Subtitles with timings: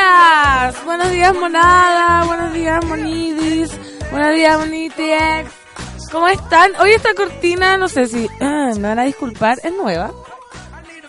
[0.00, 0.84] Días!
[0.84, 2.24] Buenos días, monada.
[2.24, 3.70] Buenos días, monidis.
[4.10, 5.48] Buenos días, monitiex.
[6.12, 6.70] ¿Cómo están?
[6.80, 10.12] Hoy esta cortina, no sé si ah, me van a disculpar, es nueva.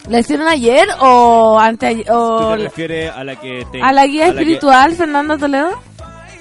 [0.10, 4.08] ¿La hicieron ayer o antes ¿Tú o te refieres a la que te- a la
[4.08, 5.82] guía a que- espiritual Fernanda Toledo?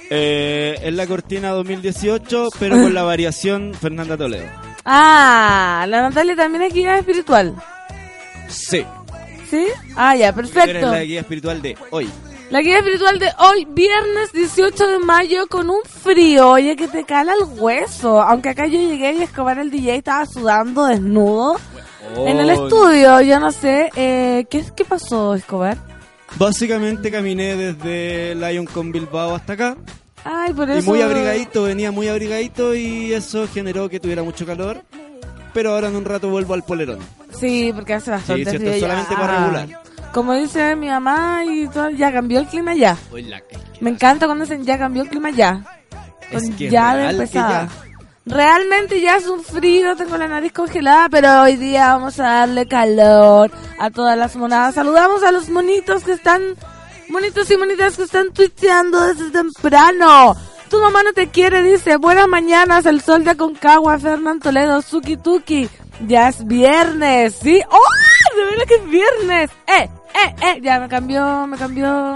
[0.09, 4.47] Eh, es la cortina 2018, pero con la variación Fernanda Toledo.
[4.85, 7.57] Ah, la Natalia también es guía espiritual.
[8.49, 8.85] Sí.
[9.51, 9.67] ¿Sí?
[9.97, 10.93] Ah, ya, Tú eres perfecto.
[10.93, 12.09] la guía espiritual de hoy.
[12.51, 17.05] La guía espiritual de hoy, viernes 18 de mayo, con un frío, oye, que te
[17.05, 18.23] cala el hueso.
[18.23, 21.57] Aunque acá yo llegué y Escobar el DJ estaba sudando desnudo
[22.17, 23.21] en el estudio.
[23.23, 25.77] Yo no sé, eh, ¿qué, ¿qué pasó, Escobar?
[26.37, 29.77] Básicamente caminé desde Lion con Bilbao hasta acá.
[30.25, 30.79] Ay, por eso...
[30.81, 34.83] Y muy abrigadito, venía muy abrigadito y eso generó que tuviera mucho calor.
[35.53, 36.99] Pero ahora en un rato vuelvo al polerón.
[37.41, 38.81] Sí, porque hace bastante Sí, frío ya.
[38.81, 39.83] solamente para regular.
[40.17, 42.97] Como dice mi mamá, y todo, ya cambió el clima ya.
[43.81, 45.63] Me encanta cuando dicen ya cambió el clima ya.
[46.31, 47.69] Es que ya de empezada.
[48.25, 52.67] Realmente ya es un frío, tengo la nariz congelada, pero hoy día vamos a darle
[52.67, 54.77] calor a todas las monadas.
[54.77, 56.41] Saludamos a los monitos que están,
[57.11, 60.35] monitos y monitas que están tuiteando desde temprano.
[60.71, 65.19] Tu mamá no te quiere, dice, buenas mañanas, el sol de Aconcagua, Fernán Toledo, Suki
[65.19, 65.69] Tuki.
[66.07, 67.61] Ya es viernes, ¿sí?
[67.71, 68.35] ¡Oh!
[68.35, 69.51] De verdad que es viernes.
[69.67, 69.91] Eh,
[70.25, 70.61] eh, eh.
[70.63, 72.15] Ya me cambió, me cambió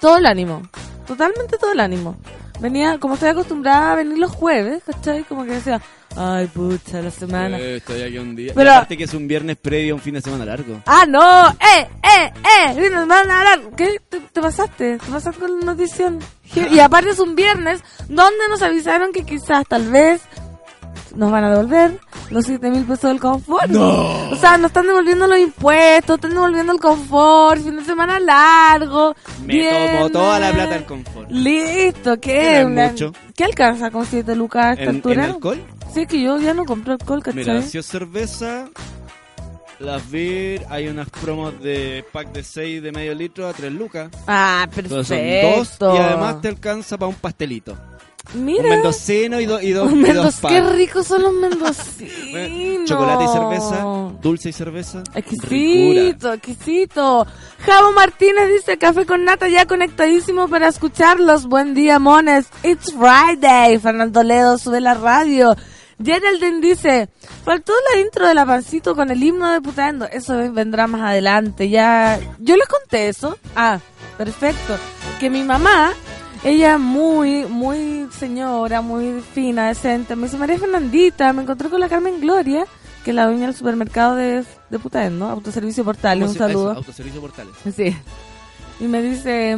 [0.00, 0.62] todo el ánimo.
[1.06, 2.16] Totalmente todo el ánimo.
[2.60, 5.22] Venía, como estoy acostumbrada a venir los jueves, ¿cachai?
[5.24, 5.80] Como que decía,
[6.16, 7.56] ay, pucha, la semana.
[7.56, 8.52] Eh, estoy aquí un día.
[8.54, 10.82] Pero- Y aparte que es un viernes previo a un fin de semana largo.
[10.86, 11.48] ¡Ah, no!
[11.50, 12.74] ¡Eh, eh, eh!
[12.80, 13.60] Vino, van a hablar.
[13.76, 14.00] ¿Qué?
[14.08, 14.98] ¿Te, te pasaste?
[14.98, 16.18] ¿Te pasaste con la notición?
[16.72, 20.22] Y aparte es un viernes donde nos avisaron que quizás, tal vez,
[21.16, 21.98] nos van a devolver
[22.30, 23.68] los 7 mil pesos del confort.
[23.70, 24.30] ¡No!
[24.30, 29.14] O sea, nos están devolviendo los impuestos, están devolviendo el confort, fin de semana largo.
[29.44, 30.12] Me tomo viernes.
[30.12, 31.30] toda la plata del confort.
[31.30, 32.64] Listo, ¿qué?
[32.66, 33.12] Una- mucho.
[33.34, 35.24] ¿Qué alcanza con 7 lucas a esta ¿En, en altura?
[35.24, 35.62] alcohol?
[35.94, 37.44] Sí, que yo ya no compro alcohol, ¿cachai?
[37.44, 38.68] Mira, si es cerveza,
[39.78, 44.10] las beer, hay unas promos de pack de 6 de medio litro a 3 lucas.
[44.26, 45.64] Ah, Entonces perfecto.
[45.64, 47.76] son dos y además te alcanza para un pastelito.
[48.34, 48.64] Mira.
[48.64, 50.52] Un mendocino y, do- y, dos Un y dos mendoz- pack.
[50.52, 52.12] qué ricos son los mendocinos.
[52.30, 53.82] Bueno, Chocolate y cerveza,
[54.20, 54.98] dulce y cerveza.
[55.14, 55.18] Ricura.
[55.20, 57.26] Exquisito, exquisito.
[57.60, 61.46] Javo Martínez dice café con nata ya conectadísimo para escucharlos.
[61.46, 62.46] Buen día, mones.
[62.62, 63.78] It's Friday.
[63.78, 65.54] Fernando Toledo sube la radio.
[66.02, 67.08] Geraldine dice,
[67.44, 70.06] faltó la intro de la pancito con el himno de putando.
[70.06, 71.68] Eso vendrá más adelante.
[71.70, 73.36] Ya, yo les conté eso.
[73.56, 73.80] Ah,
[74.16, 74.76] perfecto.
[75.18, 75.92] Que mi mamá,
[76.44, 80.16] ella muy, muy señora, muy fina, decente.
[80.16, 82.64] Me dice, María Fernandita, me encontré con la Carmen Gloria,
[83.04, 86.22] que es la dueña del supermercado de, de Putaendo, Autoservicio Portales.
[86.22, 86.70] ¿Cómo Un se- eso, saludo.
[86.72, 87.54] Autoservicio Portales.
[87.74, 87.96] Sí.
[88.80, 89.52] Y me dice,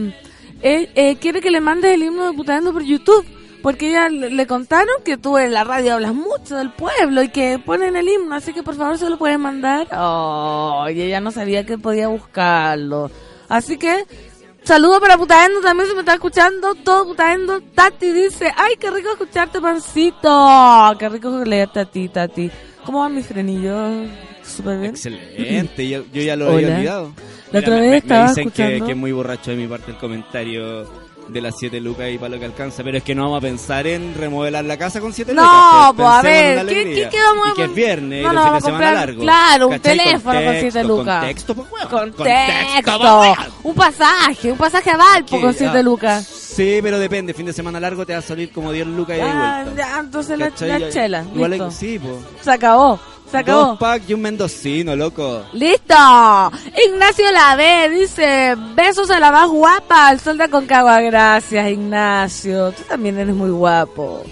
[0.62, 3.26] eh, eh, quiere que le mandes el himno de Putaendo por YouTube.
[3.62, 7.28] Porque ella le, le contaron que tú en la radio hablas mucho del pueblo y
[7.28, 9.86] que ponen el himno, así que por favor se lo puedes mandar.
[9.94, 13.10] Oh, y ella no sabía que podía buscarlo.
[13.50, 14.06] Así que,
[14.70, 17.60] saludo para Putaendo, también se me está escuchando, todo Putaendo.
[17.74, 20.94] Tati dice, ay, qué rico escucharte, pancito.
[20.98, 22.48] Qué rico leerte a ti, Tati.
[22.84, 23.74] ¿Cómo va mi frenillo?
[24.44, 24.90] Súper bien.
[24.92, 26.76] Excelente, yo, yo ya lo había Hola.
[26.76, 27.12] olvidado.
[27.50, 29.56] La otra me- vez me, estaba me dicen que, escuchando- que es muy borracho de
[29.56, 30.88] mi parte el comentario
[31.32, 33.40] de las 7 lucas y para lo que alcanza, pero es que no vamos a
[33.40, 35.92] pensar en remodelar la casa con 7 No, lucas.
[35.96, 38.44] pues, a ver, la ¿qué- qué- a Y que es viernes, No, y no, el
[38.44, 39.22] fin vamos de semana largo.
[39.22, 39.96] claro, un ¿Cachai?
[39.98, 41.18] teléfono con Contexto, 7 lucas.
[41.20, 41.88] Contexto, pues, weón.
[42.12, 43.20] Contexto.
[43.20, 43.36] weón.
[43.62, 46.26] Un pasaje, un pasaje a Valpo con 7 ah, lucas.
[46.26, 49.20] Sí, pero depende, fin de semana largo te va a salir como 10 lucas y
[49.20, 49.80] de Ah, vuelta.
[49.82, 50.68] ya, entonces la, ¿Cachai?
[50.68, 51.24] la Ya- chela.
[51.34, 52.14] Igual sí, pues.
[52.42, 52.98] Se acabó.
[53.30, 53.66] Se acabó.
[53.66, 55.44] Dos pack y un mendocino, loco.
[55.52, 55.94] ¡Listo!
[56.86, 61.00] Ignacio Lave dice, besos a la más guapa, al sol de Aconcagua.
[61.00, 62.72] Gracias, Ignacio.
[62.72, 64.24] Tú también eres muy guapo.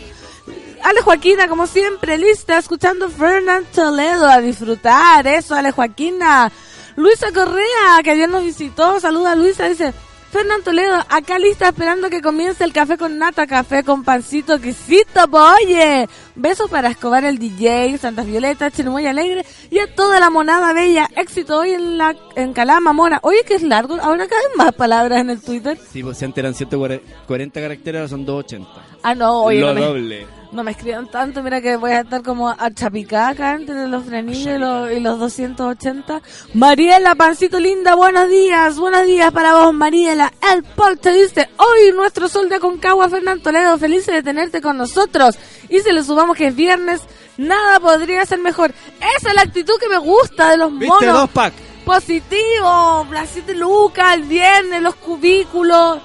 [0.82, 5.26] Ale Joaquina, como siempre, lista, escuchando Fernand Toledo a disfrutar.
[5.26, 6.50] Eso, Ale Joaquina.
[6.96, 9.94] Luisa Correa, que ayer nos visitó, saluda a Luisa, dice,
[10.30, 15.20] Fernando Toledo, acá lista esperando que comience el café con nata, café con pancito, quesito,
[15.32, 16.06] oye.
[16.34, 21.08] Besos para Escobar el DJ, Santas Violetas, Chirimoy Alegre y a toda la monada bella.
[21.16, 23.18] Éxito hoy en la en Calama, Mona.
[23.22, 25.78] Oye, que es largo, ahora caen más palabras en el Twitter.
[25.90, 28.68] Sí, pues si antes eran 140 caracteres, ahora son 280.
[29.02, 30.26] Ah, no, oye, Lo no me- doble.
[30.50, 34.56] No me escriban tanto, mira que voy a estar como a chapicaca entre los frenillos
[34.56, 36.22] y los, y los 280.
[36.54, 40.32] Mariela, pancito linda, buenos días, buenos días para vos, Mariela.
[40.50, 44.78] El Paul te dice, hoy nuestro sol de Aconcagua, Fernando Toledo, feliz de tenerte con
[44.78, 45.38] nosotros.
[45.68, 47.02] Y si le sumamos que es viernes,
[47.36, 48.72] nada podría ser mejor.
[49.18, 50.86] Esa es la actitud que me gusta de los ¿Viste?
[50.86, 51.20] monos.
[51.20, 51.52] Dos pack.
[51.84, 55.98] Positivo, las 7 lucas, el viernes, los cubículos.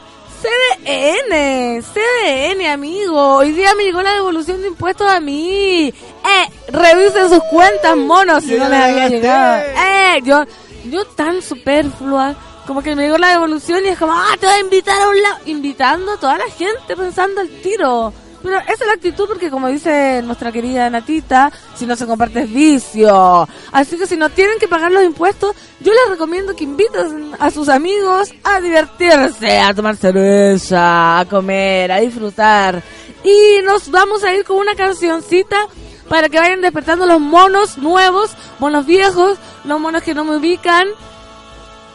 [0.44, 3.36] CDN, CDN, amigo.
[3.38, 5.88] Hoy día me llegó la devolución de impuestos a mí.
[5.88, 9.62] Eh, revisen sus cuentas, monos, si no les había llegado.
[9.62, 10.44] Eh, yo,
[10.90, 12.36] yo tan superflua.
[12.68, 15.10] Como que me llegó la devolución y es como, ah, te voy a invitar a
[15.10, 15.38] un lado.
[15.46, 18.14] Invitando a toda la gente pensando al tiro.
[18.44, 22.42] Pero esa es la actitud porque como dice nuestra querida Natita, si no se comparte
[22.42, 23.48] es vicio.
[23.72, 27.50] Así que si no tienen que pagar los impuestos, yo les recomiendo que inviten a
[27.50, 32.84] sus amigos a divertirse, a tomar cerveza, a comer, a disfrutar.
[33.24, 35.68] Y nos vamos a ir con una cancioncita
[36.10, 40.88] para que vayan despertando los monos nuevos, monos viejos, los monos que no me ubican.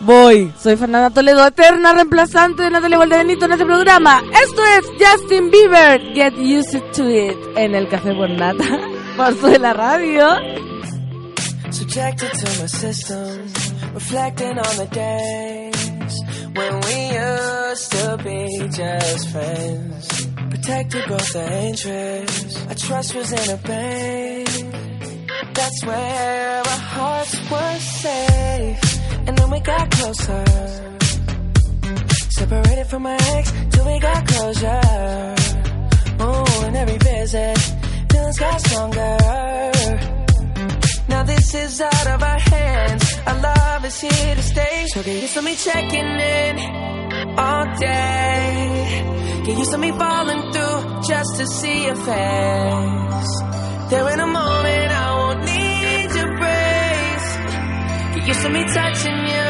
[0.00, 4.22] Voy, soy Fernanda Toledo, eterna reemplazante de Natalia Valdebenito en este programa.
[4.44, 8.64] Esto es Justin Bieber, Get Used to It, en el Café por Nata,
[9.16, 10.36] por de la radio.
[11.70, 13.40] subjected to my system,
[13.94, 16.20] reflecting on the days
[16.54, 20.26] when we used to be just friends.
[20.50, 24.97] Protected both our interests, our trust was in a bank.
[25.54, 30.44] That's where our hearts were safe, and then we got closer.
[32.30, 35.34] Separated from my ex till we got closure.
[36.20, 37.58] Oh, and every visit,
[38.10, 39.16] feelings got stronger.
[41.08, 43.04] Now this is out of our hands.
[43.26, 44.86] Our love is here to stay.
[44.88, 46.58] So get used to me checking in
[47.38, 49.42] all day.
[49.46, 53.42] Get used to me falling through just to see your face.
[53.90, 57.26] There in a moment I won't need your praise.
[58.16, 59.48] Get used to me touching you.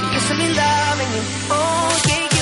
[0.00, 1.22] Get used to me loving you.
[1.50, 2.33] Oh, get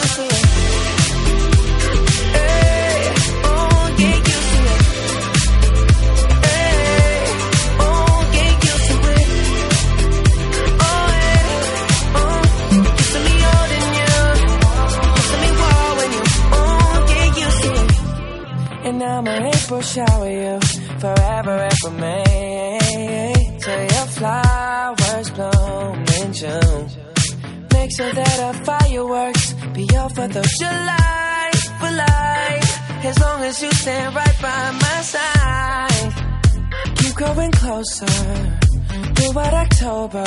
[30.33, 33.05] Fourth July for life.
[33.05, 36.13] As long as you stand right by my side.
[36.97, 38.07] Keep growing closer
[39.15, 40.25] throughout October.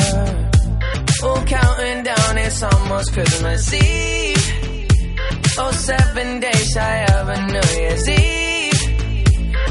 [1.24, 5.18] Oh, counting down, it's almost Christmas Eve.
[5.58, 8.82] Oh, seven days shy of a New Year's Eve.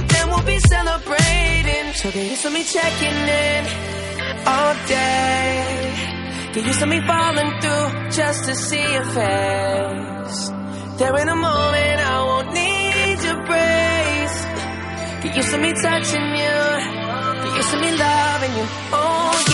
[0.08, 1.92] Then we'll be celebrating.
[1.94, 3.66] So get used to me checking in
[4.46, 6.13] all day.
[6.54, 10.50] Get used to me falling through just to see your face.
[10.98, 14.36] There in a moment I won't need your praise.
[15.24, 16.58] Get used to me touching you.
[17.42, 18.66] Get used to me loving you.
[18.92, 19.53] Oh,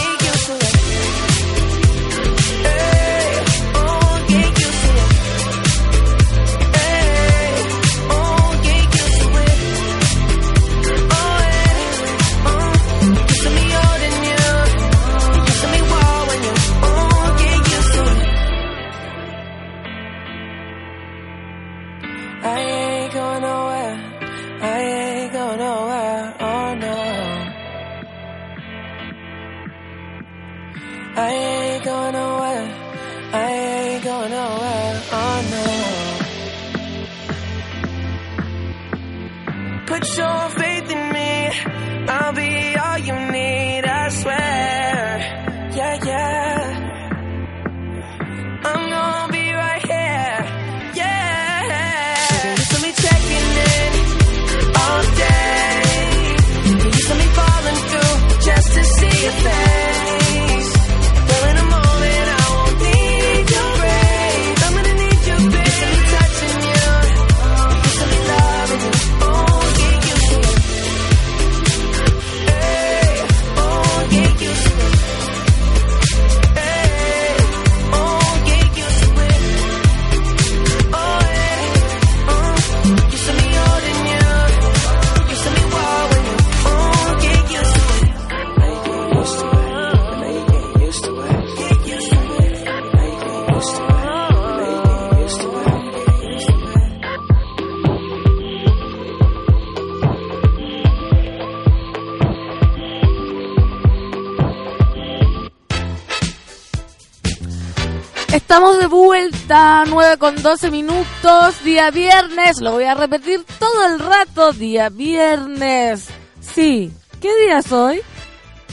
[109.31, 114.89] vuelta, 9 con 12 minutos, día viernes, lo voy a repetir todo el rato, día
[114.89, 116.07] viernes.
[116.41, 118.01] Sí, ¿qué día es hoy?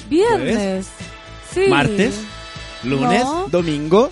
[0.09, 0.87] Viernes.
[1.53, 1.65] Sí.
[1.67, 2.15] ¿Martes?
[2.83, 3.23] ¿Lunes?
[3.23, 3.47] No.
[3.49, 4.09] ¿Domingo?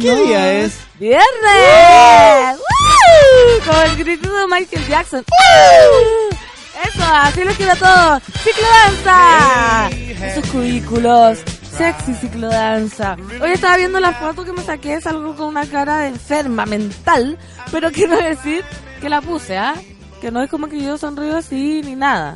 [0.00, 0.22] ¿Qué No.
[0.24, 0.78] día es?
[0.98, 2.56] ¡Viernes!
[2.56, 3.64] ¡Woo!
[3.66, 5.24] Como el grito de Michael Jackson.
[5.28, 6.38] ¡Woo!
[6.88, 8.20] Eso, así lo quiero todo.
[8.42, 9.90] ¡Ciclodanza!
[10.26, 11.38] Esos cubículos.
[11.76, 13.16] Sexy ciclodanza.
[13.40, 17.38] Hoy estaba viendo la foto que me saqué, salgo con una cara de enferma mental,
[17.70, 18.62] pero quiero decir
[19.00, 19.74] que la puse, ¿ah?
[20.20, 22.34] Que no es como que yo sonrío así ni nada.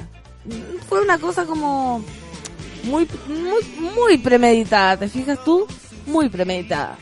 [0.88, 2.02] Fue una cosa como
[2.84, 5.66] muy, muy, muy premeditada, ¿te fijas tú?
[6.06, 6.96] Muy premeditada.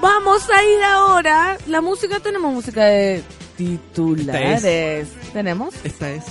[0.00, 1.56] Vamos a ir ahora.
[1.66, 3.22] La música, tenemos música de
[3.56, 5.08] titulares.
[5.32, 5.74] ¿Tenemos?
[5.82, 6.24] Esta es.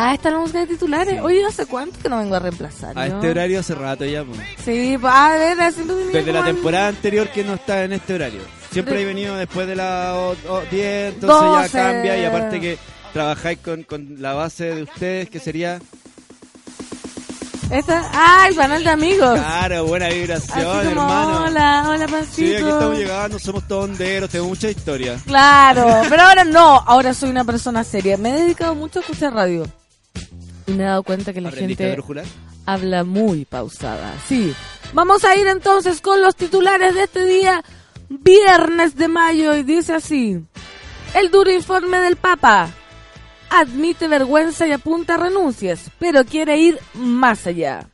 [0.00, 1.14] Ah, está la música de titulares.
[1.14, 1.20] Sí.
[1.20, 2.96] Oye, ¿hace cuánto que no vengo a reemplazar?
[2.96, 4.22] A este horario hace rato ya.
[4.22, 4.38] pues.
[4.64, 8.14] Sí, pues, a ver, haciendo mi Desde la temporada anterior que no está en este
[8.14, 8.40] horario.
[8.70, 10.36] Siempre De- he venido después de las
[10.70, 12.78] 10, entonces ya cambia y aparte que
[13.12, 15.80] trabajáis con, con la base de ustedes que sería,
[17.70, 19.32] Esta, ah, el panel de amigos.
[19.38, 21.44] claro, buena vibración, como, hermano.
[21.44, 22.34] hola, hola, pancito.
[22.36, 25.18] Sí, aquí estamos llegando, somos tonderos, tenemos mucha historia.
[25.26, 28.16] Claro, pero ahora no, ahora soy una persona seria.
[28.16, 29.64] Me he dedicado mucho a escuchar radio.
[30.68, 32.22] Y me he dado cuenta que la ¿Aprendiste a gente
[32.66, 34.12] habla muy pausada.
[34.26, 34.54] Sí.
[34.92, 37.64] Vamos a ir entonces con los titulares de este día,
[38.10, 40.38] viernes de mayo, y dice así.
[41.14, 42.68] El duro informe del Papa.
[43.48, 47.88] Admite vergüenza y apunta a renuncias, pero quiere ir más allá.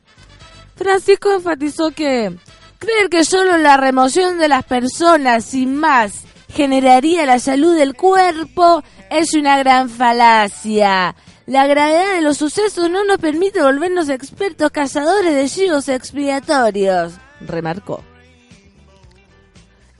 [0.75, 2.35] Francisco enfatizó que
[2.77, 8.83] creer que solo la remoción de las personas sin más generaría la salud del cuerpo
[9.09, 11.15] es una gran falacia.
[11.47, 18.03] La gravedad de los sucesos no nos permite volvernos expertos cazadores de chivos expiatorios, remarcó.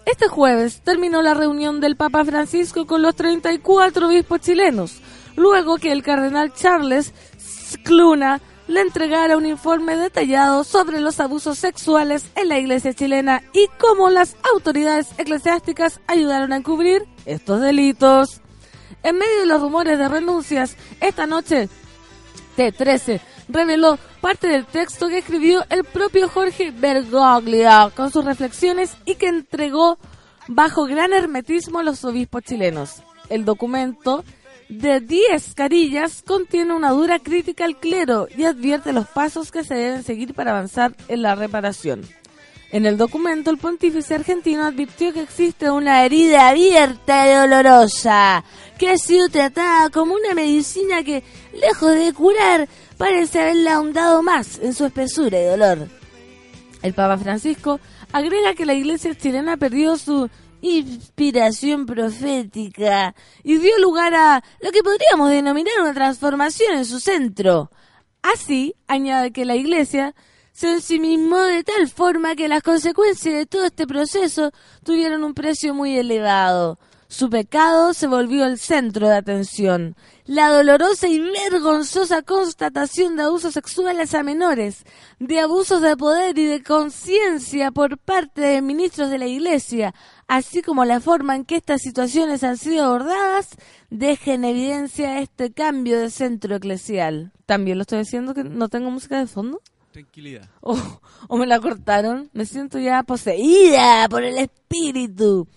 [0.08, 5.02] Este jueves terminó la reunión del Papa Francisco con los 34 obispos chilenos,
[5.36, 7.14] luego que el cardenal Charles
[7.84, 13.68] Cluna le entregara un informe detallado sobre los abusos sexuales en la iglesia chilena y
[13.80, 18.42] cómo las autoridades eclesiásticas ayudaron a encubrir estos delitos.
[19.06, 21.70] En medio de los rumores de renuncias, esta noche
[22.58, 29.14] T13 reveló parte del texto que escribió el propio Jorge Bergoglio con sus reflexiones y
[29.14, 30.00] que entregó
[30.48, 33.04] bajo gran hermetismo a los obispos chilenos.
[33.30, 34.24] El documento
[34.70, 39.76] de 10 carillas contiene una dura crítica al clero y advierte los pasos que se
[39.76, 42.02] deben seguir para avanzar en la reparación.
[42.72, 48.44] En el documento, el pontífice argentino advirtió que existe una herida abierta y dolorosa,
[48.78, 52.68] que ha sido tratada como una medicina que, lejos de curar,
[52.98, 55.88] parece haberla ahondado más en su espesura y dolor.
[56.82, 57.80] El Papa Francisco
[58.12, 60.30] agrega que la iglesia chilena perdió su
[60.62, 67.72] inspiración profética y dio lugar a lo que podríamos denominar una transformación en su centro.
[68.22, 70.16] Así, añade que la iglesia
[70.52, 74.52] se ensimismó de tal forma que las consecuencias de todo este proceso
[74.84, 76.80] tuvieron un precio muy elevado.
[77.08, 79.96] Su pecado se volvió el centro de atención.
[80.26, 84.84] La dolorosa y vergonzosa constatación de abusos sexuales a menores,
[85.20, 89.94] de abusos de poder y de conciencia por parte de ministros de la Iglesia,
[90.28, 93.50] así como la forma en que estas situaciones han sido abordadas,
[93.92, 97.32] deja en evidencia este cambio de centro eclesial.
[97.46, 99.62] ¿También lo estoy diciendo que no tengo música de fondo?
[99.92, 100.50] Tranquilidad.
[100.62, 100.76] o,
[101.28, 102.30] o me la cortaron.
[102.34, 105.48] Me siento ya poseída por el espíritu.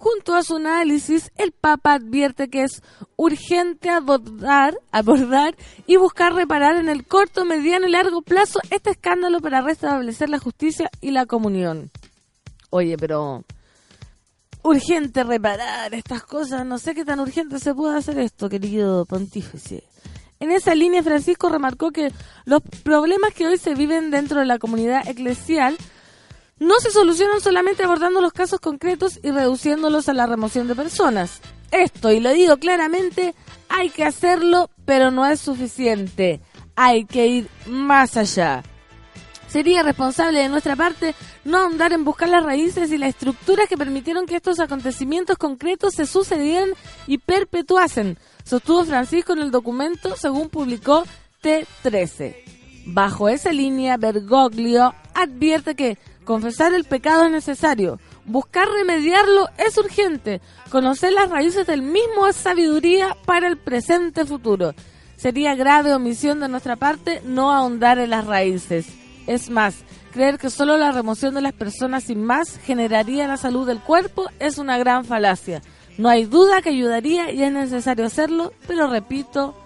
[0.00, 2.82] Junto a su análisis, el Papa advierte que es
[3.16, 5.54] urgente abordar, abordar
[5.86, 10.38] y buscar reparar en el corto, mediano y largo plazo este escándalo para restablecer la
[10.38, 11.90] justicia y la comunión.
[12.70, 13.44] Oye, pero
[14.62, 16.64] urgente reparar estas cosas.
[16.64, 19.84] No sé qué tan urgente se puede hacer esto, querido pontífice.
[20.38, 22.10] En esa línea, Francisco remarcó que
[22.46, 25.76] los problemas que hoy se viven dentro de la comunidad eclesial
[26.60, 31.40] no se solucionan solamente abordando los casos concretos y reduciéndolos a la remoción de personas.
[31.72, 33.34] Esto, y lo digo claramente,
[33.68, 36.40] hay que hacerlo, pero no es suficiente.
[36.76, 38.62] Hay que ir más allá.
[39.48, 41.14] Sería responsable de nuestra parte
[41.44, 45.94] no ahondar en buscar las raíces y las estructuras que permitieron que estos acontecimientos concretos
[45.94, 46.70] se sucedieran
[47.06, 51.04] y perpetuasen, sostuvo Francisco en el documento según publicó
[51.42, 52.36] T13.
[52.86, 55.98] Bajo esa línea, Bergoglio advierte que
[56.30, 62.36] confesar el pecado es necesario, buscar remediarlo es urgente, conocer las raíces del mismo es
[62.36, 64.72] sabiduría para el presente futuro.
[65.16, 68.86] Sería grave omisión de nuestra parte no ahondar en las raíces.
[69.26, 69.82] Es más,
[70.12, 74.26] Creer que solo la remoción de las personas sin más generaría la salud del cuerpo
[74.38, 75.62] es una gran falacia.
[75.98, 79.56] No hay duda que ayudaría y es necesario hacerlo, pero repito,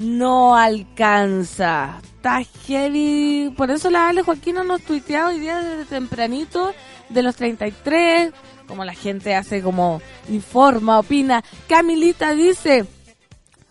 [0.00, 2.00] no alcanza.
[2.20, 2.42] Está.
[3.56, 6.74] Por eso la Ale Joaquina nos tuiteaba hoy día desde tempranito
[7.08, 8.32] de los 33,
[8.68, 11.42] como la gente hace como informa, opina.
[11.66, 12.84] Camilita dice,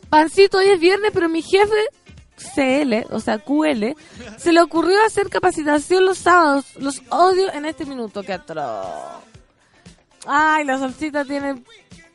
[0.09, 1.75] Pancito, hoy es viernes, pero mi jefe
[2.37, 3.95] CL, o sea, QL,
[4.37, 6.65] se le ocurrió hacer capacitación los sábados.
[6.77, 9.23] Los odio en este minuto, que atroz.
[10.25, 11.61] Ay, la solcita tiene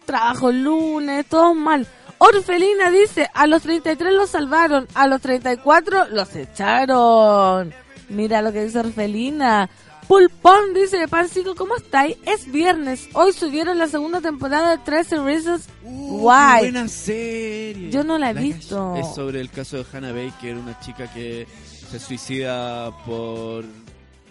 [0.05, 1.87] trabajo lunes, todo mal.
[2.27, 7.73] Orfelina dice, a los 33 los salvaron, a los 34 los echaron.
[8.09, 9.69] Mira lo que dice Orfelina.
[10.09, 12.17] Pulpón dice, Pancito, ¿cómo estáis?
[12.27, 13.09] Es viernes.
[13.15, 16.59] Hoy subieron la segunda temporada de 13 Reasons Uh, Why.
[16.61, 17.91] buena serie.
[17.91, 18.97] Yo no la he La visto.
[18.97, 21.47] Es sobre el caso de Hannah Baker, una chica que
[21.91, 23.65] se suicida por,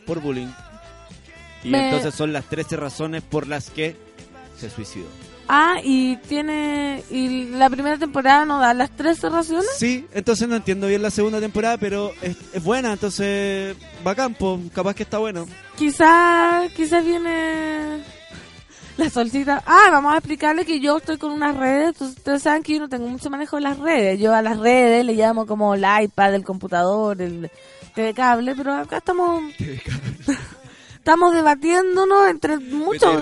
[0.05, 0.47] por bullying.
[1.63, 3.95] Y Me- entonces son las 13 razones por las que
[4.59, 5.07] se suicidó.
[5.47, 7.03] Ah, y tiene...
[7.09, 9.67] Y la primera temporada no da las 13 raciones.
[9.77, 14.59] Sí, entonces no entiendo bien la segunda temporada, pero es, es buena, entonces bacán, po,
[14.73, 15.45] capaz que está bueno.
[15.77, 18.03] Quizá, quizás viene
[18.97, 19.63] la solcita.
[19.65, 21.89] Ah, vamos a explicarle que yo estoy con unas redes.
[21.89, 24.19] Entonces, ustedes saben que yo no tengo mucho manejo de las redes.
[24.19, 27.49] Yo a las redes le llamo como el iPad, el computador, el
[27.95, 29.43] TV cable, pero acá estamos,
[30.95, 33.21] estamos debatiéndonos entre muchos.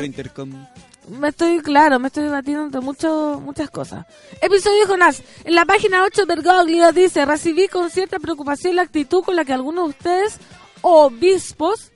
[1.08, 4.06] Me estoy, claro, me estoy debatiendo entre mucho, muchas cosas.
[4.42, 5.24] Episodio Jonás.
[5.44, 9.54] En la página 8 Bergoglio dice, recibí con cierta preocupación la actitud con la que
[9.54, 10.38] algunos de ustedes,
[10.82, 11.92] obispos,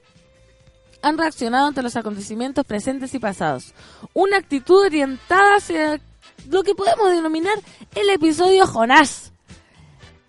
[1.03, 3.75] han reaccionado ante los acontecimientos presentes y pasados.
[4.13, 6.01] Una actitud orientada hacia
[6.49, 7.55] lo que podemos denominar
[7.93, 9.31] el episodio Jonás.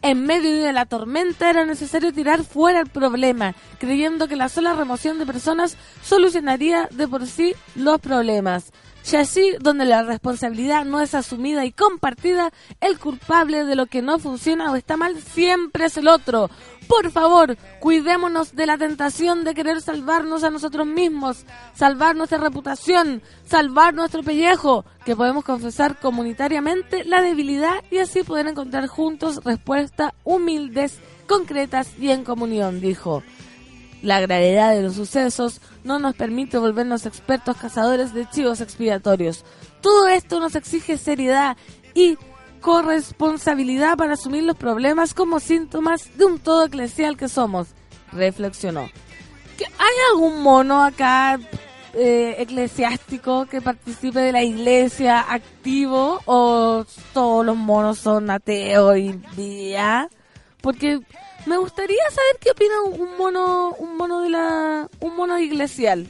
[0.06, 4.72] En medio de la tormenta era necesario tirar fuera el problema, creyendo que la sola
[4.72, 8.70] remoción de personas solucionaría de por sí los problemas.
[9.10, 14.02] Y así, donde la responsabilidad no es asumida y compartida, el culpable de lo que
[14.02, 16.50] no funciona o está mal siempre es el otro.
[16.88, 23.22] Por favor, cuidémonos de la tentación de querer salvarnos a nosotros mismos, salvar nuestra reputación,
[23.44, 30.12] salvar nuestro pellejo, que podemos confesar comunitariamente la debilidad y así poder encontrar juntos respuestas
[30.24, 33.22] humildes, concretas y en comunión, dijo.
[34.02, 39.44] La gravedad de los sucesos no nos permite volvernos expertos cazadores de chivos expiatorios.
[39.80, 41.56] Todo esto nos exige seriedad
[41.94, 42.18] y
[42.60, 47.68] corresponsabilidad para asumir los problemas como síntomas de un todo eclesial que somos,
[48.12, 48.88] reflexionó.
[49.56, 51.38] ¿Que ¿Hay algún mono acá
[51.94, 59.70] eh, eclesiástico que participe de la iglesia activo o todos los monos son ateos y
[59.70, 60.08] ya?
[60.60, 61.00] Porque
[61.46, 66.06] me gustaría saber qué opina un mono, un mono de la, un mono iglesial,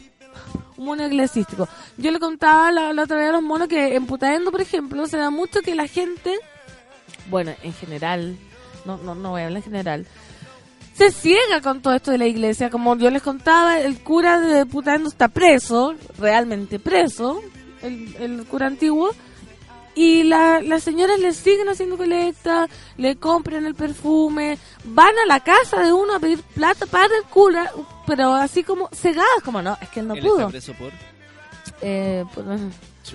[0.77, 1.69] un mono eclesiástico.
[1.97, 5.07] Yo le contaba la, la otra vez a los monos que en Putaendo, por ejemplo,
[5.07, 6.39] se da mucho que la gente,
[7.31, 8.37] bueno, en general,
[8.85, 10.07] no, no, no voy a hablar en general,
[10.95, 12.71] se ciega con todo esto de la iglesia.
[12.71, 17.43] Como yo les contaba, el cura de Putaendo está preso, realmente preso,
[17.83, 19.11] el cura antiguo,
[19.97, 25.41] y la- las señoras le siguen haciendo colecta, le compran el perfume, van a la
[25.41, 27.73] casa de uno a pedir plata para el cura,
[28.07, 30.37] pero así como cegadas, como no, es que él no Él pudo.
[30.39, 30.93] está preso por...
[31.81, 32.47] Eh, pues,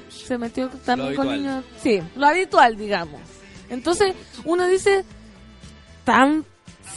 [0.09, 1.63] se metió también con niños.
[1.81, 3.21] Sí, lo habitual, digamos.
[3.69, 4.13] Entonces,
[4.43, 5.05] uno dice,
[6.03, 6.45] ¿tan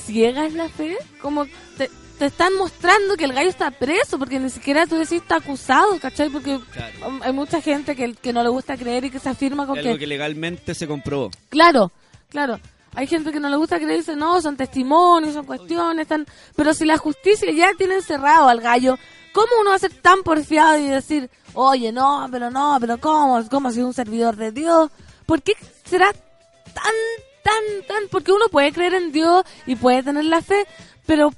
[0.06, 0.96] ciega es la fe?
[1.20, 5.22] Como te, te están mostrando que el gallo está preso, porque ni siquiera tú decís
[5.22, 6.30] está acusado, ¿cachai?
[6.30, 7.08] Porque Claro.
[7.08, 9.78] um, hay mucha gente que, que no le gusta creer y que se afirma con
[9.78, 9.98] Algo que...
[9.98, 11.30] que legalmente se comprobó.
[11.48, 11.90] Claro,
[12.28, 12.60] claro.
[12.96, 16.26] Hay gente que no le gusta creer y dice, no, son testimonios, son cuestiones, están...
[16.54, 18.96] Pero si la justicia ya tiene encerrado al gallo,
[19.32, 23.44] ¿cómo uno va a ser tan porfiado y decir, oye, no, pero no, pero cómo,
[23.50, 24.90] cómo si es un servidor de Dios?
[25.26, 26.94] ¿Por qué será tan,
[27.42, 28.04] tan, tan?
[28.12, 30.64] Porque uno puede creer en Dios y puede tener la fe,
[31.04, 31.32] pero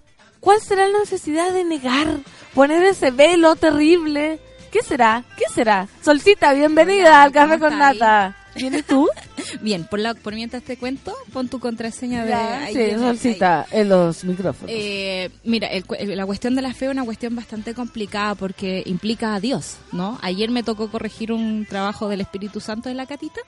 [0.46, 2.18] ¿cuál será la necesidad de negar,
[2.54, 4.38] poner ese velo terrible?
[4.70, 5.24] ¿Qué será?
[5.36, 5.88] ¿Qué será?
[6.04, 7.78] Solcita, bienvenida al Café ¿cómo con?
[7.80, 8.36] Nata.
[8.54, 9.08] ¿Vienes tú?
[9.60, 12.30] Bien, por, la, por mientras te cuento, pon tu contraseña de...
[12.30, 14.70] Ya, ahí sí, solcita, en los micrófonos.
[14.72, 18.84] Eh, mira, el cu- la cuestión de la fe es una cuestión bastante complicada porque
[18.86, 20.16] implica a Dios, ¿no?
[20.22, 23.40] Ayer me tocó corregir un trabajo del Espíritu Santo de la Catita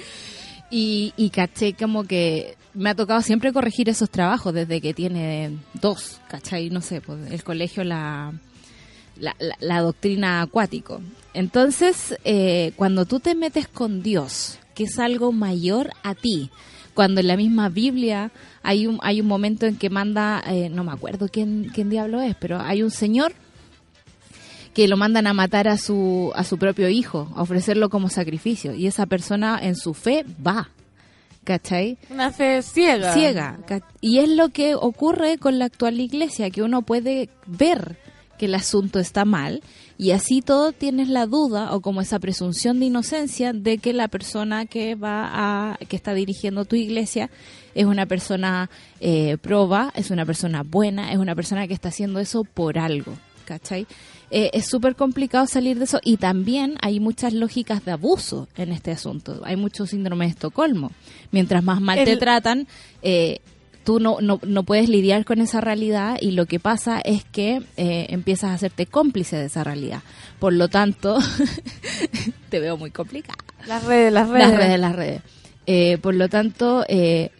[0.70, 5.56] y, y caché como que me ha tocado siempre corregir esos trabajos desde que tiene
[5.74, 6.70] dos, ¿cachai?
[6.70, 8.34] No sé, pues el colegio, la,
[9.16, 11.00] la, doctrina acuático.
[11.32, 16.50] Entonces, eh, cuando tú te metes con Dios, que es algo mayor a ti,
[16.94, 18.30] cuando en la misma Biblia
[18.62, 22.20] hay un, hay un momento en que manda, eh, no me acuerdo quién, quién diablo
[22.20, 23.32] es, pero hay un señor
[24.74, 28.74] que lo mandan a matar a su, a su propio hijo, a ofrecerlo como sacrificio,
[28.74, 30.68] y esa persona en su fe va,
[31.46, 31.96] ¿cachai?
[32.10, 33.14] Una fe ciega.
[33.14, 33.58] ciega.
[34.00, 37.96] Y es lo que ocurre con la actual iglesia, que uno puede ver
[38.36, 39.62] que el asunto está mal
[39.96, 44.08] y así todo tienes la duda o como esa presunción de inocencia de que la
[44.08, 47.30] persona que va a que está dirigiendo tu iglesia
[47.74, 48.68] es una persona
[49.00, 53.14] eh, proba, es una persona buena, es una persona que está haciendo eso por algo,
[53.46, 53.86] ¿cachai?
[54.30, 58.72] Eh, es súper complicado salir de eso y también hay muchas lógicas de abuso en
[58.72, 59.40] este asunto.
[59.44, 60.90] Hay mucho síndrome de Estocolmo.
[61.30, 62.66] Mientras más mal te tratan,
[63.02, 63.40] eh,
[63.86, 67.62] tú no, no, no puedes lidiar con esa realidad y lo que pasa es que
[67.76, 70.02] eh, empiezas a hacerte cómplice de esa realidad.
[70.40, 71.18] Por lo tanto,
[72.50, 73.38] te veo muy complicada.
[73.68, 74.48] Las redes, las redes.
[74.48, 75.22] Las redes, las redes.
[75.66, 77.30] Eh, por lo tanto, eh,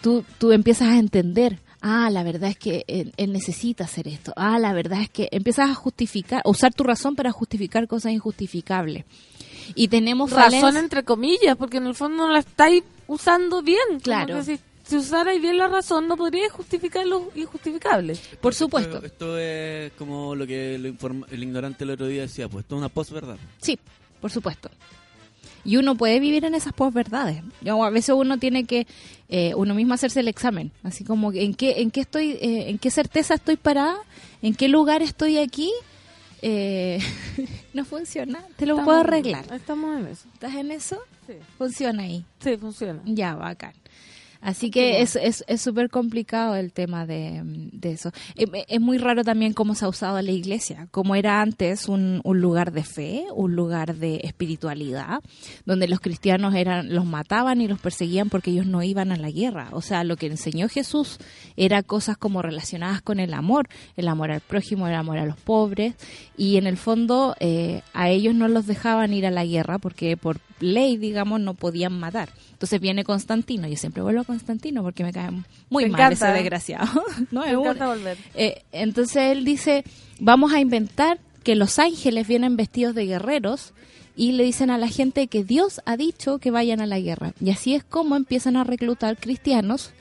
[0.00, 4.32] tú, tú empiezas a entender, ah, la verdad es que él, él necesita hacer esto,
[4.36, 8.12] ah, la verdad es que empiezas a justificar, a usar tu razón para justificar cosas
[8.12, 9.04] injustificables.
[9.74, 14.00] Y tenemos Razón falencias- entre comillas, porque en el fondo no la estáis usando bien.
[14.02, 14.42] Claro.
[14.42, 18.16] si, si usarais bien la razón, no podríais justificar lo injustificable.
[18.40, 18.96] por supuesto.
[18.96, 20.96] Esto, esto es como lo que el,
[21.30, 23.36] el ignorante el otro día decía, pues esto es una posverdad.
[23.60, 23.78] Sí,
[24.20, 24.68] por supuesto.
[25.64, 27.42] Y uno puede vivir en esas posverdades.
[27.68, 28.86] A veces uno tiene que
[29.30, 32.78] eh, uno mismo hacerse el examen, así como en qué en qué estoy, eh, en
[32.78, 33.96] qué certeza estoy parada,
[34.42, 35.72] en qué lugar estoy aquí.
[36.42, 36.98] Eh,
[37.74, 39.44] no funciona, te lo Estamos- puedo arreglar.
[39.52, 40.28] Estamos en eso.
[40.34, 40.98] ¿Estás en eso?
[41.26, 42.24] Sí, Funciona ahí.
[42.42, 43.00] sí funciona.
[43.04, 43.72] Ya, bacán.
[44.40, 48.10] Así que es es es súper complicado el tema de, de eso.
[48.36, 52.20] Eh, Es muy raro también cómo se ha usado la iglesia, como era antes un,
[52.24, 55.20] un lugar de fe, un lugar de espiritualidad,
[55.66, 59.30] donde los cristianos eran los mataban y los perseguían porque ellos no iban a la
[59.30, 59.68] guerra.
[59.72, 61.18] O sea, lo que enseñó Jesús
[61.56, 65.36] era cosas como relacionadas con el amor, el amor al prójimo, el amor a los
[65.36, 65.94] pobres,
[66.36, 70.16] y en el fondo eh, a ellos no los dejaban ir a la guerra porque
[70.16, 72.28] por ley, digamos, no podían matar.
[72.52, 75.30] Entonces viene Constantino, yo siempre vuelvo a Constantino porque me cae
[75.70, 76.28] muy Me mal encanta.
[76.30, 77.02] ese desgraciado.
[77.30, 78.18] no, Me encanta volver.
[78.34, 79.84] eh, entonces él dice,
[80.18, 83.72] vamos a inventar que los ángeles vienen vestidos de guerreros
[84.16, 87.32] y le dicen a la gente que Dios ha dicho que vayan a la guerra.
[87.40, 89.92] Y así es como empiezan a reclutar cristianos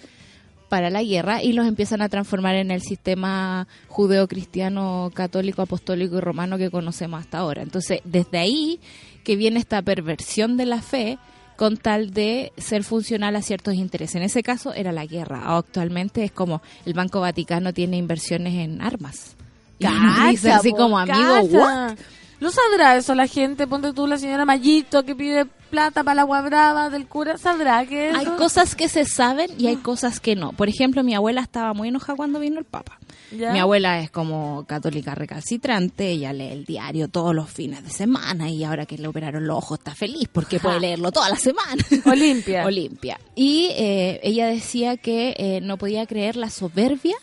[0.68, 6.22] para la guerra y los empiezan a transformar en el sistema judeo-cristiano, católico, apostólico y
[6.22, 7.62] romano que conocemos hasta ahora.
[7.62, 8.80] Entonces, desde ahí
[9.24, 11.18] que viene esta perversión de la fe
[11.56, 14.16] con tal de ser funcional a ciertos intereses.
[14.16, 15.58] En ese caso era la guerra.
[15.58, 19.36] Actualmente es como el Banco Vaticano tiene inversiones en armas.
[19.78, 19.88] Y
[20.30, 21.42] dice así como amigo.
[21.52, 21.98] ¿what?
[22.40, 23.68] ¿Lo sabrá eso la gente?
[23.68, 27.38] Ponte tú la señora Mayito que pide plata para la agua brava del cura.
[27.38, 28.18] ¿Sabrá que eso?
[28.18, 30.54] Hay cosas que se saben y hay cosas que no.
[30.54, 32.98] Por ejemplo, mi abuela estaba muy enojada cuando vino el Papa.
[33.32, 33.52] ¿Ya?
[33.52, 38.50] Mi abuela es como católica recalcitrante, ella lee el diario todos los fines de semana
[38.50, 41.84] y ahora que le operaron los ojos está feliz porque puede leerlo toda la semana.
[42.06, 42.66] Olimpia.
[42.66, 43.20] Olimpia.
[43.36, 47.16] Y eh, ella decía que eh, no podía creer la soberbia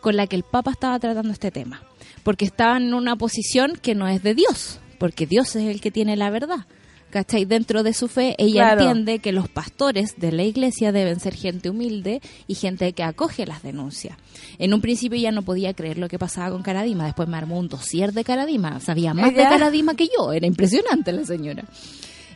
[0.00, 1.82] con la que el Papa estaba tratando este tema,
[2.22, 5.90] porque estaba en una posición que no es de Dios, porque Dios es el que
[5.90, 6.66] tiene la verdad.
[7.10, 7.44] ¿Cachai?
[7.44, 8.80] Dentro de su fe, ella Claro.
[8.80, 13.44] entiende que los pastores de la iglesia deben ser gente humilde y gente que acoge
[13.44, 14.16] las denuncias.
[14.58, 17.58] En un principio ella no podía creer lo que pasaba con Caradima, después me armó
[17.58, 19.42] un dossier de Caradima, sabía más de.
[19.42, 21.64] Caradima que yo, era impresionante la señora.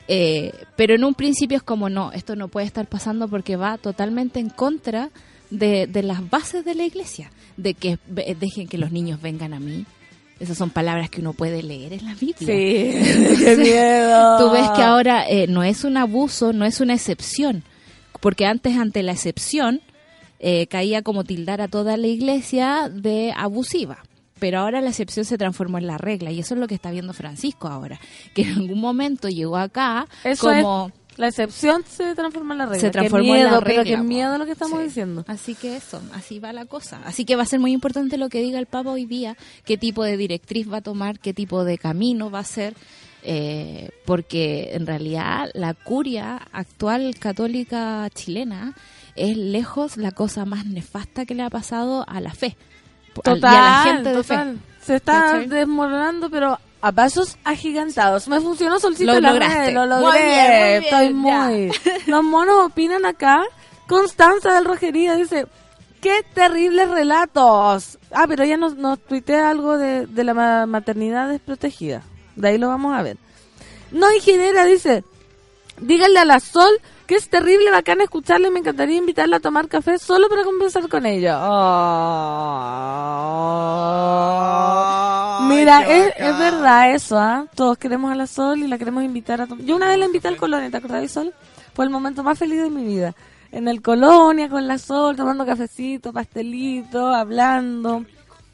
[0.08, 3.78] Eh, pero en un principio es como, no, esto no puede estar pasando porque va
[3.78, 5.08] totalmente en contra
[5.50, 9.60] de, de las bases de la iglesia, de que dejen que los niños vengan a
[9.60, 9.84] mí.
[10.38, 12.36] Esas son palabras que uno puede leer en la Biblia.
[12.38, 12.46] Sí,
[13.44, 14.38] qué miedo.
[14.38, 17.62] Tú ves que ahora eh, no es un abuso, no es una excepción,
[18.20, 19.80] porque antes ante la excepción
[20.38, 23.98] eh, caía como tildar a toda la iglesia de abusiva.
[24.38, 26.90] Pero ahora la excepción se transformó en la regla y eso es lo que está
[26.90, 27.98] viendo Francisco ahora,
[28.34, 30.88] que en algún momento llegó acá Eso como...
[30.88, 32.80] es, la excepción se transforma en la regla.
[32.80, 34.04] Se transformó qué en la pero regla, qué po.
[34.04, 34.84] miedo lo que estamos Sí.
[34.84, 35.24] diciendo.
[35.26, 37.00] Así que eso, así va la cosa.
[37.04, 39.76] Así que va a ser muy importante lo que diga el Papa hoy día, qué
[39.78, 42.74] tipo de directriz va a tomar, qué tipo de camino va a ser,
[43.22, 48.74] eh, porque en realidad la curia actual católica chilena
[49.16, 52.56] es lejos la cosa más nefasta que le ha pasado a la fe.
[53.24, 54.54] al- Total, y a la gente de total.
[54.56, 54.84] fe.
[54.84, 55.48] Se está ¿Cachai?
[55.48, 58.28] desmoronando, pero a pasos agigantados.
[58.28, 59.66] Me funcionó solcito Lo la lograste.
[59.66, 60.22] red, lo Muy logré.
[60.24, 61.14] bien, muy bien, Estoy ya.
[61.14, 61.70] muy...
[62.06, 63.42] Los monos opinan acá.
[63.88, 65.46] Constanza del Rojería dice...
[66.00, 67.98] ¡Qué terribles relatos!
[68.12, 72.02] Ah, pero ella nos, nos tuitea algo de, de la ma- maternidad desprotegida.
[72.36, 73.16] De ahí lo vamos a ver.
[73.90, 75.02] No Ingenera dice...
[75.80, 76.70] Díganle a la Sol
[77.06, 80.88] que es terrible, bacán escucharla y me encantaría invitarla a tomar café solo para conversar
[80.88, 81.38] con ella.
[84.56, 85.05] Oh.
[85.56, 87.46] Mira, es, es verdad eso, ¿ah?
[87.54, 89.46] Todos queremos a la Sol y la queremos invitar a.
[89.58, 91.32] Yo una vez la invité al Colonia, ¿te acordás, Sol?
[91.74, 93.14] Fue el momento más feliz de mi vida.
[93.52, 98.04] En el Colonia, con la Sol, tomando cafecito, pastelito, hablando.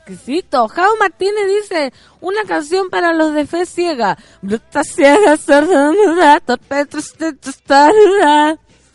[0.07, 0.67] Exquisito.
[0.69, 4.19] Jao Martínez dice, una canción para los de fe ciega.
[4.43, 6.87] Bruta ciega, sorda, torpe.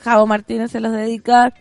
[0.03, 1.53] Jao Martínez se los dedica.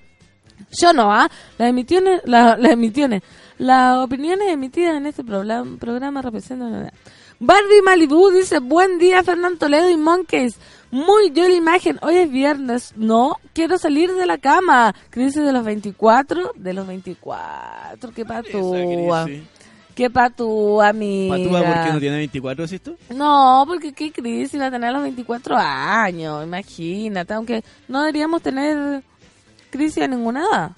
[0.73, 1.29] Yo no, ¿ah?
[1.59, 3.23] Las emisiones, la- las emisiones,
[3.59, 6.91] las opiniones emitidas en este programa, representan...
[7.39, 10.57] Barbie Malibu dice, buen día Fernando Toledo y Monkeys.
[10.91, 12.95] Muy yo la imagen, hoy es viernes.
[12.97, 14.95] No, quiero salir de la cama.
[15.11, 19.27] Crisis de los 24, de los 24, qué patúa.
[19.95, 21.37] Qué patúa, amiga.
[21.37, 22.97] Patúa porque no tiene 24, ¿decís tú?
[23.15, 28.41] No, porque qué crisis va a tener a los 24 años, imagínate, aunque no deberíamos
[28.41, 29.03] tener
[29.71, 30.71] crisis a ninguna edad.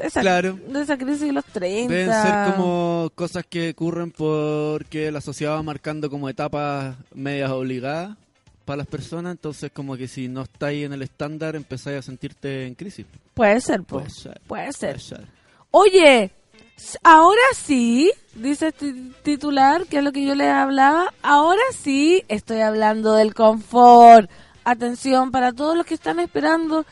[0.00, 0.58] Esa, Claro.
[0.68, 1.92] De esa crisis de los 30.
[1.92, 8.16] Deben ser como cosas que ocurren porque la sociedad va marcando como etapas medias obligadas
[8.64, 12.66] para las personas, entonces como que si no estáis en el estándar empezáis a sentirte
[12.66, 13.06] en crisis.
[13.34, 13.98] Puede ser, po.
[13.98, 14.40] Puede ser.
[14.46, 14.96] Puede ser.
[14.96, 15.26] Puede ser.
[15.72, 16.30] Oye,
[17.02, 22.60] ahora sí, dice este titular, que es lo que yo le hablaba, ahora sí estoy
[22.60, 24.30] hablando del confort.
[24.64, 26.84] Atención para todos los que están esperando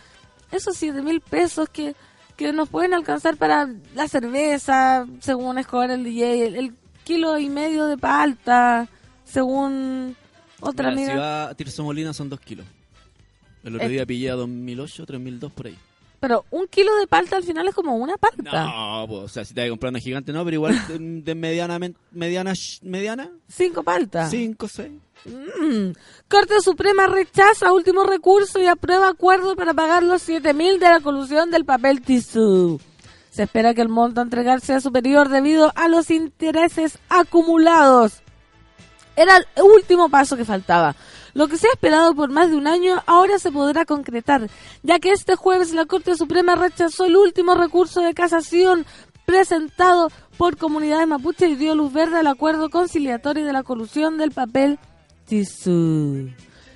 [0.50, 1.94] esos siete mil pesos que,
[2.38, 6.74] que nos pueden alcanzar para la cerveza, según escoger el DJ, el, el
[7.04, 8.88] kilo y medio de palta,
[9.24, 10.16] según
[10.60, 11.12] otra Mira, amiga.
[11.12, 12.64] si va a Tirso Molina son 2 kilos.
[13.64, 15.76] El otro Es- día pillé a 2008, 3002 por ahí.
[16.20, 18.64] Pero un kilo de palta al final es como una palta.
[18.64, 20.98] No, pues, o sea, si te vas a comprar una gigante no, pero igual de,
[20.98, 24.30] de medianamente, mediana, mediana, Cinco paltas.
[24.30, 24.90] 5, 6.
[25.28, 25.92] Mm.
[26.28, 31.50] Corte Suprema rechaza último recurso y aprueba acuerdo para pagar los 7.000 de la colusión
[31.50, 32.80] del papel tisú.
[33.30, 38.22] Se espera que el monto a entregar sea superior debido a los intereses acumulados.
[39.16, 40.94] Era el último paso que faltaba.
[41.34, 44.48] Lo que se ha esperado por más de un año ahora se podrá concretar,
[44.82, 48.86] ya que este jueves la Corte Suprema rechazó el último recurso de casación
[49.24, 54.32] presentado por comunidades mapuche y dio luz verde al acuerdo conciliatorio de la colusión del
[54.32, 54.78] papel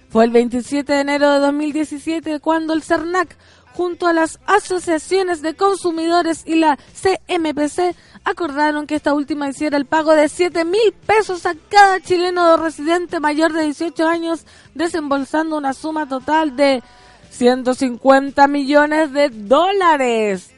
[0.09, 3.37] Fue el 27 de enero de 2017 cuando el CERNAC,
[3.73, 9.87] junto a las asociaciones de consumidores y la CMPC, acordaron que esta última hiciera el
[9.87, 15.73] pago de 7 mil pesos a cada chileno residente mayor de 18 años, desembolsando una
[15.73, 16.83] suma total de
[17.31, 20.52] 150 millones de dólares.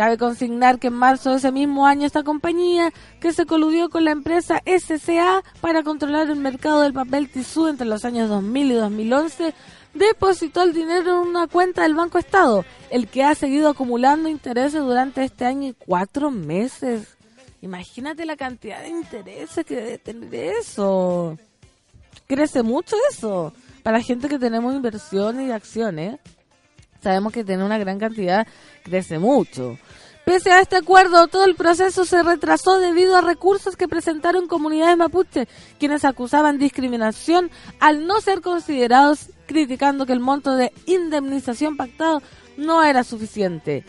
[0.00, 4.06] Cabe consignar que en marzo de ese mismo año esta compañía, que se coludió con
[4.06, 8.74] la empresa SCA para controlar el mercado del papel tisú entre los años 2000 y
[8.76, 9.54] 2011,
[9.92, 14.80] depositó el dinero en una cuenta del Banco Estado, el que ha seguido acumulando intereses
[14.80, 17.18] durante este año y cuatro meses.
[17.60, 21.36] Imagínate la cantidad de intereses que debe tener eso.
[22.26, 23.52] Crece mucho eso.
[23.82, 26.18] Para gente que tenemos inversiones y acciones,
[27.02, 28.46] sabemos que tiene una gran cantidad,
[28.82, 29.78] crece mucho.
[30.24, 34.96] Pese a este acuerdo, todo el proceso se retrasó debido a recursos que presentaron comunidades
[34.96, 42.22] mapuche, quienes acusaban discriminación al no ser considerados, criticando que el monto de indemnización pactado
[42.56, 43.84] no era suficiente.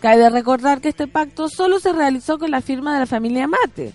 [0.00, 3.94] Cabe recordar que este pacto solo se realizó con la firma de la familia Mate.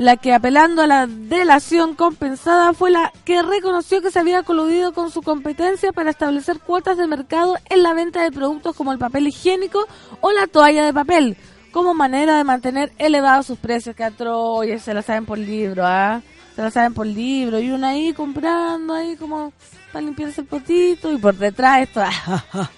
[0.00, 4.94] La que apelando a la delación compensada fue la que reconoció que se había coludido
[4.94, 8.98] con su competencia para establecer cuotas de mercado en la venta de productos como el
[8.98, 9.86] papel higiénico
[10.22, 11.36] o la toalla de papel,
[11.70, 13.94] como manera de mantener elevados sus precios.
[13.94, 16.22] Que oye, se la saben por libro, ¿ah?
[16.56, 17.60] Se la saben por libro.
[17.60, 19.52] Y una ahí comprando, ahí como
[19.92, 21.12] para limpiarse el potito.
[21.12, 22.00] Y por detrás esto,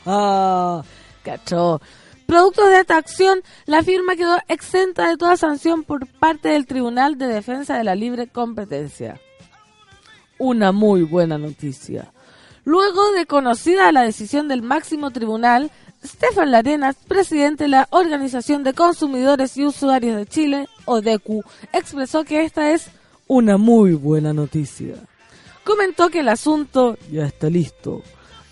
[1.22, 1.80] cacho.
[2.32, 7.18] Productos de esta acción, la firma quedó exenta de toda sanción por parte del Tribunal
[7.18, 9.20] de Defensa de la Libre Competencia.
[10.38, 12.10] Una muy buena noticia.
[12.64, 15.70] Luego de conocida la decisión del máximo tribunal,
[16.02, 22.46] Stefan Larenas, presidente de la Organización de Consumidores y Usuarios de Chile, ODECU, expresó que
[22.46, 22.86] esta es
[23.26, 24.94] una muy buena noticia.
[25.64, 28.00] Comentó que el asunto ya está listo,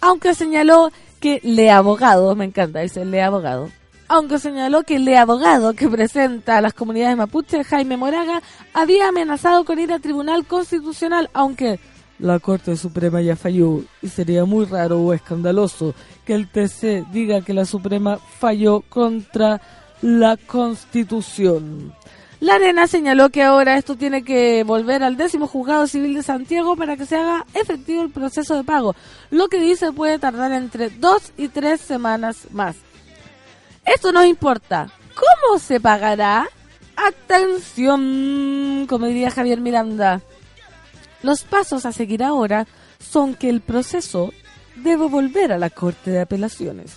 [0.02, 3.70] aunque señaló que le abogado, me encanta, dice le abogado,
[4.08, 8.42] aunque señaló que le abogado que presenta a las comunidades mapuche, Jaime Moraga,
[8.74, 11.78] había amenazado con ir a tribunal constitucional, aunque
[12.18, 17.40] la Corte Suprema ya falló y sería muy raro o escandaloso que el TC diga
[17.40, 19.60] que la Suprema falló contra
[20.02, 21.94] la Constitución.
[22.40, 26.74] La Arena señaló que ahora esto tiene que volver al décimo juzgado civil de Santiago
[26.74, 28.96] para que se haga efectivo el proceso de pago,
[29.30, 32.76] lo que dice puede tardar entre dos y tres semanas más.
[33.84, 34.90] Esto nos importa.
[35.14, 36.48] ¿Cómo se pagará?
[36.96, 40.22] Atención, como diría Javier Miranda.
[41.22, 42.66] Los pasos a seguir ahora
[42.98, 44.32] son que el proceso
[44.76, 46.94] debe volver a la Corte de Apelaciones,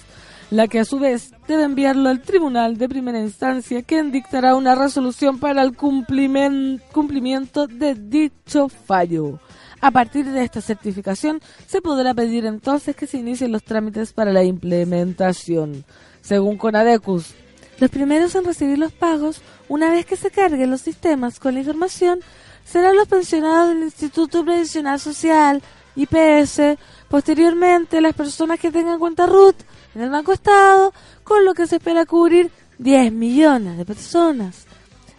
[0.54, 4.76] la que a su vez debe enviarlo al Tribunal de Primera Instancia, quien dictará una
[4.76, 9.39] resolución para el cumplimiento de dicho fallo.
[9.82, 14.32] A partir de esta certificación, se podrá pedir entonces que se inicien los trámites para
[14.32, 15.86] la implementación.
[16.22, 17.34] Según Conadecus,
[17.80, 21.62] los primeros en recibir los pagos, una vez que se carguen los sistemas con la
[21.62, 22.20] información,
[22.63, 25.63] serán los pensionados del Instituto Previsional Social,
[25.96, 26.78] IPS,
[27.10, 29.56] posteriormente las personas que tengan cuenta RUT
[29.96, 34.66] en el Banco Estado, con lo que se espera cubrir 10 millones de personas.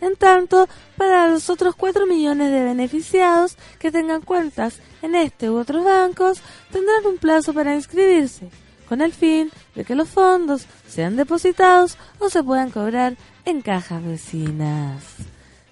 [0.01, 5.57] En tanto, para los otros 4 millones de beneficiados que tengan cuentas en este u
[5.57, 8.51] otros bancos, tendrán un plazo para inscribirse,
[8.89, 14.05] con el fin de que los fondos sean depositados o se puedan cobrar en cajas
[14.05, 15.03] vecinas.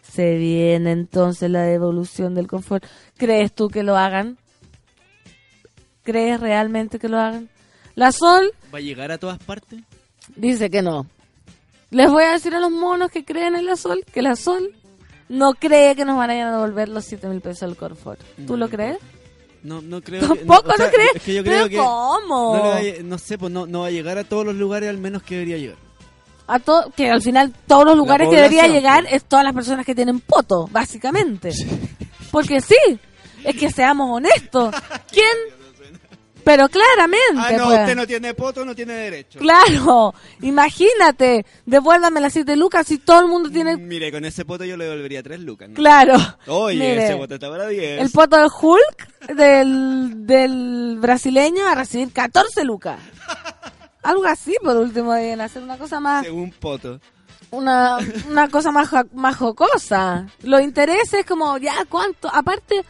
[0.02, 2.84] Se viene entonces la devolución del confort.
[3.16, 4.38] ¿Crees tú que lo hagan?
[6.02, 7.48] ¿Crees realmente que lo hagan?
[7.94, 9.80] La Sol ¿Va a llegar a todas partes?
[10.36, 11.06] dice que no.
[11.90, 14.74] Les voy a decir a los monos que creen en la Sol que la Sol
[15.28, 18.20] no cree que nos van a ir a devolver los 7 mil pesos del confort.
[18.46, 18.98] ¿Tú No, lo yo crees?
[19.62, 20.26] No, no creo.
[20.26, 21.10] ¿Tampoco o sea, no crees?
[21.16, 21.76] Es que yo ¿Pero creo que...
[21.76, 22.56] cómo?
[22.56, 24.88] No, va a- no sé, pues no, no va a llegar a todos los lugares
[24.88, 25.76] al menos que debería llegar.
[26.46, 29.14] a to- que al final todos los lugares que debería llegar pues.
[29.14, 31.52] es todas las personas que tienen poto, básicamente.
[32.30, 32.76] Porque sí,
[33.44, 34.74] es que seamos honestos.
[35.10, 35.26] ¿Quién?
[36.44, 37.80] Pero claramente, Ah, no, pues.
[37.80, 39.38] usted no tiene poto, no tiene derecho.
[39.38, 43.76] Claro, imagínate, devuélvame las 7 lucas si todo el mundo tiene...
[43.76, 45.68] Mire, con ese poto yo le devolvería tres lucas.
[45.68, 45.74] ¿no?
[45.74, 46.14] Claro.
[46.46, 48.00] Oye, Mire, ese poto está para 10.
[48.02, 52.98] el poto del Hulk del, del brasileño a recibir 14 lucas.
[54.02, 56.24] Algo así, por último, deben hacer una cosa más...
[56.24, 56.98] Según poto.
[57.52, 60.26] una, una cosa más, más jocosa.
[60.42, 62.28] Los intereses como, ya, ¿cuánto?
[62.32, 62.84] Aparte,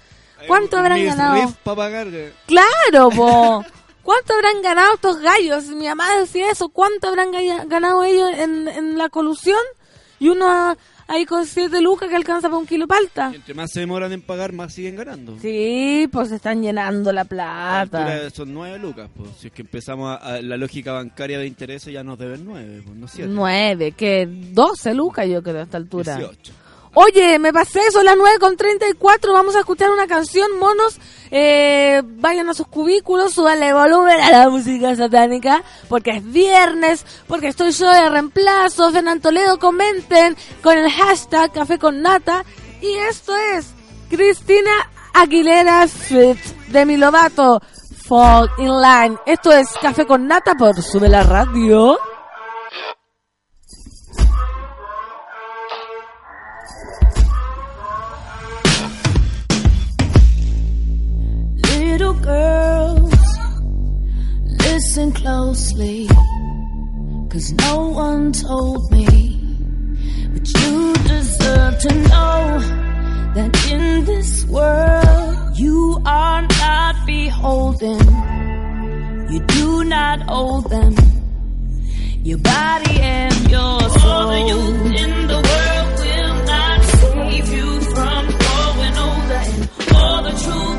[0.46, 1.54] ¿cuánto habrán ganado?
[1.64, 2.08] para pagar.
[2.12, 2.32] eh.
[2.46, 3.64] Claro, po.
[4.02, 5.66] ¿Cuánto habrán ganado estos gallos?
[5.66, 6.68] Mi mamá decía eso.
[6.70, 7.30] ¿Cuánto habrán
[7.68, 9.60] ganado ellos en, en la colusión?
[10.18, 10.76] Y uno
[11.08, 13.30] ahí con siete lucas que alcanza para un kilo de palta.
[13.32, 15.36] Y entre más se demoran en pagar, más siguen ganando.
[15.40, 18.30] Sí, pues se están llenando la plata.
[18.30, 19.30] Son nueve lucas, pues.
[19.38, 22.82] Si es que empezamos a, a la lógica bancaria de intereses, ya nos deben nueve,
[22.84, 23.30] pues, no siete.
[23.32, 26.16] Nueve, que doce lucas yo creo a esta altura.
[26.16, 26.52] 18.
[26.94, 30.98] Oye, me pasé, son las 9 con 34, vamos a escuchar una canción, monos,
[31.30, 37.48] eh, vayan a sus cubículos, súbanle volumen a la música satánica, porque es viernes, porque
[37.48, 42.44] estoy yo de reemplazo, Fernando Toledo, comenten con el hashtag Café con Nata,
[42.82, 43.70] y esto es
[44.10, 46.36] Cristina Aguilera Fit,
[46.68, 47.62] de mi Lovato,
[48.06, 52.11] Fall in Line, esto es Café con Nata por Sube la Radio.
[61.92, 63.22] Little girls,
[64.64, 66.08] listen closely.
[67.28, 69.04] Cause no one told me.
[70.32, 72.58] But you deserve to know
[73.34, 78.00] that in this world you are not beholden.
[79.30, 80.94] You do not owe them
[82.24, 84.10] your body and your soul.
[84.10, 89.42] All the youth in the world will not save you from growing older.
[89.52, 90.71] And all the truth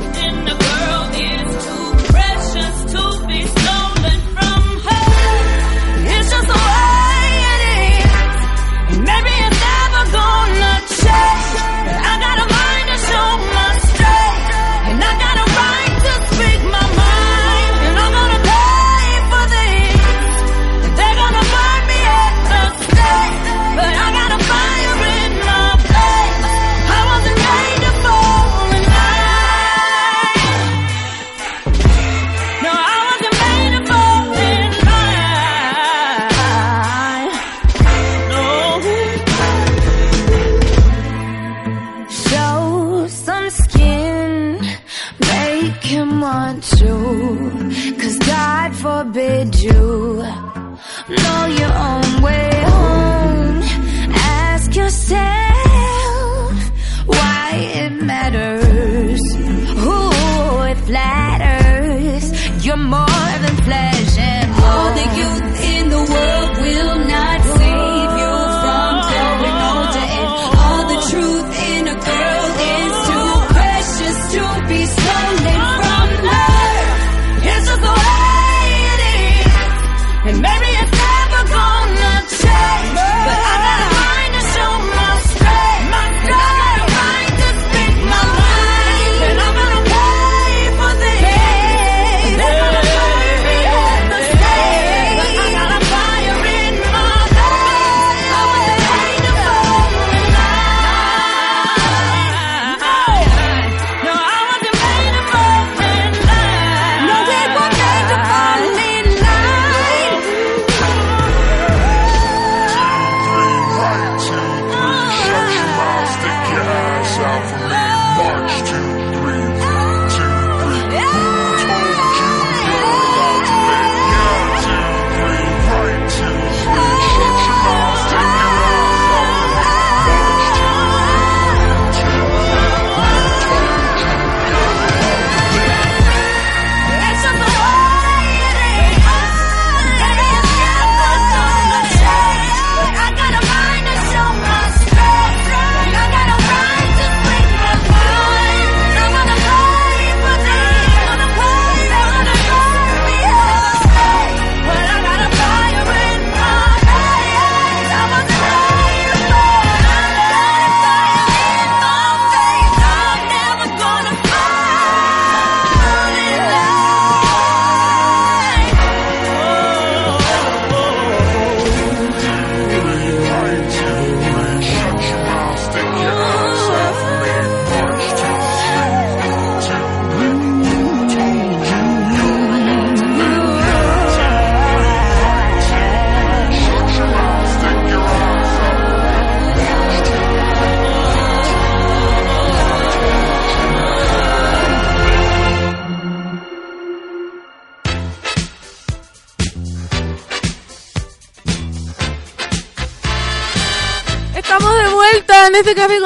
[45.93, 46.97] him want you,
[48.01, 50.23] cause God forbid you
[51.21, 53.61] know your own way home.
[54.49, 56.53] Ask yourself
[57.05, 57.49] why
[57.81, 58.62] it matters.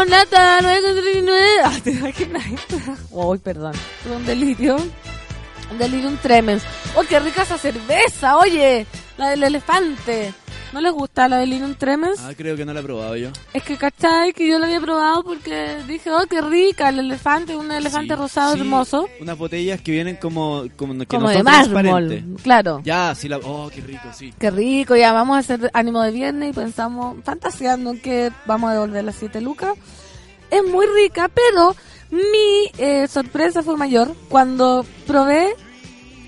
[0.07, 1.47] Nata 939.
[1.63, 2.77] Ah, ¿Te imaginas esto?
[3.11, 3.73] Uy, perdón.
[4.13, 4.77] Un delirio.
[5.71, 6.63] Un delirium tremens.
[6.95, 8.37] ¡Oh, qué rica esa cerveza!
[8.37, 8.87] Oye,
[9.17, 10.33] la del elefante.
[10.73, 12.19] ¿No les gusta la delirium tremens?
[12.19, 13.29] Ah, creo que no la he probado yo.
[13.53, 14.33] Es que, ¿cachai?
[14.33, 18.19] Que yo la había probado porque dije, oh, qué rica, el elefante, un elefante Sí,
[18.19, 19.07] rosado sí, hermoso.
[19.21, 22.81] Unas botellas que vienen como, como, que Como no de mármol, claro.
[22.83, 23.37] Ya, sí la...
[23.37, 24.33] Oh, qué rico, sí.
[24.37, 28.73] Qué rico, ya vamos a hacer ánimo de viernes y pensamos, fantaseando que vamos a
[28.73, 29.73] devolver las 7 lucas.
[30.51, 31.75] Es muy rica, pero
[32.11, 35.55] mi eh, sorpresa fue mayor cuando probé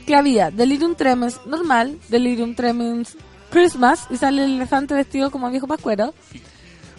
[0.05, 3.15] que había Delirium Tremens normal, Delirium Tremens
[3.49, 6.13] Christmas, y sale el elefante vestido como viejo pascuero.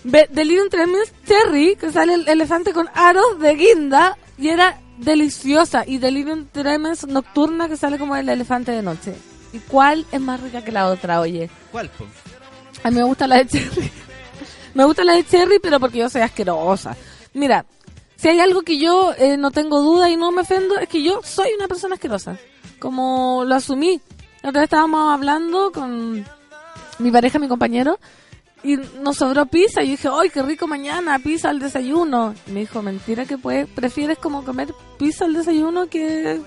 [0.05, 5.85] Ve- Delirium Tremens Cherry, que sale el elefante con aros de guinda, y era deliciosa.
[5.87, 9.15] Y Delirium Tremens Nocturna, que sale como el elefante de noche.
[9.53, 11.51] ¿Y cuál es más rica que la otra, oye?
[11.73, 12.07] ¿Cuál, po?
[12.83, 13.91] A mí me gusta la de cherry.
[14.75, 16.97] me gusta la de cherry, pero porque yo soy asquerosa.
[17.35, 17.67] Mira,
[18.17, 21.03] si hay algo que yo eh, no tengo duda y no me ofendo, es que
[21.03, 22.39] yo soy una persona asquerosa.
[22.79, 24.01] Como lo asumí.
[24.43, 26.25] La otra vez estábamos hablando con
[27.01, 27.99] mi pareja, mi compañero,
[28.63, 29.83] y nos sobró pizza.
[29.83, 31.19] Y yo dije, ¡ay, qué rico mañana!
[31.19, 32.35] Pizza al desayuno.
[32.47, 36.41] Y me dijo, mentira que puedes, prefieres como comer pizza al desayuno que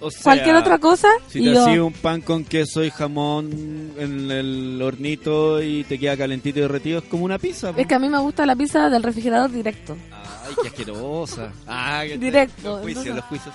[0.00, 1.08] O sea, cualquier otra cosa.
[1.28, 5.98] Si y te hacía un pan con queso y jamón en el hornito y te
[5.98, 7.72] queda calentito y derretido, es como una pizza.
[7.72, 7.80] po.
[7.80, 9.96] es que a mí me gusta la pizza del refrigerador directo.
[10.10, 11.52] Ay, qué asquerosa.
[11.66, 13.54] Ah, que- Directo, Los juicios, entonces- los juicios.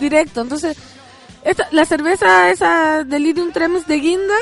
[0.00, 0.40] directo.
[0.42, 0.76] Entonces,
[1.44, 4.34] esta, la cerveza esa Delirium Tremens de guinda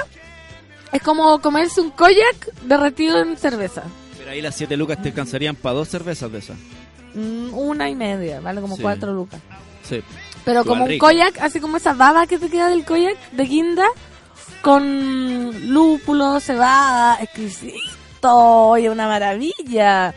[0.93, 3.83] es como comerse un koyak derretido en cerveza.
[4.19, 6.57] Pero ahí las 7 lucas te alcanzarían para dos cervezas de esas.
[7.15, 8.83] Mm, una y media, vale como Sí.
[8.83, 9.41] cuatro lucas.
[9.89, 10.03] Sí.
[10.45, 11.07] Pero Igual como un rico.
[11.07, 13.87] koyak, así como esa baba que te queda del koyak de guinda,
[14.63, 18.33] con lúpulo, cebada, exquisito,
[18.69, 20.15] oye, una maravilla.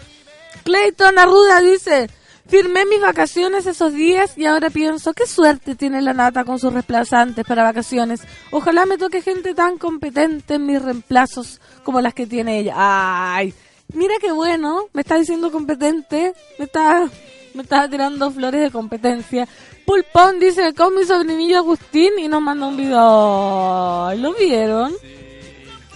[0.64, 2.10] Clayton Arruda dice,
[2.48, 6.72] firmé mis vacaciones esos días y ahora pienso, qué suerte tiene la nata con sus
[6.72, 8.22] reemplazantes para vacaciones.
[8.52, 12.74] Ojalá me toque gente tan competente en mis reemplazos como las que tiene ella.
[12.76, 13.54] Ay,
[13.94, 17.10] mira qué bueno, me está diciendo competente, me está,
[17.54, 19.48] me está tirando flores de competencia.
[19.86, 24.14] Pulpón dice, con mi sobrinillo Agustín y nos manda un video.
[24.16, 24.94] ¿Lo vieron?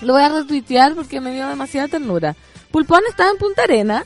[0.02, 2.36] Lo voy a retuitear porque me dio demasiada ternura.
[2.72, 4.06] Pulpón estaba en Punta Arena.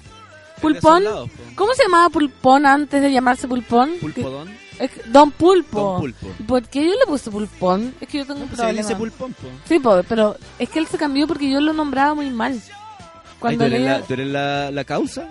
[0.64, 1.04] Pulpón.
[1.04, 1.30] Lados.
[1.56, 3.92] ¿Cómo se llamaba Pulpón antes de llamarse Pulpón?
[4.02, 4.48] Pulpodón.
[4.78, 5.80] Que- es que- Don Pulpo.
[5.80, 6.28] Don Pulpo.
[6.48, 7.94] ¿Por qué yo le puse Pulpón?
[8.02, 8.82] Es que yo tengo un Se le problema.
[8.82, 9.48] dice pulpón, po.
[9.68, 12.54] Sí, po, pero es que él se cambió porque yo lo nombraba muy mal.
[12.54, 15.28] Ay, Cuando ¿tú eres, la, tú eres la, la causa?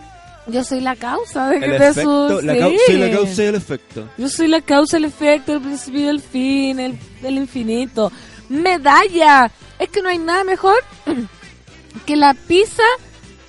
[0.48, 2.40] Yo soy la causa de que El de efecto.
[2.42, 2.76] La sí.
[2.86, 4.08] soy la causa y el efecto.
[4.18, 8.10] Yo soy la causa, el efecto, el principio y el fin, el, el infinito.
[8.48, 9.50] Medalla.
[9.78, 10.74] Es que no hay nada mejor
[12.06, 12.82] que la pizza.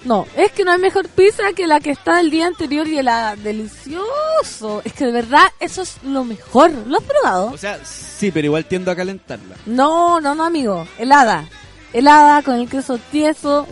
[0.06, 2.98] No, es que no hay mejor pizza que la que está el día anterior y
[2.98, 3.36] helada.
[3.38, 4.82] Delicioso.
[4.84, 6.72] Es que de verdad eso es lo mejor.
[6.88, 7.52] ¿Lo has probado?
[7.52, 9.56] O sea, sí, pero igual tiendo a calentarla.
[9.66, 10.86] No, no, no, amigo.
[10.98, 11.48] Helada.
[11.94, 13.66] Helada con el queso tieso.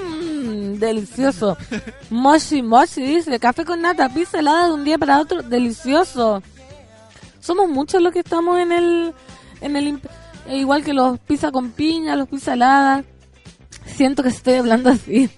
[0.00, 1.56] Mmm, delicioso.
[2.10, 3.38] Moshi, moshi, dice.
[3.38, 5.42] Café con nata, pizza helada de un día para otro.
[5.42, 6.42] Delicioso.
[7.38, 9.14] Somos muchos los que estamos en el...
[9.60, 10.00] En el
[10.48, 13.04] eh, igual que los pizza con piña, los pizza heladas.
[13.86, 15.30] Siento que estoy hablando así.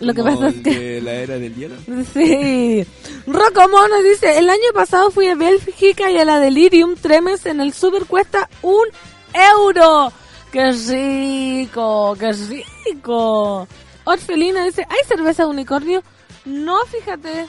[0.00, 1.00] Lo que pasa es que...
[1.00, 1.76] la era del hielo.
[2.12, 2.84] Sí.
[3.26, 7.60] Rocco Mono dice, el año pasado fui a Bélgica y a la Delirium Tremens en
[7.60, 8.86] el super cuesta un
[9.32, 10.12] euro.
[10.52, 12.16] ¡Qué rico!
[12.18, 13.66] ¡Qué rico!
[14.04, 16.02] Orfelina dice, ¿hay cerveza de unicornio?
[16.44, 17.46] No, fíjate.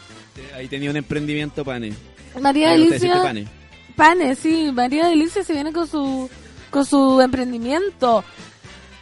[0.55, 1.93] Ahí tenía un emprendimiento, pane.
[2.39, 3.21] María Ahí Delicia...
[3.21, 3.47] pane.
[3.95, 4.71] Pane, sí.
[4.73, 6.29] María Delicia se viene con su,
[6.69, 8.23] con su emprendimiento.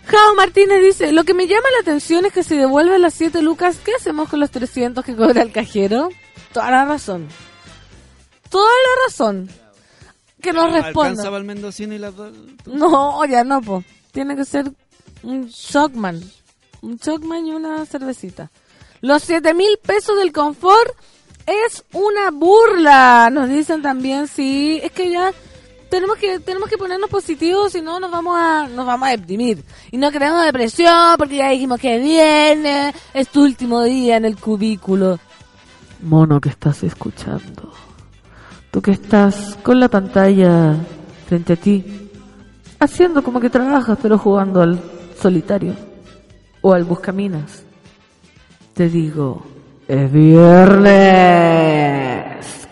[0.07, 3.41] Jao Martínez dice, lo que me llama la atención es que si devuelven las 7
[3.41, 6.09] lucas, ¿qué hacemos con los 300 que cobra el cajero?
[6.53, 7.27] Toda la razón.
[8.49, 9.49] Toda la razón.
[10.41, 11.23] Que nos ¿Alcanza responda.
[11.23, 12.31] para el mendocino y las dos?
[12.67, 13.83] No, ya no, po.
[14.11, 14.71] Tiene que ser
[15.23, 16.21] un Shockman.
[16.81, 18.51] Un Shockman y una cervecita.
[19.01, 20.95] Los 7 mil pesos del confort
[21.47, 23.29] es una burla.
[23.31, 24.79] Nos dicen también, sí.
[24.83, 25.31] Es que ya
[25.95, 29.63] tenemos que tenemos que ponernos positivos, si no nos vamos a nos vamos a deprimir.
[29.91, 32.93] Y no creemos depresión porque ya dijimos que viene.
[33.13, 35.19] Es tu último día en el cubículo.
[36.01, 37.71] Mono que estás escuchando.
[38.71, 40.75] Tú que estás con la pantalla
[41.27, 42.09] frente a ti,
[42.77, 44.77] haciendo como que trabajas, pero jugando al
[45.17, 45.75] solitario
[46.61, 47.63] o al buscaminas.
[48.73, 49.45] Te digo,
[49.87, 51.15] es viernes.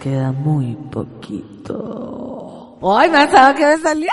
[0.01, 2.33] Queda muy poquito.
[2.86, 4.10] ¡Ay, me ha que me salió!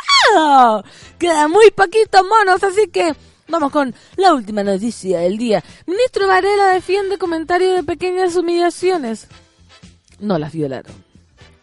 [1.18, 3.14] Queda muy poquito, monos, así que
[3.50, 5.62] Vamos con la última noticia del día.
[5.86, 9.26] Ministro Varela defiende comentario de pequeñas humillaciones.
[10.20, 10.92] No las violaron.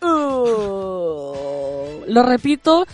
[0.02, 1.34] Oh,
[2.06, 2.86] lo repito.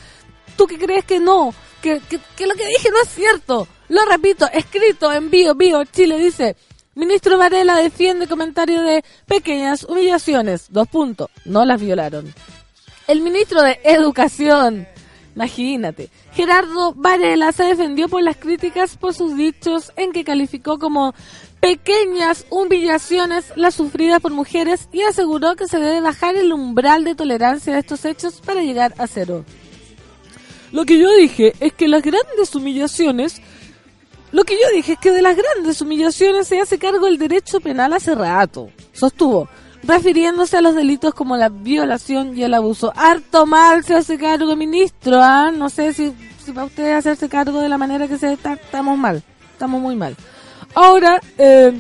[0.55, 1.55] ¿Tú qué crees que no?
[1.81, 3.67] Que, que, que lo que dije no es cierto.
[3.89, 6.55] Lo repito, escrito en Bio Bio Chile dice.
[6.93, 10.67] Ministro Varela defiende comentario de pequeñas humillaciones.
[10.69, 11.29] Dos puntos.
[11.45, 12.31] No las violaron.
[13.05, 14.87] El ministro de Educación,
[15.35, 21.13] imagínate, Gerardo Varela se defendió por las críticas por sus dichos en que calificó como
[21.59, 27.15] pequeñas humillaciones las sufridas por mujeres y aseguró que se debe bajar el umbral de
[27.15, 29.43] tolerancia de estos hechos para llegar a cero.
[30.71, 33.41] Lo que yo dije es que las grandes humillaciones
[34.31, 37.59] lo que yo dije es que de las grandes humillaciones se hace cargo el derecho
[37.59, 39.47] penal hace rato, sostuvo,
[39.83, 42.91] refiriéndose a los delitos como la violación y el abuso.
[42.95, 45.51] Harto mal se hace cargo, ministro, ¿ah?
[45.51, 46.13] No sé si,
[46.43, 49.95] si para ustedes hacerse cargo de la manera que se está, estamos mal, estamos muy
[49.95, 50.15] mal.
[50.73, 51.79] Ahora, eh,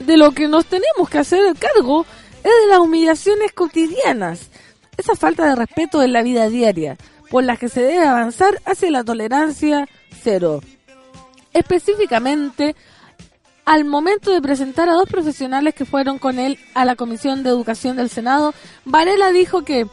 [0.00, 2.04] de lo que nos tenemos que hacer el cargo
[2.38, 4.50] es de las humillaciones cotidianas,
[4.96, 6.96] esa falta de respeto en la vida diaria,
[7.30, 9.88] por las que se debe avanzar hacia la tolerancia
[10.22, 10.60] cero
[11.52, 12.76] específicamente
[13.70, 17.50] al momento de presentar a dos profesionales que fueron con él a la Comisión de
[17.50, 18.52] Educación del Senado,
[18.84, 19.86] Varela dijo que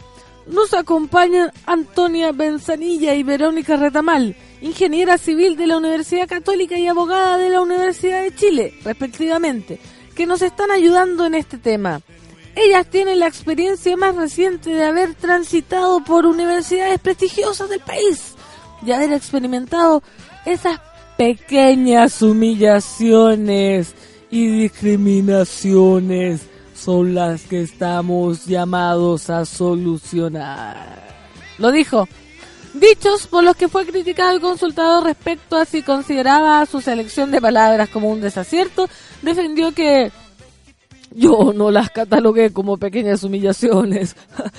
[0.48, 7.38] nos acompañan Antonia Benzanilla y Verónica Retamal, ingeniera civil de la Universidad Católica y abogada
[7.38, 9.80] de la Universidad de Chile, respectivamente,
[10.16, 12.02] que nos están ayudando en este tema.
[12.56, 18.34] Ellas tienen la experiencia más reciente de haber transitado por universidades prestigiosas del país,
[18.82, 20.02] de haber experimentado
[20.48, 20.80] esas
[21.18, 23.94] pequeñas humillaciones
[24.30, 26.42] y discriminaciones
[26.76, 31.08] son las que estamos llamados a solucionar.
[31.58, 32.08] Lo dijo.
[32.74, 37.42] Dichos por los que fue criticado y consultado respecto a si consideraba su selección de
[37.42, 38.88] palabras como un desacierto,
[39.24, 40.12] defendió que
[41.12, 44.16] yo no las catalogué como pequeñas humillaciones.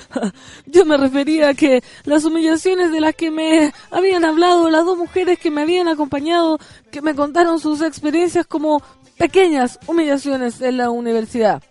[0.66, 4.98] Yo me refería a que las humillaciones de las que me habían hablado las dos
[4.98, 6.58] mujeres que me habían acompañado,
[6.90, 8.82] que me contaron sus experiencias como
[9.16, 11.62] pequeñas humillaciones en la universidad.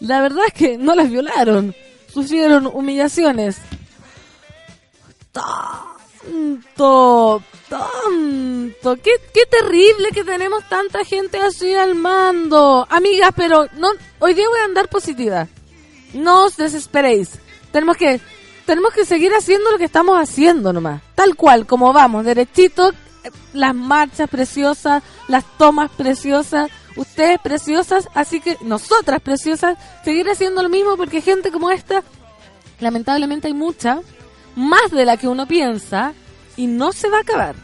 [0.00, 1.74] La verdad es que no las violaron,
[2.12, 3.58] sufrieron humillaciones.
[6.22, 12.86] Tanto, tanto, qué, qué terrible que tenemos tanta gente así al mando.
[12.90, 15.48] Amigas, pero no, hoy día voy a andar positiva.
[16.12, 17.38] No os desesperéis.
[17.72, 18.20] Tenemos que,
[18.66, 21.00] tenemos que seguir haciendo lo que estamos haciendo nomás.
[21.14, 22.92] Tal cual, como vamos, derechito,
[23.54, 30.68] las marchas preciosas, las tomas preciosas, ustedes preciosas, así que nosotras preciosas, seguir haciendo lo
[30.68, 32.02] mismo porque gente como esta,
[32.78, 34.00] lamentablemente hay mucha,
[34.56, 36.14] más de la que uno piensa,
[36.56, 37.54] y no se va a acabar.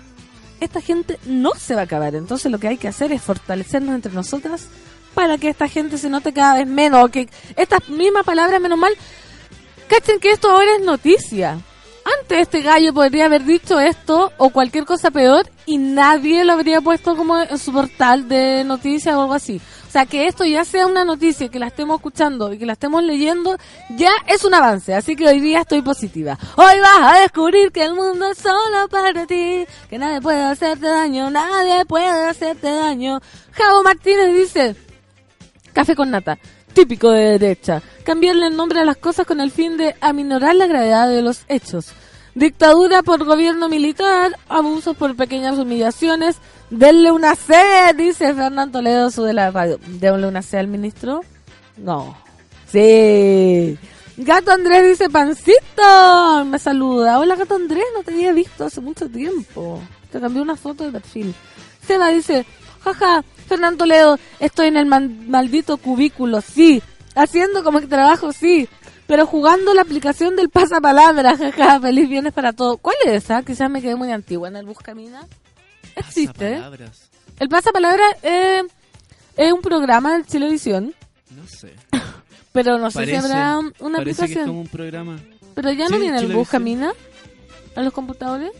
[0.60, 3.94] Esta gente no se va a acabar, entonces lo que hay que hacer es fortalecernos
[3.94, 4.68] entre nosotras
[5.14, 8.92] para que esta gente se note cada vez menos, que estas mismas palabras, menos mal,
[9.88, 11.58] cachen que esto ahora es noticia.
[12.20, 16.80] Antes este gallo podría haber dicho esto o cualquier cosa peor y nadie lo habría
[16.80, 19.60] puesto como en su portal de noticias o algo así.
[19.96, 23.02] Sea, que esto ya sea una noticia, que la estemos escuchando y que la estemos
[23.02, 23.56] leyendo,
[23.96, 24.92] ya es un avance.
[24.92, 26.38] Así que hoy día estoy positiva.
[26.56, 30.86] Hoy vas a descubrir que el mundo es solo para ti, que nadie puede hacerte
[30.86, 33.20] daño, nadie puede hacerte daño.
[33.52, 34.76] Javo Martínez dice,
[35.72, 36.36] café con nata,
[36.74, 37.80] típico de derecha.
[38.04, 41.46] Cambiarle el nombre a las cosas con el fin de aminorar la gravedad de los
[41.48, 41.94] hechos.
[42.36, 46.36] Dictadura por gobierno militar, abusos por pequeñas humillaciones.
[46.68, 47.54] Denle una C,
[47.96, 49.80] dice Fernando Toledo, su de la radio.
[49.86, 51.22] Denle una C al ministro.
[51.78, 52.14] No.
[52.70, 53.78] Sí.
[54.18, 56.44] Gato Andrés dice, pancito.
[56.44, 57.18] Me saluda.
[57.20, 59.80] Hola, Gato Andrés, no te había visto hace mucho tiempo.
[60.12, 61.34] Te cambié una foto de perfil.
[61.86, 62.44] Seba dice,
[62.84, 66.82] jaja, Fernando Toledo, estoy en el maldito cubículo, sí.
[67.14, 68.68] Haciendo como que trabajo, sí.
[69.06, 72.78] Pero jugando la aplicación del pasapalabra, jaja, feliz viernes para todos.
[72.80, 73.42] ¿Cuál es esa?
[73.42, 75.26] Quizás me quedé muy antigua en el Buscamina.
[75.94, 76.46] Existe.
[76.48, 76.50] ¿eh?
[76.56, 77.08] Pasapalabras.
[77.38, 78.62] El pasapalabra eh,
[79.36, 80.94] es un programa de Chilevisión,
[81.30, 81.74] No sé.
[82.52, 84.46] pero no sé si habrá una parece que es aplicación.
[84.48, 85.18] como un programa.
[85.54, 86.38] Pero ya no Sí, viene el Chilevisión.
[86.38, 86.92] Buscamina
[87.76, 88.50] a los computadores.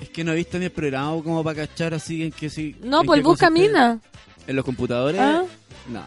[0.00, 2.76] Es que no he visto ni el programa como para cachar así en que sí.
[2.82, 3.98] No, pues el Buscamina.
[4.00, 4.50] consiste.
[4.50, 5.20] ¿En los computadores?
[5.20, 5.44] Ah.
[5.88, 6.02] No.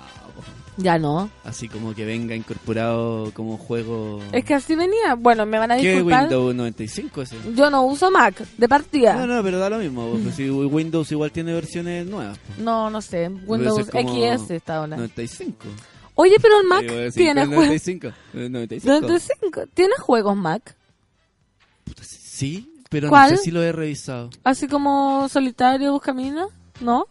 [0.79, 1.29] Ya no.
[1.43, 4.19] así como que venga incorporado como juego.
[4.31, 5.15] Es que así venía.
[5.17, 6.23] Bueno, me van a ¿Qué disculpar.
[6.23, 7.35] Windows 95 ese?
[7.55, 9.15] Yo no uso Mac, de partida.
[9.15, 10.07] No, no, pero da lo mismo.
[10.11, 12.37] porque si Windows igual tiene versiones nuevas.
[12.37, 12.61] po.
[12.61, 13.27] No, no sé.
[13.47, 14.97] Windows XS está ahora.
[14.97, 15.65] 95.
[16.13, 17.65] Oye, pero el Mac decir, tiene ¿cuál juegos.
[17.65, 18.07] 95.
[18.33, 19.01] Eh, 95.
[19.01, 19.61] 95.
[19.73, 20.75] ¿Tiene juegos Mac?
[22.01, 23.31] Sí, pero ¿Cuál?
[23.31, 24.29] no sé si lo he revisado.
[24.43, 26.47] Así como solitario, buscamina,
[26.81, 27.07] ¿no?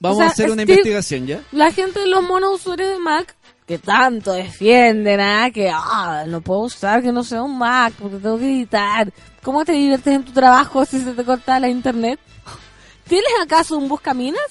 [0.00, 1.42] Vamos O sea, a hacer una Steve- investigación ya.
[1.52, 3.36] La gente de los monos usuarios de Mac,
[3.66, 5.50] que tanto defienden, ¿ah?
[5.52, 9.12] que ah, no puedo usar que no sea un Mac porque tengo que editar.
[9.42, 12.18] ¿Cómo te diviertes en tu trabajo si se te corta la internet?
[13.06, 14.42] ¿Tienes acaso un buscaminas?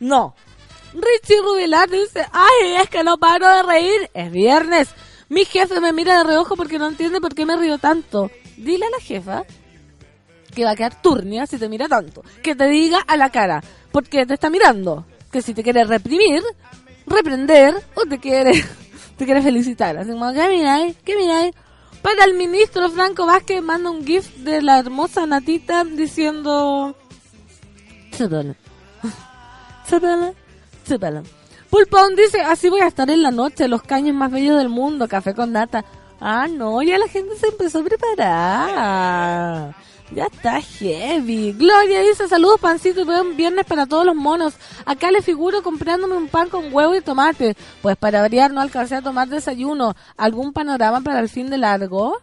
[0.00, 0.34] No.
[0.92, 4.10] Richie Rubilar dice, ay, es que no paro de reír.
[4.14, 4.88] Es viernes.
[5.28, 8.30] Mi jefe me mira de reojo porque no entiende por qué me río tanto.
[8.56, 9.44] Dile a la jefa
[10.54, 12.22] que va a quedar turnia si te mira tanto.
[12.42, 13.62] Que te diga a la cara,
[13.96, 15.06] porque te está mirando.
[15.32, 16.42] Que si te quiere reprimir,
[17.06, 18.52] reprender, o te quiere,
[19.16, 19.96] te quiere felicitar.
[19.96, 20.96] Así como, ¿qué miráis?
[21.02, 21.54] ¿Qué miráis?
[22.02, 26.94] Para el ministro Franco Vázquez manda un gif de la hermosa Natita diciendo...
[28.14, 28.54] Chúpala.
[29.88, 30.32] Chúpala.
[30.86, 31.22] Chúpala.
[31.70, 35.08] Pulpón dice, así voy a estar en la noche, los caños más bellos del mundo,
[35.08, 35.86] café con nata.
[36.20, 39.74] Ah, no, ya la gente se empezó a preparar.
[40.12, 41.52] Ya está heavy.
[41.52, 44.54] Gloria dice, saludos pancito y buen viernes para todos los monos.
[44.84, 47.56] Acá le figuro comprándome un pan con huevo y tomate.
[47.82, 49.96] Pues para variar no alcancé a tomar desayuno.
[50.16, 52.16] ¿Algún panorama para el fin de largo?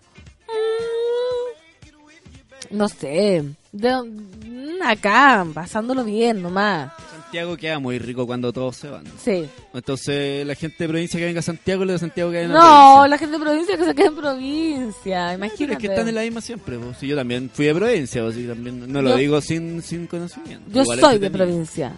[2.72, 3.44] Mm, no sé.
[3.74, 6.92] De- mm, acá, pasándolo bien nomás.
[7.34, 9.06] Santiago queda muy rico cuando todos se van.
[9.24, 9.50] Sí.
[9.74, 12.62] Entonces, la gente de provincia que venga a Santiago, los de Santiago que venga a
[13.00, 15.26] No, la gente de provincia que se quede en provincia.
[15.32, 15.74] Pero Imagínate.
[15.74, 16.78] es que están en la misma siempre.
[16.78, 16.98] pues.
[17.00, 20.06] Si yo también fui de provincia, pues, y también no lo Yo- digo sin, sin
[20.06, 20.64] conocimiento.
[20.72, 21.94] Yo Igual soy de provincia.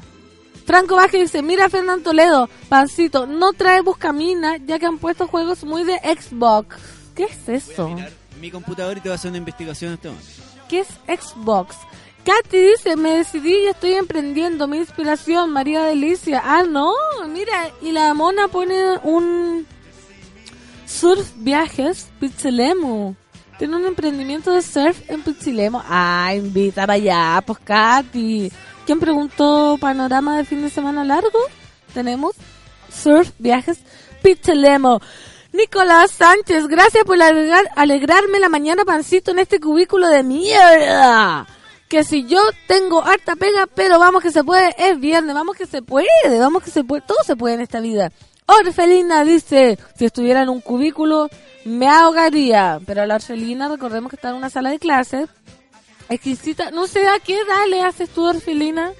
[0.65, 5.65] Franco Vázquez dice, mira Fernán Toledo, pancito, no trae buscamina ya que han puesto juegos
[5.65, 6.77] muy de Xbox.
[7.13, 7.89] ¿Qué es eso?
[7.89, 10.29] Mirar mi computador y te voy a hacer una investigación en este momento.
[10.69, 10.87] ¿Qué es
[11.19, 11.75] Xbox?
[12.25, 14.67] Katy dice, me decidí y estoy emprendiendo.
[14.67, 16.41] Mi inspiración, María Delicia.
[16.43, 16.91] Ah, no,
[17.29, 19.65] mira, y la mona pone un
[20.87, 23.13] surf viajes Pichilemu.
[23.59, 25.79] Tiene un emprendimiento de surf en Pichilemu.
[25.87, 28.51] Ah, invita para allá, pues Katy.
[28.85, 31.39] ¿Quién preguntó panorama de fin de semana largo?
[31.93, 32.33] Tenemos
[32.91, 33.79] surf viajes
[34.23, 34.99] Pichilemu.
[35.53, 41.47] Nicolás Sánchez, gracias por alegrar- alegrarme la mañana pancito en este cubículo de mierda.
[41.87, 45.65] Que si yo tengo harta pega, pero vamos que se puede, es viernes, vamos que
[45.67, 46.07] se puede,
[46.39, 48.11] vamos que se puede, todo se puede en esta vida.
[48.47, 51.29] Orfelina dice, si estuviera en un cubículo,
[51.63, 52.79] me ahogaría.
[52.85, 55.29] Pero la Orfelina, recordemos que está en una sala de clases,
[56.09, 58.91] exquisita, no sé a qué edad le haces tú, Orfelina.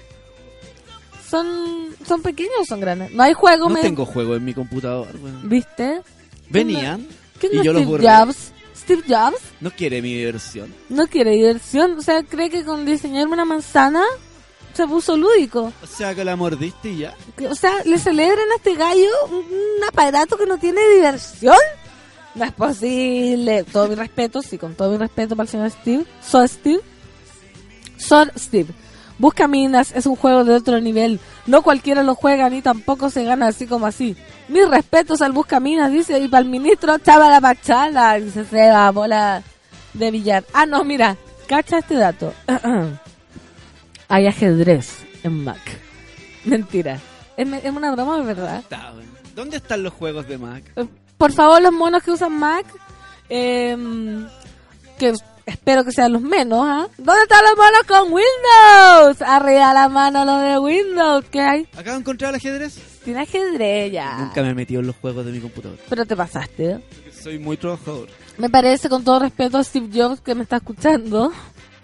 [1.28, 3.10] Son, son pequeños o son grandes.
[3.12, 5.08] No hay juego, No me- tengo juego en mi computador.
[5.42, 6.02] ¿viste?
[6.50, 7.06] Venían
[7.40, 8.06] ¿Quién y no yo los borré.
[8.08, 8.52] Jobs?
[8.86, 10.72] Steve Jobs No quiere mi diversión.
[10.88, 11.98] no quiere diversión.
[11.98, 14.04] O sea, cree que con diseñarme una manzana
[14.72, 15.72] se puso lúdico.
[15.82, 17.16] O sea, que la mordiste y ya.
[17.50, 21.56] O sea, le celebran a este gallo un, aparato que no tiene diversión.
[22.36, 23.64] No es posible.
[23.64, 26.04] Todo mi respeto, sí, con todo mi respeto para el señor Steve.
[26.22, 26.80] So Steve.
[27.96, 28.68] Sor Steve.
[29.18, 31.20] Busca minas es un juego de otro nivel.
[31.46, 34.16] No cualquiera lo juega ni tampoco se gana así como así.
[34.48, 36.18] Mis respetos al Busca minas, dice.
[36.18, 38.14] Y para el ministro Chava la Pachala.
[38.20, 39.42] Dice Seba, bola
[39.94, 40.44] de billar.
[40.52, 41.16] Ah, no, mira.
[41.46, 42.34] Cacha este dato.
[44.08, 45.60] Hay ajedrez en Mac.
[46.44, 47.00] Mentira.
[47.36, 48.62] Es, una broma, ¿verdad?
[49.34, 50.64] ¿Dónde están los juegos de Mac?
[50.76, 50.86] Eh,
[51.18, 52.64] Por favor, los monos que usan Mac,
[53.28, 54.26] em,
[54.98, 55.12] que
[55.46, 56.88] espero que sean los menos, ¿ah?
[56.98, 59.22] ¿Dónde están los monos con Windows?
[59.22, 61.68] Arriba la mano los de Windows, ¿qué hay?
[61.72, 62.78] ¿Acabo de encontrar el ajedrez?
[63.04, 64.18] Tiene ajedrez ya.
[64.18, 65.78] Nunca me he metido en los juegos de mi computador.
[65.88, 66.70] Pero te pasaste.
[66.72, 66.80] ¿eh?
[67.22, 68.08] Soy muy trabajador.
[68.36, 71.32] Me parece, con todo respeto a Steve Jobs, que me está escuchando,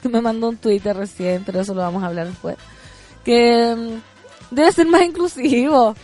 [0.03, 2.57] que me mandó un Twitter recién, pero eso lo vamos a hablar después,
[3.25, 5.95] que mm, debe ser más inclusivo.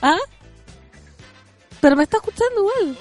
[0.00, 0.16] ¿Ah?
[1.80, 2.96] Pero me está escuchando igual.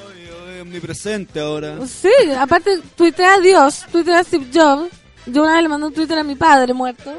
[0.61, 1.85] Omnipresente ahora.
[1.87, 4.89] Sí, aparte, tuitea a Dios, tuitea a Steve Jobs.
[5.25, 7.11] Yo una vez le mandé un Twitter a mi padre muerto,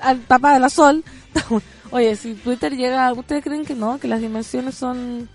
[0.00, 1.04] al papá de la Sol.
[1.90, 3.98] Oye, si Twitter llega, ¿ustedes creen que no?
[3.98, 5.28] Que las dimensiones son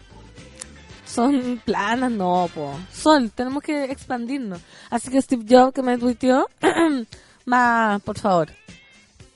[1.05, 2.73] son planas, no, po.
[2.93, 4.61] Sol, tenemos que expandirnos.
[4.89, 6.47] Así que Steve Jobs que me tuiteó,
[7.45, 8.49] más, por favor,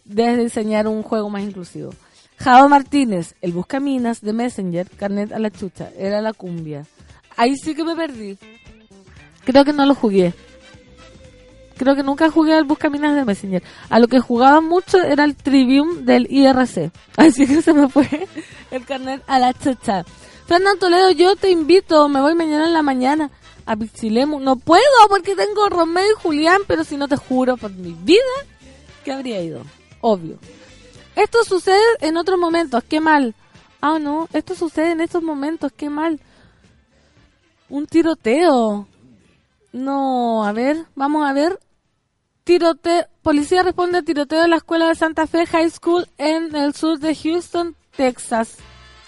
[0.05, 1.93] debes diseñar un juego más inclusivo.
[2.37, 6.85] Java Martínez, el buscaminas de Messenger, carnet a la chucha, era la cumbia.
[7.37, 8.37] Ahí sí que me perdí.
[9.43, 10.33] Creo que no lo jugué.
[11.77, 13.61] Creo que nunca jugué al Buscaminas de Messenger.
[13.89, 16.91] A lo que jugaba mucho era el Trivium del IRC.
[17.17, 18.27] Así que se me fue
[18.71, 20.05] el carnet a la chacha.
[20.47, 23.31] Fernando Toledo, yo te invito, me voy mañana en la mañana
[23.65, 24.39] a Pixilemu.
[24.39, 28.21] No puedo porque tengo Romeo y Julián, pero si no te juro por mi vida
[29.03, 29.63] que habría ido.
[30.01, 30.37] Obvio.
[31.15, 33.35] Esto sucede en otros momentos, qué mal.
[33.81, 36.19] Ah, no, esto sucede en estos momentos, qué mal.
[37.69, 38.87] Un tiroteo.
[39.73, 41.59] No, a ver, vamos a ver.
[42.43, 46.75] Tiroteo, policía responde a tiroteo en la escuela de Santa Fe High School en el
[46.75, 48.57] sur de Houston, Texas.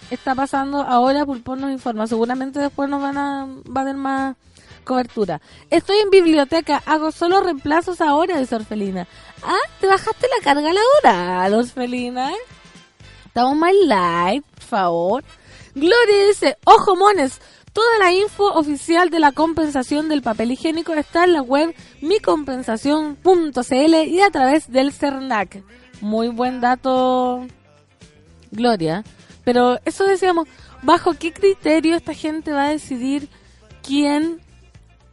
[0.10, 2.08] Está pasando ahora, Pulpón nos informa.
[2.08, 4.36] Seguramente después nos van a, va a haber más
[4.84, 5.42] cobertura.
[5.70, 9.08] Estoy en biblioteca, hago solo reemplazos ahora, dice Orfelina.
[9.44, 12.32] Ah, te bajaste la carga laboral, Orfelina.
[13.26, 15.24] Estamos más live, por favor.
[15.76, 17.40] Gloria dice, ojo mones,
[17.78, 23.96] toda la info oficial de la compensación del papel higiénico está en la web micompensación.cl
[24.08, 25.62] y a través del CERNAC.
[26.02, 27.46] Muy buen dato,
[28.50, 29.04] Gloria.
[29.44, 30.48] Pero eso decíamos,
[30.82, 33.30] ¿bajo qué criterio esta gente va a decidir
[33.84, 34.42] quién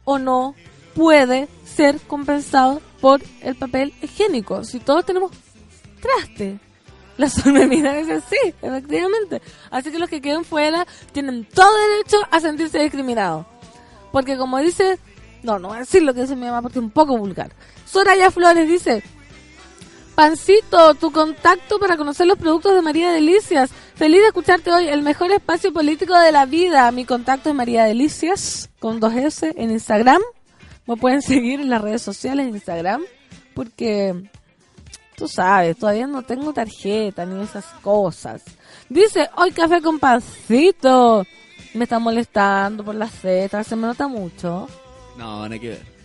[0.03, 0.55] o no
[0.95, 4.63] puede ser compensado por el papel higiénico?
[4.63, 5.29] Si todos tenemos
[6.01, 6.57] traste.
[7.17, 9.41] La Sol me mira y dice, sí, efectivamente.
[9.71, 13.45] Así que los que queden fuera tienen todo derecho a sentirse discriminados.
[14.11, 14.99] Porque como dice,
[15.43, 17.51] no, no voy a decir lo que dice mi mamá porque es un poco vulgar.
[17.85, 19.03] Soraya Flores dice,
[20.15, 23.69] Pancito, tu contacto para conocer los productos de María Delicias.
[23.95, 26.89] Feliz de escucharte hoy, el mejor espacio político de la vida.
[26.91, 30.21] Mi contacto es María Delicias, con dos S, en Instagram.
[30.87, 33.03] Me pueden seguir en las redes sociales en Instagram,
[33.53, 34.29] porque
[35.17, 38.43] tú sabes, todavía no tengo tarjeta ni esas cosas.
[38.89, 41.25] Dice, hoy café con pancito.
[41.73, 44.67] Me está molestando por las setas, se me nota mucho.
[45.17, 45.95] No, no hay que ver.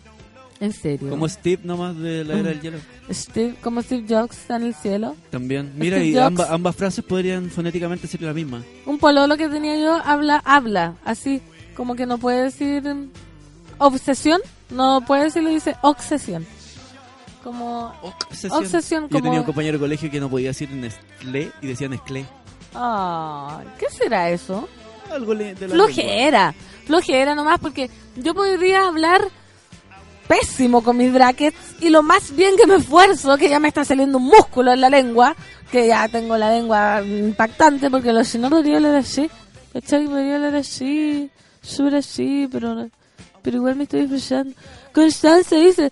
[0.59, 1.09] En serio.
[1.09, 2.79] Como Steve nomás de la era del hielo.
[3.11, 5.17] Steve, como Steve Jobs está en el cielo.
[5.31, 5.73] También.
[5.77, 8.63] Mira, Steve y amba- ambas frases podrían fonéticamente ser la misma.
[8.85, 11.41] Un pololo que tenía yo habla, habla, así,
[11.77, 13.11] como que no puede decir mm,
[13.79, 14.41] obsesión,
[14.71, 16.45] no puede decirlo, dice obsesión.
[17.43, 18.53] Como, Obsesión.
[18.65, 21.89] Obsesión, Yo como- tenía un compañero de colegio que no podía decir Nestlé y decía
[21.89, 22.27] Nestlé.
[22.75, 24.69] ah, ¿qué será eso?
[25.11, 25.69] Algo de la lengua.
[25.75, 26.55] Flojera,
[26.87, 29.23] flojera nomás, porque yo podría hablar
[30.29, 33.85] pésimo con mis brackets y lo más bien que me esfuerzo, que ya me está
[33.85, 35.35] saliendo un músculo en la lengua,
[35.73, 39.29] que ya tengo la lengua impactante, porque lo si no podría hablar así,
[39.73, 40.07] ¿cachai?
[40.07, 41.31] Podría hablar así,
[41.63, 42.89] súper así, pero,
[43.43, 44.55] pero igual me estoy esforzando.
[44.93, 45.91] Constanza dice,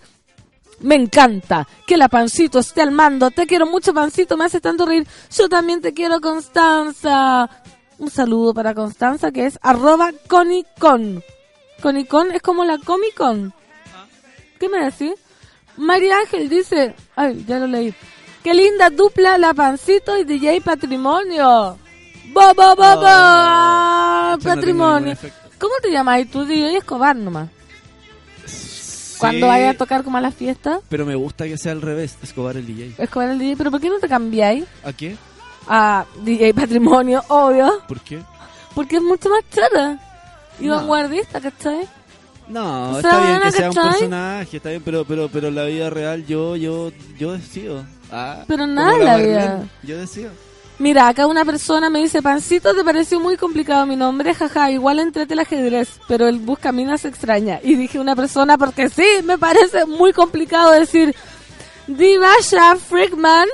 [0.81, 3.31] me encanta que la Pancito esté al mando.
[3.31, 4.37] Te quiero mucho, Pancito.
[4.37, 5.07] Me hace tanto reír.
[5.31, 7.49] Yo también te quiero, Constanza.
[7.97, 11.23] Un saludo para Constanza, que es arroba conicon.
[11.81, 13.53] Conicon es como la Comic Con.
[14.59, 15.13] ¿Qué me decís?
[15.77, 17.93] María Ángel dice, ay, ya lo leí.
[18.43, 21.77] Qué linda dupla la Pancito y DJ Patrimonio.
[22.29, 25.17] Eso no tengo Patrimonio.
[25.57, 26.27] ¿Cómo te llamas?
[26.31, 27.49] tú DJ Escobar nomás.
[29.19, 30.79] Cuando vaya a tocar como a la fiesta.
[30.89, 32.95] Pero me gusta que sea al revés, Escobar el DJ.
[32.97, 35.15] Escobar el DJ, pero ¿por qué no te cambiáis ¿A qué?
[35.67, 37.81] a DJ Patrimonio, obvio?
[37.87, 38.19] ¿Por qué?
[38.73, 39.99] Porque es mucho más chara.
[40.59, 40.75] Y No.
[40.77, 41.87] vanguardista, ¿cachai?
[42.47, 45.55] No, O sea, está bien que sea un personaje, está bien, pero pero pero en
[45.55, 47.83] la vida real yo yo yo decido.
[48.11, 49.67] Ah, Pero nada en la vida.
[49.83, 50.31] Yo decido.
[50.79, 54.33] Mira, acá una persona me dice, Pancito, ¿te pareció muy complicado mi nombre?
[54.33, 57.59] Jaja, igual entrete el ajedrez, pero el buscaminas extraña.
[57.61, 61.13] Y dije una persona, porque sí, me parece muy complicado decir,
[61.87, 63.49] Divasha Frickman.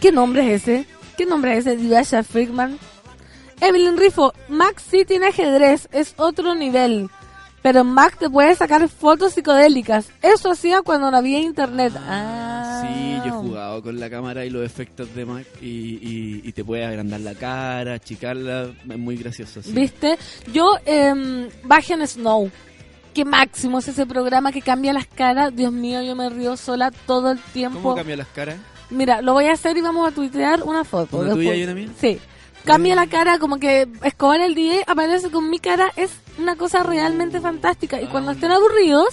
[0.00, 0.86] ¿Qué nombre es ese?
[1.16, 2.78] ¿Qué nombre es ese, Divasha Frickman?
[3.60, 4.32] Evelyn Rifo,
[4.88, 7.10] sí tiene ajedrez, es otro nivel.
[7.66, 10.08] Pero en Mac te puede sacar fotos psicodélicas.
[10.22, 11.94] Eso hacía cuando no había internet.
[11.98, 12.84] Ah.
[12.86, 16.52] Sí, yo he jugado con la cámara y los efectos de Mac y, y, y
[16.52, 19.62] te puede agrandar la cara, achicarla, es muy gracioso.
[19.62, 19.72] sí.
[19.72, 20.16] ¿Viste?
[20.52, 22.52] Yo eh, bajé en Snow.
[23.12, 25.52] Qué máximo es ese programa que cambia las caras.
[25.52, 27.80] Dios mío, yo me río sola todo el tiempo.
[27.82, 28.58] ¿Cómo cambia las caras?
[28.90, 31.16] Mira, lo voy a hacer y vamos a tuitear una foto.
[31.16, 31.48] ¿Una después.
[31.48, 31.88] tuya y una mía?
[32.00, 32.20] Sí.
[32.66, 35.92] Cambia la cara, como que Escobar el DJ aparece con mi cara.
[35.96, 38.00] Es una cosa realmente fantástica.
[38.02, 39.08] Y cuando estén aburridos,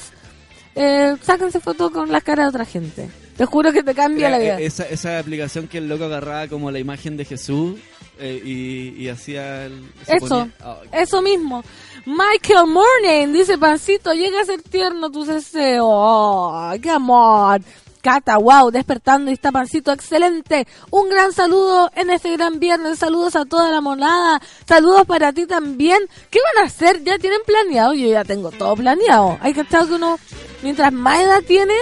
[0.76, 3.10] eh, sáquense fotos con la cara de otra gente.
[3.38, 4.60] Te juro que te cambia la vida.
[4.60, 7.80] Eh, Esa, esa aplicación que el loco agarraba como la imagen de Jesús
[8.20, 9.84] eh, y, y hacía el...
[10.08, 11.64] Eso, ponía- Ah, eso mismo.
[12.06, 15.86] Michael Morning dice Pancito, llega a ser tierno tu deseo.
[15.88, 17.62] Oh, qué amor.
[18.04, 20.68] Cata, wow, despertando y está Pancito, excelente.
[20.92, 23.00] Un gran saludo en este gran viernes.
[23.00, 24.42] Saludos a toda la monada.
[24.68, 26.00] Saludos para ti también.
[26.30, 27.02] ¿Qué van a hacer?
[27.06, 27.94] ¿Ya tienen planeado?
[27.94, 29.38] Yo ya tengo todo planeado.
[29.40, 30.20] Hay que que uno,
[30.62, 31.76] mientras más edad tiene,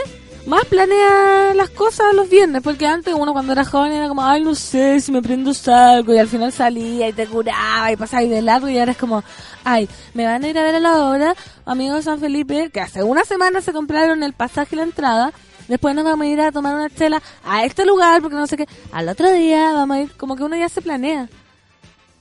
[0.45, 4.43] más planea las cosas los viernes, porque antes uno cuando era joven era como, ay,
[4.43, 8.23] no sé si me prendo algo, y al final salía y te curaba y pasaba
[8.23, 9.23] y de largo, y ahora es como,
[9.63, 12.79] ay, me van a ir a ver a la obra, amigos de San Felipe, que
[12.79, 15.33] hace una semana se compraron el pasaje y la entrada,
[15.71, 18.57] después nos vamos a ir a tomar una chela a este lugar, porque no sé
[18.57, 21.27] qué, al otro día vamos a ir, como que uno ya se planea.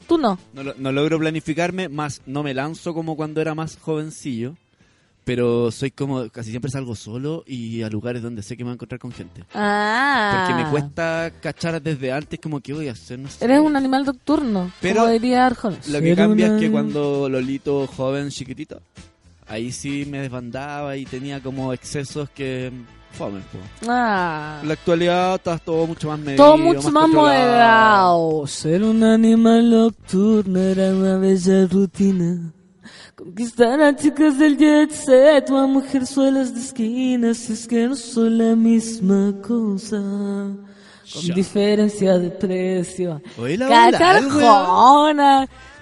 [0.09, 0.39] Tú no.
[0.55, 4.57] No, no logro planificarme, más no me lanzo como cuando era más jovencillo.
[5.25, 8.73] pero soy como, casi siempre salgo solo y a lugares donde sé que me voy
[8.73, 9.45] a encontrar con gente.
[9.55, 10.47] Ah.
[10.49, 13.45] Porque me cuesta cachar desde antes como que voy a hacer, no sé.
[13.45, 15.89] Eres un animal nocturno, Pero como diría Arjones.
[15.89, 18.81] Lo que cambia es que cuando Lolito joven, chiquitito,
[19.47, 22.73] ahí sí me desbandaba y tenía como excesos que
[23.13, 23.59] fomen, po.
[23.89, 24.59] Ah.
[24.63, 27.39] En la actualidad está todo mucho más medido, Todo mucho más controlado.
[27.39, 28.47] moderado.
[28.47, 32.53] Ser un animal nocturno era una bella rutina.
[33.17, 37.95] Conquistar a chicas del jet set o a mujerzuelas de esquina si es que no
[37.95, 39.99] son la misma cosa.
[41.13, 41.35] Con Ya.
[41.35, 43.21] diferencia de precio.
[43.37, 43.69] Oye, la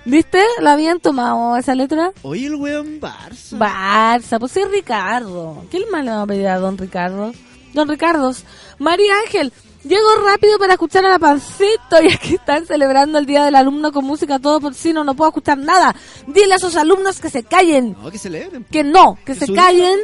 [0.09, 0.43] ¿Viste?
[0.61, 2.13] ¿La habían tomado esa letra?
[2.23, 3.59] Oye, el weón Barça.
[3.59, 5.65] Barça, pues sí, Ricardo.
[5.71, 7.33] ¿Qué más le va a pedir a don Ricardo?
[7.75, 8.33] Don Ricardo,
[8.79, 9.53] María Ángel,
[9.85, 13.93] llego rápido para escuchar a la pancito y aquí están celebrando el Día del Alumno
[13.93, 15.95] con música todo por sí, no, no puedo escuchar nada.
[16.27, 18.65] Dile a esos alumnos que se callen, No, que celebren.
[18.65, 19.99] que no, que Es se callen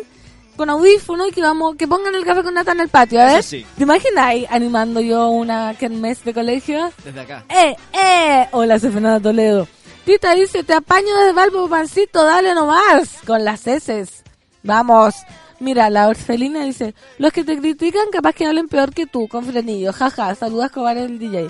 [0.57, 3.25] con audífono y que vamos, que pongan el café con nata en el patio, a
[3.25, 3.43] Eso ver.
[3.43, 3.67] sí.
[3.77, 6.93] ¿Te imaginas ahí animando yo una kermés de colegio?
[7.03, 7.45] Desde acá.
[7.49, 8.49] ¡Eh, eh!
[8.53, 9.67] Hola, soy Fernanda Toledo.
[10.05, 14.23] Tita dice, te apaño desde Valpo, pancito, dale nomás, con las heces.
[14.63, 15.15] Vamos.
[15.61, 19.47] Mira, la Orfelina dice, los que te critican capaz que hablen peor que tú, con
[19.47, 19.95] frenillo.
[19.95, 21.49] Jaja, saludas Cobar el DJ.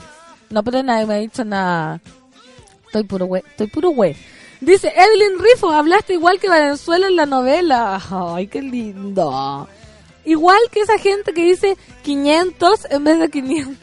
[0.50, 2.00] No, pero nadie me ha dicho nada.
[2.86, 4.14] Estoy puro güey, estoy puro güey.
[4.60, 8.00] Dice, Evelyn Rifo, hablaste igual que Valenzuela en la novela.
[8.08, 9.68] Ay, qué lindo.
[10.24, 13.76] Igual que esa gente que dice 500 en vez de 500.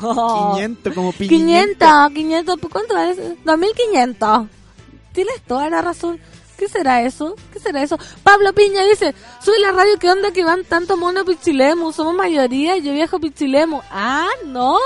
[0.00, 3.16] 500 como 500, 500, ¿por ¿cuánto es?
[3.44, 4.48] 2500.
[5.12, 6.20] Tienes toda la razón.
[6.58, 7.34] ¿Qué será eso?
[7.52, 7.98] ¿Qué será eso?
[8.22, 11.92] Pablo Piña dice, soy la radio, ¿qué onda que van tanto mono Pichilemu?
[11.92, 13.80] Somos mayoría, yo viajo Pichilemu.
[13.90, 14.78] Ah, no.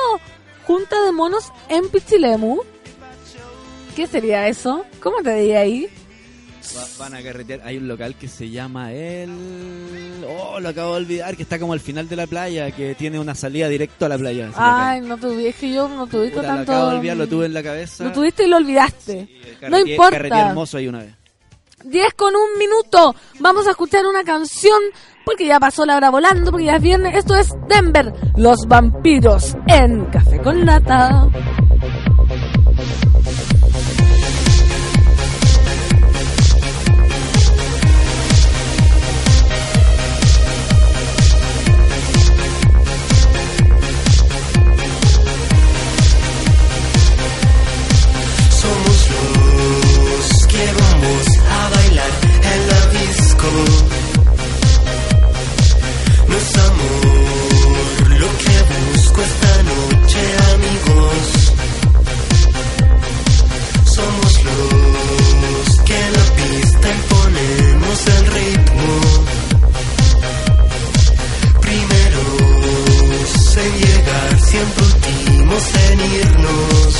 [0.66, 2.60] Junta de monos en Pichilemu.
[3.94, 4.84] ¿Qué sería eso?
[5.00, 5.88] ¿Cómo te diría ahí?
[6.76, 7.60] Va- van a carretear.
[7.64, 10.24] Hay un local que se llama el.
[10.28, 11.36] Oh, lo acabo de olvidar.
[11.36, 12.70] Que está como al final de la playa.
[12.70, 14.50] Que tiene una salida directo a la playa.
[14.56, 15.08] Ay, local.
[15.08, 16.42] no tuve, es que yo no tuve tanto...
[16.52, 18.04] Lo acabo de olvidar, lo tuve en la cabeza.
[18.04, 19.28] Lo tuviste y lo olvidaste.
[19.68, 20.10] No importa.
[20.12, 21.14] carreteé hermoso ahí una vez.
[21.84, 23.14] 10 con un minuto.
[23.38, 24.78] Vamos a escuchar una canción
[25.24, 27.14] porque ya pasó la hora volando, porque ya es viernes.
[27.16, 31.26] Esto es Denver, los vampiros en Café con Nata.
[74.50, 76.94] Siempre últimos en irnos.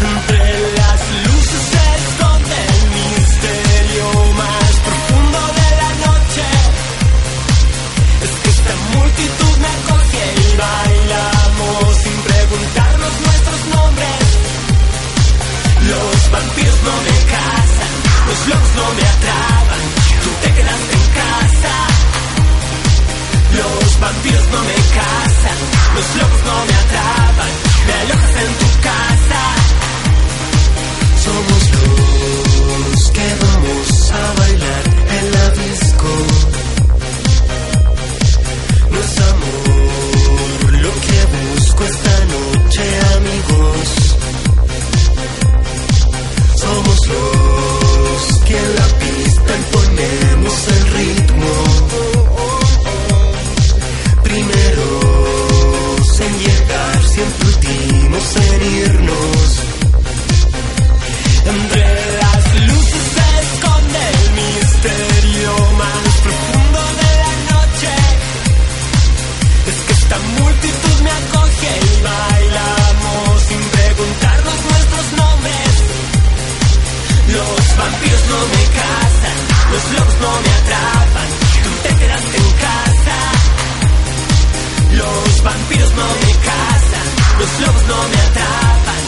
[0.00, 0.44] Entre
[0.78, 4.06] las luces se esconde el misterio
[4.40, 6.46] más profundo de la noche.
[8.24, 14.24] Es que esta multitud me acoge y bailamos sin preguntarnos nuestros nombres.
[15.92, 17.92] Los vampiros no me casan,
[18.28, 19.82] los lobos no me atrapan.
[20.24, 21.74] Tú te quedaste en casa.
[23.58, 24.87] Los vampiros no me
[25.38, 25.58] casan,
[25.94, 27.50] los lobos no me atrapan.
[27.86, 29.42] Me alojas en tu casa.
[31.24, 34.84] Somos los que vamos a bailar
[35.18, 36.10] en la disco.
[38.90, 42.84] No es amor lo que busco esta noche,
[43.16, 43.88] amigos.
[46.56, 52.17] Somos los que en la pista imponemos el ritmo.
[57.26, 59.50] insistimos en irnos.
[61.46, 61.84] Entre
[62.22, 65.52] las luces se esconde el misterio
[65.82, 67.94] más profundo de la noche.
[69.70, 75.74] Es que esta multitud me acoge y bailamos sin preguntarnos nuestros nombres.
[77.36, 79.38] Los vampiros no me cazan,
[79.72, 81.28] los lobos no me atrapan,
[81.82, 82.87] te quedaste en casa.
[84.98, 87.06] Los vampiros no me cazan,
[87.38, 89.07] los lobos no me atrapan.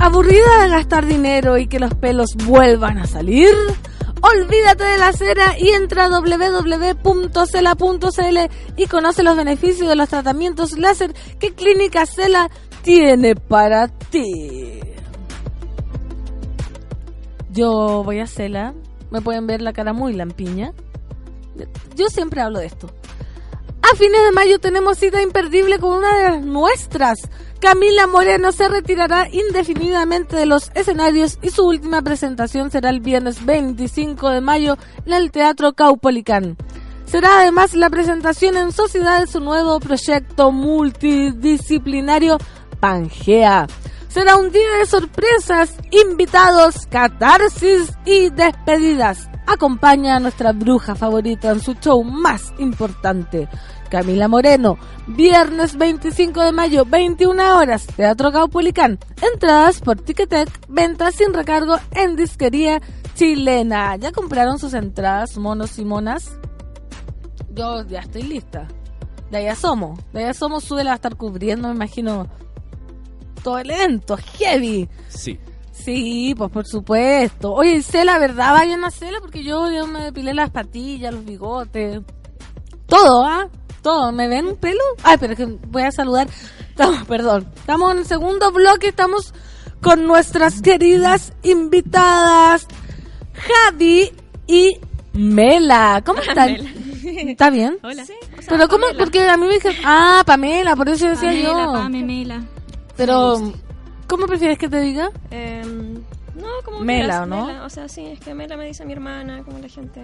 [0.00, 3.50] ¿Aburrida de gastar dinero y que los pelos vuelvan a salir?
[4.22, 7.00] Olvídate de la cera y entra a www.cela.cl
[8.76, 14.80] y conoce los beneficios de los tratamientos láser que Clínica Cela tiene para ti.
[17.50, 18.72] Yo voy a Cela,
[19.10, 20.72] me pueden ver la cara muy lampiña.
[21.94, 22.88] Yo siempre hablo de esto.
[23.90, 27.18] A fines de mayo tenemos cita imperdible con una de las nuestras.
[27.60, 33.44] Camila Moreno se retirará indefinidamente de los escenarios y su última presentación será el viernes
[33.44, 34.76] 25 de mayo
[35.06, 36.56] en el Teatro Caupolicán.
[37.04, 42.38] Será además la presentación en sociedad de su nuevo proyecto multidisciplinario
[42.78, 43.66] Pangea.
[44.08, 49.28] Será un día de sorpresas, invitados, catarsis y despedidas.
[49.46, 53.48] Acompaña a nuestra bruja favorita en su show más importante,
[53.90, 54.78] Camila Moreno.
[55.06, 58.98] Viernes 25 de mayo, 21 horas, Teatro Caupolicán.
[59.32, 62.80] Entradas por Ticketek, ventas sin recargo en disquería
[63.14, 63.96] chilena.
[63.96, 66.38] ¿Ya compraron sus entradas, monos y monas?
[67.52, 68.68] Yo ya estoy lista.
[69.30, 69.98] De allá somos.
[70.12, 72.28] De allá somos, sube la va a estar cubriendo, me imagino,
[73.42, 74.16] todo el evento.
[74.16, 74.88] Heavy.
[75.08, 75.38] Sí.
[75.72, 77.52] Sí, pues por supuesto.
[77.52, 81.24] Oye, sé la verdad, vayan a Cela porque yo ya me depilé las patillas, los
[81.24, 82.00] bigotes.
[82.86, 83.48] Todo, ¿ah?
[83.82, 84.12] Todo.
[84.12, 84.82] ¿Me ven un pelo?
[85.02, 86.28] Ay, pero es que voy a saludar.
[86.68, 87.48] Estamos, perdón.
[87.56, 89.34] Estamos en el segundo bloque, estamos
[89.80, 92.66] con nuestras queridas invitadas
[93.34, 94.10] Javi
[94.46, 94.78] y
[95.12, 96.02] Mela.
[96.04, 96.50] ¿Cómo están?
[97.04, 97.78] ¿Está bien?
[97.82, 98.04] Hola.
[98.48, 98.86] Pero ¿cómo?
[98.98, 101.72] Porque a mí me dijeron, ah, Pamela, por eso decía Pamela, yo.
[101.72, 102.42] Pame, Mela.
[102.96, 103.52] Pero,
[104.06, 105.10] ¿cómo prefieres que te diga?
[105.30, 106.02] Em,
[106.40, 107.46] no, como Mela, quieras, ¿o no?
[107.46, 107.64] Mela.
[107.64, 110.02] O sea, sí, es que Mela me dice mi hermana, como la gente.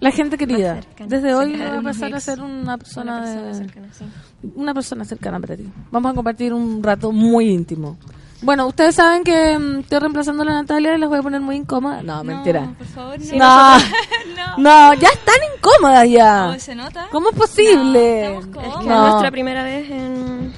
[0.00, 0.80] La gente querida.
[1.06, 4.04] Desde hoy voy a pasar a ser una persona, Una persona de, cercana, sí.
[4.54, 5.68] una persona cercana para ti.
[5.90, 7.96] Vamos a compartir un rato muy íntimo.
[8.42, 11.40] Bueno, ustedes saben que mm, estoy reemplazando a la Natalia y les voy a poner
[11.40, 12.02] muy incómoda.
[12.02, 12.74] No, mentira.
[12.76, 13.78] por favor, Sí, No,
[14.58, 14.58] no.
[14.58, 16.54] no, ya están incómodas ya.
[16.58, 17.06] ¿Se nota?
[17.10, 18.28] ¿Cómo es posible?
[18.34, 19.06] No, Es que No.
[19.06, 20.52] es nuestra primera vez en.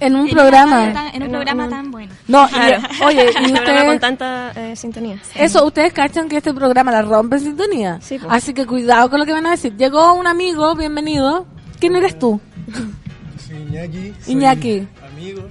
[0.00, 0.84] En un En programa.
[1.12, 2.12] En un En programa un- tan bueno.
[2.28, 5.20] No, y- oye, y programa con ustedes, tanta eh, sintonía.
[5.34, 7.98] eso, ustedes cachan que este programa la rompe en sintonía.
[8.00, 8.30] Sí, pues.
[8.32, 9.76] Así que cuidado con lo que van a decir.
[9.76, 11.46] Llegó un amigo, bienvenido.
[11.80, 12.40] ¿Quién eres tú?
[13.46, 14.12] Soy Iñaki.
[14.24, 14.88] soy Iñaki.
[15.10, 15.42] Amigo,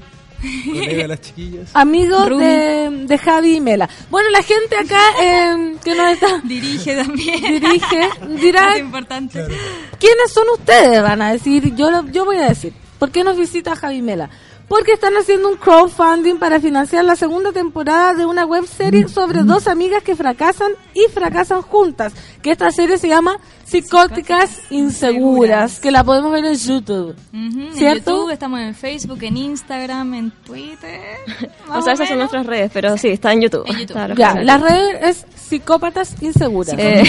[0.66, 1.70] colega de las chiquillas.
[1.74, 3.90] Amigo de, de Javi y Mela.
[4.12, 7.42] Bueno, la gente acá eh, que nos está Dirige también.
[7.42, 8.10] dirige
[8.40, 9.40] dirá Es importante.
[9.40, 9.54] Claro.
[10.00, 11.74] quiénes son ustedes, van a decir.
[11.76, 12.72] Yo lo- yo voy a decir.
[13.00, 14.30] ¿Por qué nos visita Javi Mela?
[14.68, 19.44] porque están haciendo un crowdfunding para financiar la segunda temporada de una web serie sobre
[19.44, 22.14] dos amigas que fracasan y fracasan juntas.
[22.42, 27.16] Que esta serie se llama Psicóticas Inseguras, que la podemos ver en YouTube.
[27.34, 28.12] Ujú, En ¿Cierto?
[28.12, 31.02] YouTube, estamos en Facebook, en Instagram, en Twitter.
[31.70, 33.64] O sea, esas son nuestras redes, pero sí, está en YouTube.
[33.68, 33.90] En YouTube.
[33.98, 36.74] Está los Ya, la red es Psicópatas Inseguras.
[36.78, 37.04] Eh,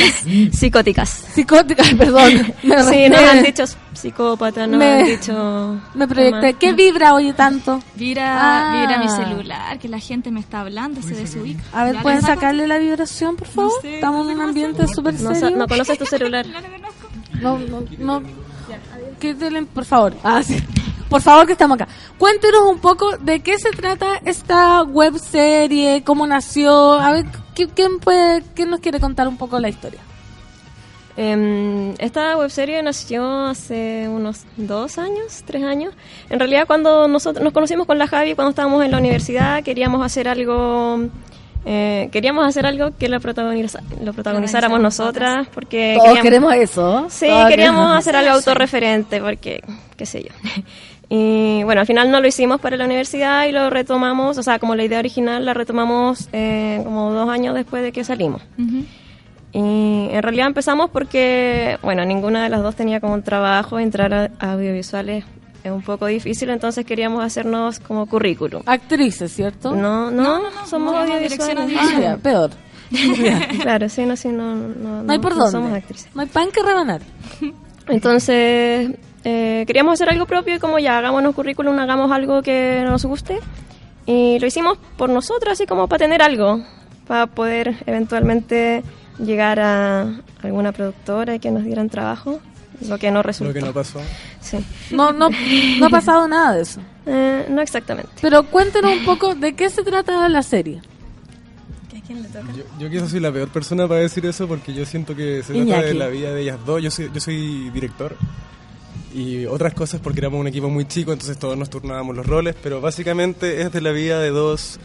[0.52, 1.08] psicóticas.
[1.32, 2.52] Psicóticas, perdón.
[2.64, 3.64] Me Sí, nos me- han dicho
[3.94, 5.80] psicópata, nos Me- han dicho...
[5.94, 6.54] Me proyecté.
[6.54, 7.80] ¿Qué ¿Qué vibra oye tanto?
[7.94, 8.80] Vira, Ah.
[8.80, 11.62] vira mi celular, que la gente me está hablando, se desubica.
[11.72, 13.72] A ver, ¿pueden sacarle la vibración, por favor?
[13.80, 15.56] sé, Estamos en un ambiente súper No, serio.
[15.56, 16.46] no conoces tu celular.
[17.40, 18.22] No, no, no.
[19.20, 20.14] Quítele, por favor.
[20.22, 20.56] Ah, sí.
[21.08, 21.88] Por favor, que estamos acá.
[22.18, 26.92] Cuéntenos un poco de qué se trata esta web serie, cómo nació.
[26.94, 30.00] A ver, ¿qui- ¿quién, puede, quién nos quiere contar un poco la historia?
[31.16, 35.94] Em, esta webserie nació hace unos dos años, tres años.
[36.30, 40.04] En realidad, cuando nosotros nos conocimos con la Javi, cuando estábamos en la universidad, queríamos
[40.04, 41.08] hacer algo,
[41.64, 47.06] eh, queríamos hacer algo que la protagoniza- lo protagonizáramos nosotras, porque Todos queríamos- queremos eso.
[47.10, 47.98] Sí, Todos queríamos queremos.
[47.98, 49.62] hacer algo autorreferente, porque,
[49.96, 50.30] qué sé yo.
[51.10, 54.58] Y bueno, al final no lo hicimos para la universidad y lo retomamos, o sea,
[54.58, 58.42] como la idea original la retomamos eh, como dos años después de que salimos.
[58.58, 58.84] Ujú.
[59.52, 64.30] Y en realidad empezamos porque, bueno, ninguna de las dos tenía como un trabajo, entrar
[64.38, 65.24] a audiovisuales
[65.64, 68.62] es un poco difícil, entonces queríamos hacernos como currículum.
[68.66, 69.74] Actrices, ¿cierto?
[69.74, 71.66] No, no, somos no, audiovisuales.
[71.66, 72.50] dirección Ah, ya, peor.
[73.60, 75.52] claro, sí, no, sí, no, no, No hay por no dónde.
[75.52, 76.08] somos actrices.
[76.14, 77.02] No hay pan que rebanar.
[77.88, 78.90] Entonces,
[79.24, 83.38] eh, queríamos hacer algo propio y como ya, hagámonos currículum, hagamos algo que nos guste.
[84.06, 86.62] Y lo hicimos por nosotros, así como para tener algo,
[87.06, 88.82] para poder eventualmente
[89.18, 90.06] llegar a
[90.42, 92.40] alguna productora y que nos dieran trabajo,
[92.86, 93.52] lo que no resultó.
[93.52, 94.00] Lo que no pasó.
[94.40, 94.58] Sí.
[94.90, 95.30] No, no,
[95.78, 96.80] no ha pasado nada de eso.
[97.10, 98.10] Eh, no exactamente.
[98.20, 100.82] Pero cuéntenos un poco de qué se trata la serie.
[102.54, 105.54] Yo, yo quizás soy la peor persona para decir eso porque yo siento que se
[105.54, 105.86] trata Iñaki.
[105.86, 106.82] de la vida de ellas dos.
[106.82, 108.14] Yo soy, yo soy director
[109.14, 112.54] y otras cosas porque éramos un equipo muy chico, entonces todos nos turnábamos los roles,
[112.62, 114.78] pero básicamente es de la vida de dos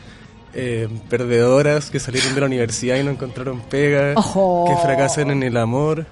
[0.54, 4.66] eh, perdedoras que salieron de la universidad y no encontraron pega, Ojo.
[4.68, 6.06] que fracasan en el amor.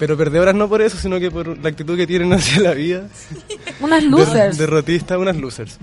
[0.00, 3.06] Pero perdedoras no por eso, sino que por la actitud que tienen hacia la vida.
[3.80, 4.58] Unas Der- losers.
[4.58, 5.78] derrotistas, unas losers.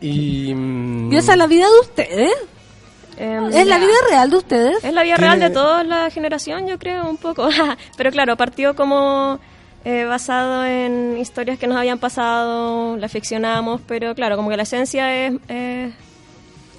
[0.00, 2.32] Y, mm, ¿Y esa es la vida de ustedes?
[3.18, 4.84] Em, ¿Es la vida real de ustedes?
[4.84, 7.48] Es la vida Tiene- real de toda la generación, yo creo, un poco.
[7.96, 9.38] Pero claro, partió como
[9.84, 14.64] eh, basado en historias que nos habían pasado, la ficcionamos, pero claro, como que la
[14.64, 15.34] esencia es...
[15.48, 16.05] eh, es-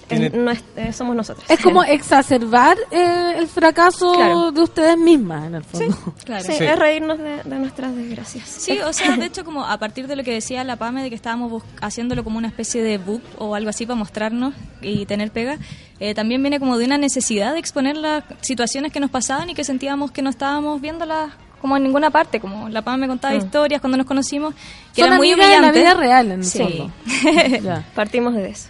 [0.07, 1.45] Tiene- no es- eh, somos nosotros.
[1.49, 4.51] Es como exacerbar eh, el fracaso Claro.
[4.51, 5.97] de ustedes mismas, en el fondo.
[6.25, 6.43] Claro.
[6.45, 6.63] Sí, Sí.
[6.63, 8.47] es reírnos de, de nuestras desgracias.
[8.47, 11.09] Sí, o sea, de hecho, como a partir de lo que decía la PAME, de
[11.09, 15.31] que estábamos haciéndolo como una especie de book o algo así para mostrarnos y tener
[15.31, 15.57] pega,
[15.99, 19.55] eh, también viene como de una necesidad de exponer las situaciones que nos pasaban y
[19.55, 23.33] que sentíamos que no estábamos viéndolas como en ninguna parte, como la PAME me contaba
[23.33, 23.37] Mm.
[23.39, 24.53] historias cuando nos conocimos,
[24.93, 26.59] que Son eran muy en la vida real, en el Sí.
[26.59, 26.91] fondo.
[27.95, 28.69] Partimos de eso.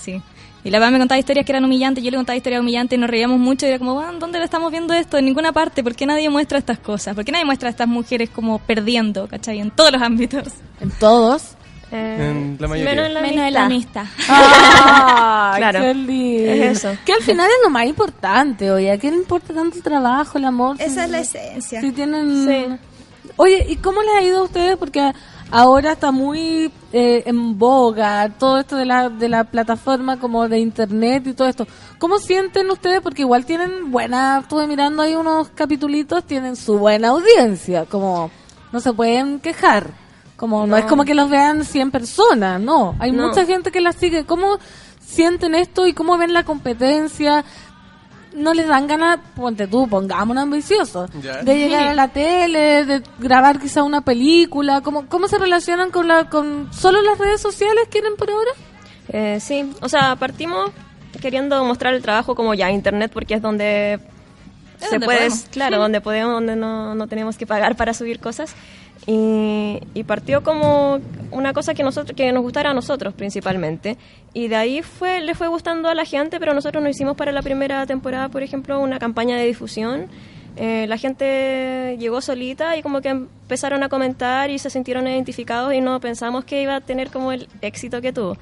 [0.00, 0.22] Sí.
[0.68, 3.00] Y la PAME me contaba historias que eran humillantes, yo le contaba historias humillantes y
[3.00, 5.16] nos reíamos mucho y era como, "Bueno, ¿dónde le estamos viendo esto?
[5.16, 7.14] En ninguna parte, ¿por qué nadie muestra estas cosas?
[7.14, 9.60] ¿Por qué nadie muestra a estas mujeres como perdiendo, ¿cachai?
[9.60, 10.48] En todos los ámbitos.
[10.80, 11.54] En todos.
[11.90, 12.90] Eh, En la mayoría.
[12.92, 14.04] Menos en la Menos amistad.
[14.28, 15.80] Ay, Claro.
[15.80, 16.52] qué lindo.
[16.52, 16.98] Es eso.
[17.06, 18.90] Que al final es lo más importante, oye.
[18.92, 20.76] ¿A quién le importa tanto el trabajo, el amor?
[20.78, 21.80] Esa Si- es la esencia.
[21.80, 22.46] Si tienen...
[22.46, 22.66] Sí.
[23.36, 24.76] Oye, ¿y cómo les ha ido a ustedes?
[24.76, 25.12] Porque
[25.50, 30.58] ahora está muy eh, en boga todo esto de la, de la plataforma como de
[30.58, 31.66] internet y todo esto.
[31.98, 33.00] ¿Cómo sienten ustedes?
[33.00, 38.30] Porque igual tienen buena, estuve mirando ahí unos capitulitos, tienen su buena audiencia, como
[38.72, 39.90] no se pueden quejar.
[40.36, 42.94] Como no, es como que los vean 100 personas, no.
[43.00, 43.26] Hay No.
[43.26, 44.24] mucha gente que las sigue.
[44.24, 44.58] ¿Cómo
[45.00, 47.44] sienten esto y cómo ven la competencia?
[48.34, 51.42] No les dan ganas, ponte tú, pongámonos ambiciosos, Ya.
[51.42, 56.08] de llegar a la tele, de grabar quizá una película, ¿cómo, cómo se relacionan con
[56.08, 58.50] la, con solo las redes sociales quieren por ahora?
[59.08, 60.70] Eh, sí, o sea, partimos
[61.20, 63.98] queriendo mostrar el trabajo como ya internet porque es donde
[64.78, 68.54] se puede, claro, donde podemos, donde no, no tenemos que pagar para subir cosas.
[69.06, 71.00] Y, partió como
[71.30, 73.96] una cosa que nosotros que nos gustara a nosotros principalmente.
[74.32, 77.32] Y de ahí fue le fue gustando a la gente, pero nosotros nos hicimos para
[77.32, 80.06] la primera temporada, por ejemplo, una campaña de difusión.
[80.56, 85.72] Eh, la gente llegó solita y como que empezaron a comentar y se sintieron identificados
[85.72, 88.36] y no pensamos que iba a tener como el éxito que tuvo.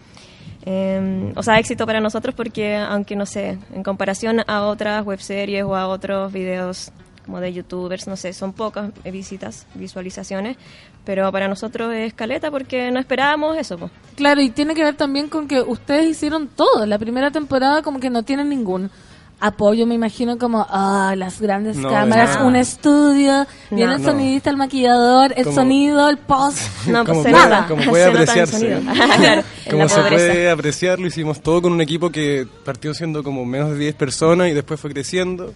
[0.64, 5.62] Eh, o sea, éxito para nosotros porque, aunque no sé, en comparación a otras webseries
[5.64, 6.90] o a otros videos
[7.26, 10.56] como de youtubers, no sé, son pocas eh, visitas, visualizaciones,
[11.04, 13.76] pero para nosotros es caleta porque no esperábamos eso.
[13.76, 13.90] po.
[14.14, 16.86] Claro, y tiene que ver también con que ustedes hicieron todo.
[16.86, 18.90] La primera temporada como que no tienen ningún
[19.38, 24.08] apoyo, me imagino como ah, las grandes No, cámaras, un estudio, viene el No.
[24.12, 26.58] sonidista, el maquillador, el Como- sonido, el post.
[26.86, 28.78] No, Como pues se puede- nota, como puede se apreciarse.
[29.18, 30.06] claro, Como se pobreza.
[30.32, 33.94] puede apreciar, lo hicimos todo con un equipo que partió siendo como menos de 10
[33.96, 35.52] personas y después fue creciendo,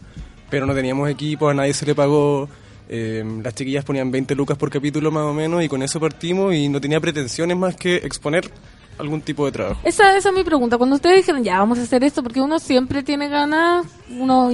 [0.51, 2.49] pero no teníamos equipo, a nadie se le pagó.
[2.89, 6.53] eh, las chiquillas ponían 20 lucas por capítulo más o menos y con eso partimos
[6.55, 8.51] y no tenía pretensiones más que exponer
[8.99, 9.81] algún tipo de trabajo.
[9.85, 10.77] Esa, esa es mi pregunta.
[10.77, 14.51] Cuando ustedes dijeron, ya, vamos a hacer esto, porque uno siempre tiene ganas, uno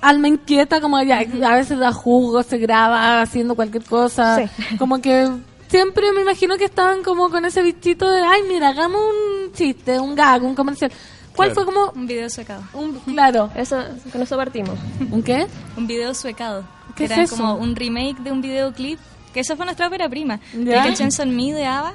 [0.00, 4.36] alma inquieta, como ya, a veces da jugo, se graba haciendo cualquier cosa.
[4.38, 4.76] Sí.
[4.78, 5.28] Como que
[5.68, 9.98] siempre me imagino que estaban como con ese bichito de, ay, mira, hagamos un chiste,
[9.98, 10.92] un gag, un comercial.
[11.34, 11.54] ¿Cuál Claro.
[11.54, 12.62] fue como Un video suecado.
[12.74, 13.76] un, claro, Eso,
[14.12, 14.78] con eso partimos.
[15.10, 15.46] un qué?
[15.76, 16.64] Un video suecado.
[16.88, 17.36] ¿Qué que es era eso?
[17.36, 18.98] como un remake de un videoclip.
[19.32, 20.38] Que esa fue nuestra ópera prima.
[20.52, 20.76] ¿Ya?
[20.76, 21.92] Take a Chance on Me de ABBA.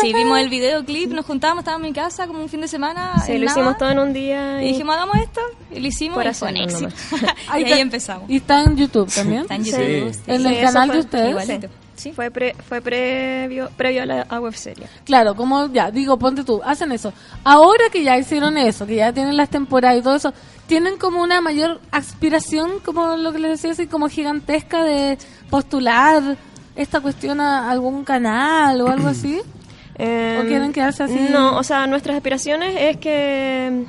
[0.00, 3.14] Sí, vimos el videoclip, nos juntábamos, estábamos en mi casa como un fin de semana.
[3.24, 4.62] Sí, en lo nada, hicimos todo en un día.
[4.62, 5.40] Y Y dijimos, hagamos esto.
[5.72, 6.88] Y lo hicimos Por y fue un éxito.
[7.48, 8.28] Ahí y ahí empezamos.
[8.30, 9.42] Y está en YouTube también.
[9.42, 9.70] Está en Sí.
[9.70, 10.12] YouTube.
[10.14, 10.20] Sí.
[10.26, 11.30] En Sí, el eso canal de ustedes.
[11.30, 11.68] Igualito.
[11.96, 14.86] Sí, fue, pre- fue previo, previo a la a web serie.
[15.04, 17.12] Claro, como ya, digo, ponte tú, hacen eso.
[17.42, 20.32] Ahora que ya hicieron eso, que ya tienen las temporadas y todo eso,
[20.66, 25.16] tienen como una mayor aspiración, como lo que les decía, así como gigantesca de
[25.50, 26.36] postular
[26.76, 29.40] esta cuestión a algún canal o algo así.
[29.98, 31.18] Eh, ¿O quieren quedarse así?
[31.32, 33.86] No, o sea, nuestras aspiraciones es que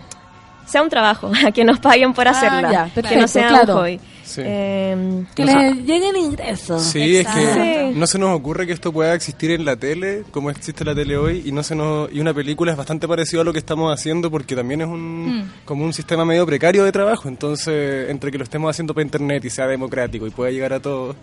[0.65, 3.73] sea un trabajo, a que nos paguen por Ah, hacerla, ya, que no sea claro.
[3.73, 3.99] un hobby.
[4.27, 4.41] Sí.
[4.43, 6.83] Eh, Que O sea, les lleguen ingresos.
[6.83, 10.49] Sí, es que no se nos ocurre que esto pueda existir en la tele, como
[10.49, 13.45] existe la tele hoy, y no se nos y una película es bastante parecido a
[13.45, 17.29] lo que estamos haciendo porque también es un como un sistema medio precario de trabajo,
[17.29, 20.81] entonces entre que lo estemos haciendo para internet y sea democrático y pueda llegar a
[20.81, 21.15] todos.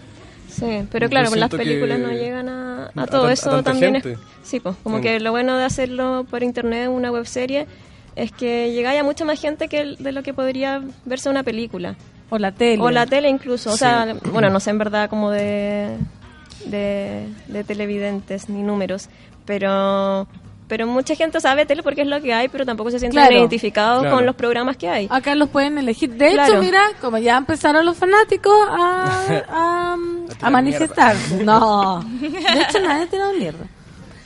[0.48, 4.12] sí, pero claro, pues las películas no llegan a, todo a eso tanta también gente.
[4.12, 5.02] es, sí, pues, como Sí.
[5.02, 7.66] que lo bueno de hacerlo por internet, una web serie,
[8.16, 11.42] es que llegáis a mucha más gente que el- de lo que podría verse una
[11.42, 11.96] película.
[12.30, 12.82] O la tele.
[12.82, 13.78] O la tele incluso, o Sí.
[13.80, 15.96] sea, bueno, no sé en verdad como de,
[16.66, 19.08] de, de televidentes ni números,
[19.44, 20.26] pero
[20.66, 23.36] pero mucha gente sabe tele porque es lo que hay, pero tampoco se sienten Claro.
[23.36, 24.16] identificados Claro.
[24.16, 25.06] con los programas que hay.
[25.10, 26.14] Acá los pueden elegir.
[26.14, 29.04] De hecho, mira, como ya empezaron los fanáticos a,
[29.50, 29.96] a,
[30.40, 31.14] a manifestar.
[31.44, 33.66] No, de hecho nadie tirado mierda.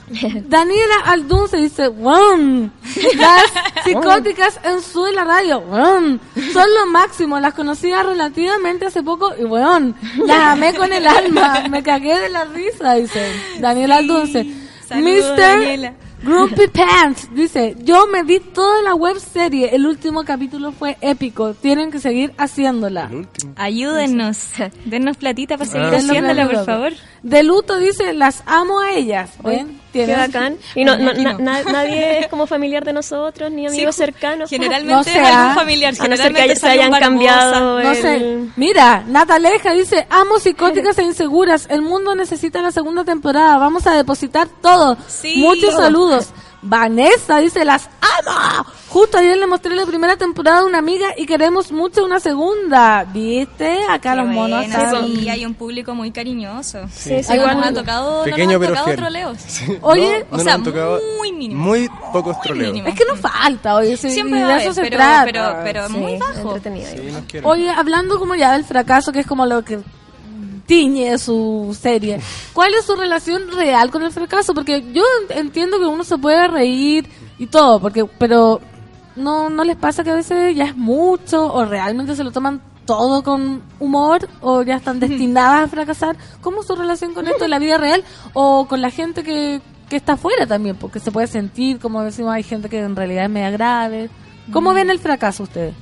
[0.49, 2.71] Daniela Aldun se dice, ¡Wum!
[3.17, 3.43] Las
[3.85, 6.19] psicóticas en su de la radio, ¡Wum!
[6.53, 9.95] Son lo máximo, las conocía relativamente hace poco y ¡Wum!
[10.27, 14.45] Las amé con el alma, me cagué de la risa, dice Daniela Aldunce.
[14.91, 15.37] Mr.
[15.37, 15.95] Daniela.
[16.21, 21.55] Grumpy Pants dice, yo me vi toda la web serie, el último capítulo fue épico,
[21.55, 23.09] tienen que seguir haciéndola.
[23.55, 24.39] Ayúdennos.
[24.85, 25.91] Dennos platita para seguir Ah.
[25.91, 26.93] Dennos haciéndola, por favor.
[27.23, 29.31] De luto dice, las amo a ellas.
[29.43, 29.81] ¿Ven?
[29.93, 30.57] Qué bacán.
[30.75, 34.49] Y no, no- na- na- nadie es como familiar de nosotros, ni amigos Sí, cercanos.
[34.51, 35.59] Generalmente No es sé, algún.
[36.05, 38.39] A no ser que se hayan cambiado No el- sé.
[38.57, 41.67] Mira, Nataleja dice, amo psicóticas e inseguras.
[41.71, 43.59] El mundo necesita la segunda temporada.
[43.59, 44.97] Vamos a depositar todo.
[45.09, 45.35] Sí.
[45.39, 45.83] Muchos Todo.
[45.83, 46.29] saludos.
[46.63, 48.67] Vanessa dice, las amo.
[48.89, 53.05] Justo ayer le mostré la primera temporada a una amiga y queremos mucho una segunda.
[53.05, 53.79] ¿Viste?
[53.89, 54.59] Acá Qué los monos.
[54.67, 56.81] buena, están- sí, hay un público muy cariñoso.
[56.91, 57.61] Sí, sí, Igual bueno.
[57.61, 58.97] nos ha tocado, Pequeño no nos ha pero tocado fiel.
[58.99, 59.39] troleos.
[59.47, 61.65] Sí, Oye, no o nos sea, han tocado muy mínimo.
[61.65, 62.73] Muy pocos troleos.
[62.73, 62.89] mínimo.
[62.89, 63.97] Es que no falta, oye.
[63.97, 65.25] sí, Siempre y de eso se pero, trata.
[65.27, 66.57] pero, pero Sí, muy bajo.
[67.45, 69.79] Oye, hablando como ya del fracaso, que es como lo que
[70.69, 72.21] tiñe su serie,
[72.53, 74.55] ¿cuál es su relación real con el fracaso?
[74.55, 77.09] Porque yo en- entiendo que uno se puede reír
[77.39, 78.61] y todo, porque pero
[79.17, 82.61] no, no les pasa que a veces ya es mucho o realmente se lo toman
[82.85, 86.17] todo con humor o ya están destinadas a fracasar.
[86.41, 89.61] ¿Cómo es su relación con esto en la vida real o con la gente que,
[89.89, 90.77] que está afuera también?
[90.77, 94.09] Porque se puede sentir, como decimos, hay gente que en realidad es media grave.
[94.53, 95.75] ¿Cómo ven el fracaso ustedes?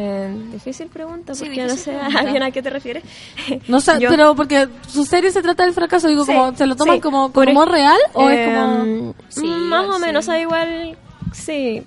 [0.00, 2.22] Eh, difícil pregunta, Sí, porque no sé pregunta.
[2.30, 3.02] bien a qué te refieres.
[3.66, 6.66] No sé, Yo- pero porque su serie se trata del fracaso, digo, Sí, como, ¿se
[6.66, 7.00] lo toman sí.
[7.00, 9.14] como, como real o es como...
[9.28, 10.96] Sí, más o menos, o sea, igual,
[11.32, 11.82] sí.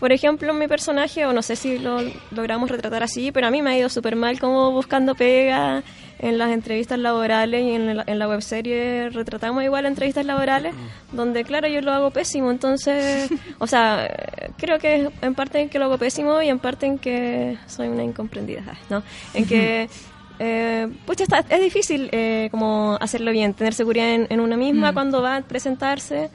[0.00, 1.98] Por ejemplo, mi personaje, o no sé si lo
[2.30, 5.82] logramos retratar así, pero a mí me ha ido súper mal como buscando pega
[6.18, 10.74] en las entrevistas laborales y en la, en la webserie retratamos igual entrevistas laborales,
[11.12, 14.08] donde claro, yo lo hago pésimo, entonces, o sea,
[14.56, 17.88] creo que en parte en que lo hago pésimo y en parte en que soy
[17.88, 19.02] una incomprendida, ¿no?
[19.34, 19.90] En que...
[20.42, 24.94] Eh, pucha, está, es difícil eh, como hacerlo bien, tener seguridad en, en una misma
[24.94, 26.30] cuando va a presentarse.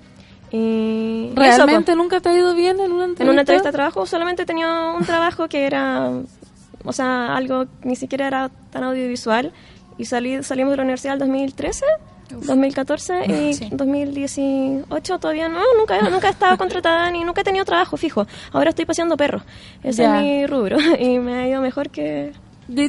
[0.52, 1.98] Y eso, ¿Realmente pues.
[1.98, 3.24] nunca te ha ido bien en una entrevista?
[3.24, 6.12] en una entrevista de trabajo solamente tenía un trabajo que era
[6.88, 9.52] o sea, algo que ni siquiera era tan audiovisual.
[9.98, 11.86] Y salí, salimos de la universidad en 2013,
[12.30, 13.70] 2014 y Sí.
[13.72, 18.28] 2018 todavía no, nunca, nunca he estado contratada ni nunca he tenido trabajo fijo.
[18.52, 19.44] Ahora estoy paseando perros.
[19.84, 20.18] Ese Ya.
[20.18, 22.34] es mi rubro y me ha ido mejor que...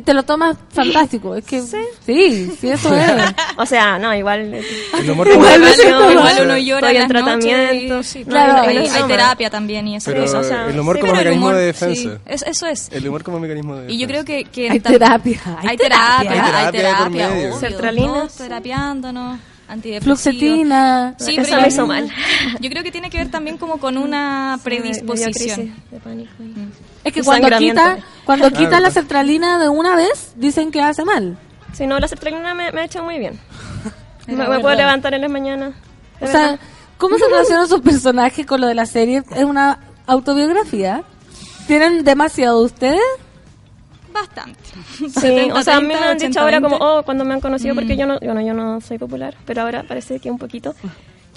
[0.05, 1.35] Te lo tomas fantástico.
[1.37, 1.77] Es que Sí.
[2.07, 3.23] sí, sí, eso es.
[3.59, 4.55] O sea, no, igual...
[4.55, 7.99] El humor como Igual, mecanismo- igual uno llora en tratamiento.
[8.01, 10.11] y- sí, No, claro, no hay, hay terapia también y eso.
[10.11, 12.21] Pero o sea, el humor sí, como mecanismo humor, de sí, defensa.
[12.25, 12.89] es- eso es.
[12.91, 13.95] El humor como mecanismo de defensa.
[13.95, 15.41] Y yo creo que, que Hay terapia.
[15.63, 17.49] Hay terapia, Hay terapia hay terapia, por medio.
[17.49, 17.61] obvio.
[17.61, 18.39] Sertralina, Todos sí.
[18.45, 19.39] terapiándonos,
[19.69, 20.21] antidepresivos.
[20.23, 21.15] Fluxetina.
[21.19, 22.11] Sí, Eso pero me hizo mal.
[22.61, 25.75] Yo creo que tiene que ver también como con una predisposición.
[25.91, 26.33] de pánico.
[27.05, 31.39] Es que cuando quita, cuando quita la sertralina de una vez, dicen que hace mal.
[31.73, 33.39] Si no, la sertralina me, me ha hecho muy bien.
[34.27, 35.73] Me, me puedo levantar en las mañanas.
[36.21, 36.59] O sea.
[36.99, 39.23] ¿cómo se relacionan sus personajes con lo de la serie?
[39.37, 41.05] ¿Es una autobiografía?
[41.67, 43.01] ¿Tienen demasiado ustedes?
[44.21, 44.59] Bastante.
[44.99, 46.85] Sí, 70, o sea, a mí me 30, han dicho 80, ahora como, 20.
[46.87, 47.99] oh, cuando me han conocido, porque Mm.
[47.99, 50.75] yo no, bueno, yo no soy popular, pero ahora parece que un poquito.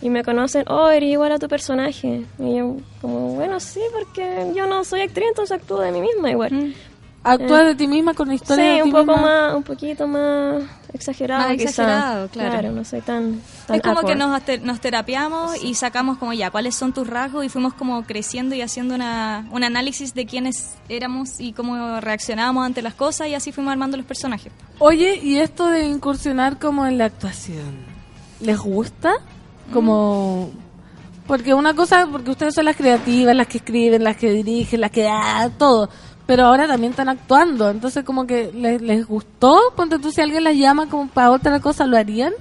[0.01, 2.23] Y me conocen, oh, eres igual a tu personaje.
[2.39, 6.31] Y yo, como, bueno, sí, porque yo no soy actriz, entonces actúo de mí misma
[6.31, 6.53] igual.
[6.53, 6.73] Mm.
[7.21, 9.21] ¿Actúas de ti misma con la historia Sí, de ti un poco misma?
[9.21, 10.63] más, un poquito más
[10.93, 11.69] exagerado, Más quizá.
[11.69, 12.71] exagerado, claro.
[12.71, 16.49] no soy tan, tan Es como que nos, te- nos terapiamos y sacamos como ya
[16.49, 20.75] cuáles son tus rasgos y fuimos como creciendo y haciendo una, un análisis de quiénes
[20.87, 24.51] éramos y cómo reaccionábamos ante las cosas y así fuimos armando los personajes.
[24.79, 27.75] Oye, ¿y esto de incursionar como en la actuación?
[28.39, 29.11] ¿Les gusta?
[29.73, 30.49] Como...
[31.27, 34.89] Porque una cosa, porque ustedes son las creativas, las que escriben, las que dirigen, las
[34.89, 35.07] que...
[35.07, 35.87] Ah, todo.
[36.29, 37.71] Pero ahora también están actuando.
[37.71, 39.73] Entonces como que les, les gustó.
[39.75, 42.33] Ponte tú si alguien las llama como para otra cosa, ¿lo harían?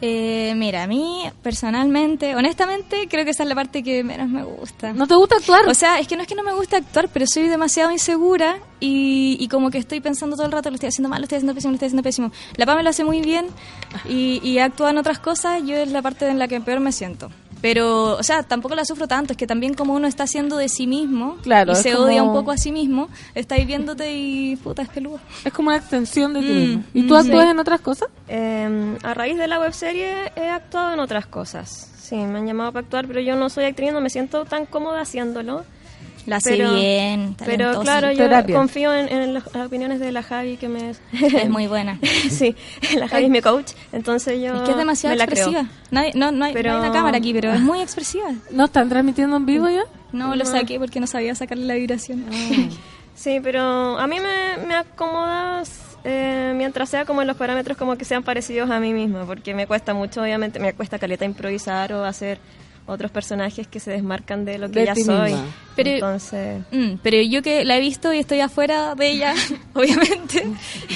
[0.00, 4.42] Eh, mira, a mí personalmente, honestamente, creo que esa es la parte que menos me
[4.42, 4.94] gusta.
[4.94, 5.68] ¿No te gusta actuar?
[5.68, 8.56] O sea, es que no es que no me gusta actuar, pero soy demasiado insegura
[8.80, 11.36] y, y como que estoy pensando todo el rato, lo estoy haciendo mal, lo estoy
[11.36, 12.32] haciendo pésimo, lo estoy haciendo pésimo.
[12.56, 13.48] La PA me lo hace muy bien
[14.08, 16.90] y, y actúa en otras cosas, yo es la parte en la que peor me
[16.90, 17.30] siento.
[17.64, 20.68] Pero, o sea, tampoco la sufro tanto, es que también como uno está haciendo de
[20.68, 24.54] sí mismo Claro, y se como- odia un poco a sí mismo, estáis viéndote y
[24.56, 25.18] puta, es peludo.
[25.46, 26.84] Es como una extensión de ti Mm, mismo.
[26.92, 27.50] ¿Y tú mm, actúas sí.
[27.52, 28.08] en otras cosas?
[28.28, 31.90] Eh, a raíz de la webserie he actuado en otras cosas.
[31.96, 34.66] Sí, me han llamado para actuar, pero yo no soy actriz, no me siento tan
[34.66, 35.64] cómoda haciéndolo.
[36.26, 38.56] La hace Pero- bien, Pero claro, yo Terapia.
[38.56, 40.90] confío en, en las opiniones de la Javi, que me...
[40.90, 41.00] es
[41.50, 41.98] muy buena.
[42.30, 42.56] sí,
[42.96, 45.46] la Javi es mi coach, entonces yo Es que es demasiado me la creo.
[45.48, 45.70] expresiva.
[45.90, 48.28] Nadie- no, no, hay, Pero- no hay una cámara aquí, pero es muy expresiva.
[48.50, 49.82] ¿No están transmitiendo en vivo ya?
[50.12, 52.24] No lo saqué porque no sabía sacarle la vibración.
[53.16, 55.62] Sí, pero a mí me, me acomoda
[56.02, 59.54] eh, mientras sea como en los parámetros como que sean parecidos a mí misma, porque
[59.54, 62.40] me cuesta mucho, obviamente, me cuesta caleta improvisar o hacer
[62.86, 65.32] otros personajes que se desmarcan de lo que De ya soy.
[65.32, 65.46] misma.
[65.76, 69.34] Pero- Entonces, Mm, pero yo que la he visto y estoy afuera de ella,
[69.74, 70.46] obviamente,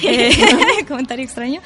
[0.02, 0.30] eh,
[0.88, 1.60] comentario extraño.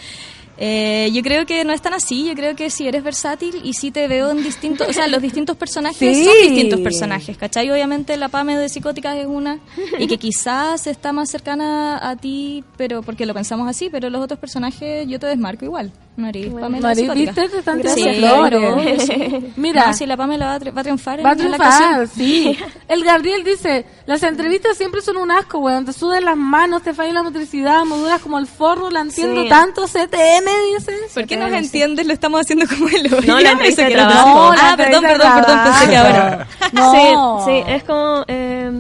[0.59, 3.73] Eh, yo creo que no es tan así, yo creo que si eres versátil y
[3.73, 6.25] si te veo en distintos, o sea, los distintos personajes Sí.
[6.25, 7.71] son distintos personajes, ¿cachai?
[7.71, 9.59] Obviamente la Pame de Psicóticas es una
[9.99, 14.23] y que quizás está más cercana a ti, pero porque lo pensamos así, pero los
[14.23, 15.91] otros personajes yo te desmarco igual.
[16.15, 17.15] La Nariz, Psicótica.
[17.15, 17.49] ¿viste?
[17.49, 18.15] Te están Gracias.
[18.17, 19.03] tirando Sí, flores.
[19.07, 19.53] sí.
[19.57, 21.39] Mira, No, si la Pame la va a, tri- va a triunfar Va a en
[21.39, 22.09] la triunfar, actuación.
[22.15, 22.59] sí.
[22.87, 25.87] El Gabriel dice, las entrevistas siempre son un asco, weón.
[25.87, 29.49] Te sudan las manos, te falla la motricidad, modulas como el forro, la entiendo Sí.
[29.49, 30.93] tanto, CTM, dice.
[31.15, 31.65] ¿Por qué nos CTM, sí.
[31.65, 32.07] entiendes?
[32.07, 33.33] Lo estamos haciendo como el hoyo.
[33.33, 34.29] No, la entrevista de quiero trabajo.
[34.35, 36.47] No, la ah, perdón, perdón, de perdón, pensé que ahora.
[36.73, 37.45] No.
[37.45, 38.71] sí, sí, es como, eh,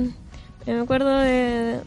[0.66, 1.80] me acuerdo de,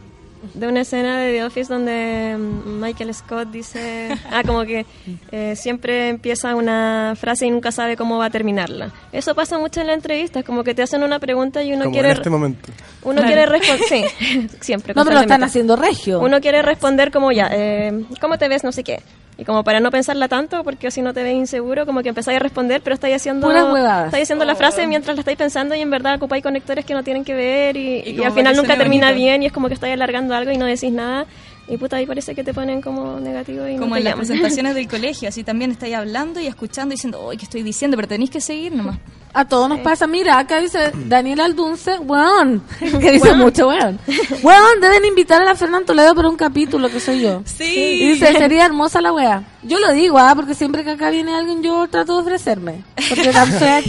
[0.56, 4.86] de una escena de The Office donde mm, Michael Scott dice, ah, como que
[5.30, 8.92] eh, siempre empieza una frase y nunca sabe cómo va a terminarla.
[9.12, 11.84] Eso pasa mucho en la entrevista, es como que te hacen una pregunta y uno
[11.84, 12.10] Como quiere...
[12.10, 12.72] en este momento.
[13.02, 14.94] Uno quiere responder, sí, siempre.
[14.94, 16.20] No, pero lo están haciendo regio.
[16.20, 18.64] Uno quiere responder como ya, eh, ¿cómo te ves?
[18.64, 19.00] No sé qué.
[19.38, 22.36] Y como para no pensarla tanto, porque si no te ves inseguro, como que empezáis
[22.36, 24.06] a responder, pero estáis haciendo, Puras huevadas.
[24.06, 27.02] estáis haciendo la frase mientras la estáis pensando y en verdad ocupáis conectores que no
[27.04, 29.22] tienen que ver y, y como al final nunca termina bonito.
[29.24, 31.26] bien y es como que estáis alargando algo y no decís nada.
[31.68, 34.14] Y puta, ahí parece que te ponen como negativo y no Como te en las
[34.14, 37.96] presentaciones del colegio, así también estáis hablando y escuchando y diciendo, uy, ¿qué estoy diciendo?
[37.98, 38.96] Pero tenéis que seguir nomás.
[39.36, 40.06] A todos nos pasa.
[40.06, 42.62] Mira, acá dice Daniel Aldunce, weón.
[43.00, 43.98] Que dice mucho, weón.
[44.42, 47.42] Weón, deben invitar a la Fernán Toledo para un capítulo, que soy yo.
[47.44, 47.64] Sí.
[48.00, 49.42] Y dice, sería hermosa la wea.
[49.62, 52.84] Yo lo digo, ah, porque siempre que acá viene alguien, yo trato de ofrecerme.
[53.08, 53.68] Porque también soy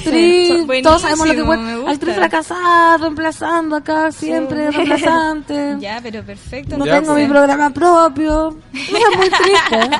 [0.59, 1.91] actriz, todos sabemos lo que gusta.
[1.91, 5.77] Actriz fracasada, reemplazando acá, siempre, reemplazante.
[5.79, 6.77] Ya, pero perfecto.
[6.77, 7.23] No Ya, tengo pues.
[7.25, 8.57] mi programa propio.
[8.73, 9.99] Es muy triste.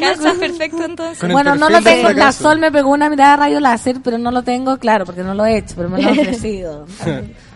[0.00, 1.30] Calzas perfecto entonces.
[1.30, 2.10] Bueno, no lo tengo.
[2.10, 2.32] La.
[2.32, 5.22] Sol me pegó una mirada de rayo láser, pero no lo tengo tengo, claro, porque
[5.22, 6.86] no lo he hecho, pero me lo han ofrecido.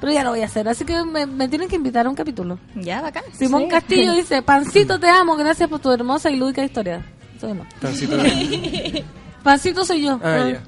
[0.01, 2.14] pero ya lo voy a hacer, así que me, me tienen que invitar a un
[2.14, 2.59] capítulo.
[2.74, 3.24] Ya, bacán.
[3.32, 3.68] Simón Sí.
[3.68, 7.05] Castillo dice, Pancito, te amo, gracias por tu hermosa y lúdica historia.
[7.40, 7.64] Soy no.
[9.43, 10.20] Pancito soy yo.
[10.22, 10.62] Ah, ya.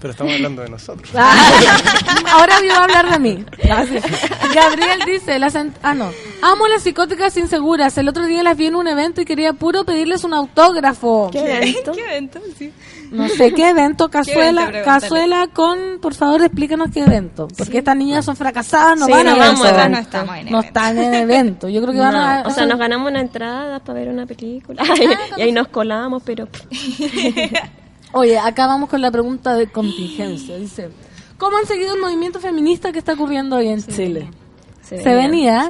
[0.00, 1.10] Pero estamos hablando de nosotros.
[1.16, 3.44] Ahora yo voy a hablar de mí.
[3.62, 4.04] Gracias.
[4.54, 6.10] Gabriel dice, las ah no,
[6.42, 7.96] amo las psicóticas inseguras.
[7.98, 11.30] El otro día las vi en un evento y quería puro pedirles un autógrafo.
[11.32, 11.92] ¿Qué evento?
[11.92, 12.40] ¿Qué evento?
[12.56, 12.72] Sí.
[13.14, 14.84] No sé qué evento, cazuela, evento?
[14.84, 19.28] Cazuela con, por favor explícanos qué evento, porque estas niñas son fracasadas, no Sí, van
[19.28, 21.68] a vamos Nosotras no estamos en no están en evento.
[21.68, 24.26] Yo creo que van No, a o sea, nos ganamos una entrada para ver una
[24.26, 24.82] película
[25.36, 26.48] y ahí nos colamos, pero
[28.12, 30.56] Oye, acá vamos con la pregunta de contingencia.
[30.56, 30.88] Dice,
[31.36, 34.30] ¿cómo han seguido el movimiento feminista que está ocurriendo hoy en Chile?
[34.82, 35.68] se, ¿Se venía?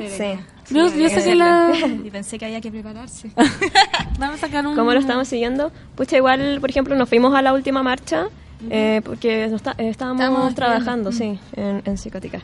[0.65, 0.75] Sí.
[0.75, 1.71] Yo, yo sé que la...
[2.05, 3.31] Y pensé que había que prepararse.
[4.19, 4.75] Van a sacar un...
[4.75, 5.71] ¿Cómo lo estamos siguiendo?
[5.95, 8.27] Pucha, igual, por ejemplo, nos fuimos a la última marcha
[8.71, 12.41] eh, porque no está- eh, estábamos, Estábamos trabajando, sí, en, en psicótica.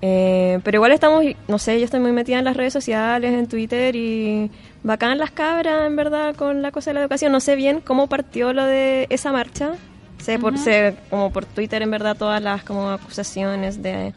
[0.00, 3.48] Eh, pero igual estamos, no sé, yo estoy muy metida en las redes sociales, en
[3.48, 4.50] Twitter y
[4.84, 7.32] bacán las cabras, en verdad, con la cosa de la educación.
[7.32, 9.72] No sé bien cómo partió lo de esa marcha.
[10.18, 14.14] Sé, por, sé como por Twitter, en verdad, todas las como acusaciones de,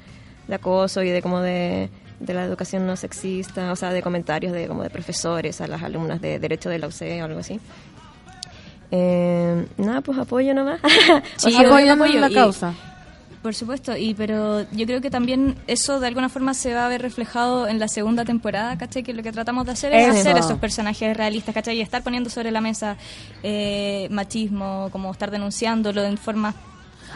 [0.47, 1.89] de acoso y de como de,
[2.21, 5.83] de la educación no sexista, o sea, de comentarios de como de profesores a las
[5.83, 7.59] alumnas de Derecho de la UCE o algo así.
[8.91, 10.79] Eh, nada, pues apoyo nomás.
[11.37, 12.73] Sí, O sea, apoyan apoyo la y- causa.
[13.41, 16.89] Por supuesto, y pero yo creo que también eso de alguna forma se va a
[16.89, 19.01] ver reflejado en la segunda temporada, ¿cachai?
[19.01, 20.19] Que lo que tratamos de hacer es Eso.
[20.19, 21.77] hacer esos personajes realistas, ¿cachai?
[21.77, 22.97] Y estar poniendo sobre la mesa
[23.41, 26.53] eh, machismo, como estar denunciándolo en forma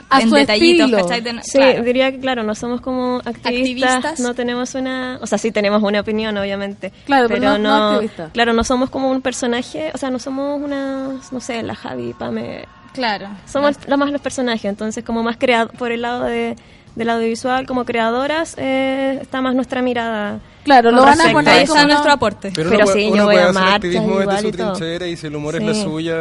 [0.09, 0.91] A en su detallitos.
[0.91, 1.21] ¿cachai?
[1.21, 1.83] De- Sí, claro.
[1.83, 4.19] diría que claro, no somos como activistas, Activistas.
[4.19, 6.91] no tenemos una, o sea, sí tenemos una opinión, obviamente.
[7.05, 8.01] Claro, pero no- no.
[8.33, 12.13] Claro, no somos como un personaje, o sea, no somos una, no sé, la Javi,
[12.13, 13.27] Pame, Claro.
[13.45, 16.55] somos la más los personajes, entonces como más creado por el lado de
[16.95, 20.39] del audiovisual como creadoras eh, está más nuestra mirada.
[20.65, 22.51] Claro, lo van a poner Ahí como nuestro aporte.
[22.53, 25.05] Pero, Pero uno, sí, puede- yo uno voy a marchas igual su y todo.
[25.05, 25.67] y si el humor es Sí.
[25.67, 26.15] la suya,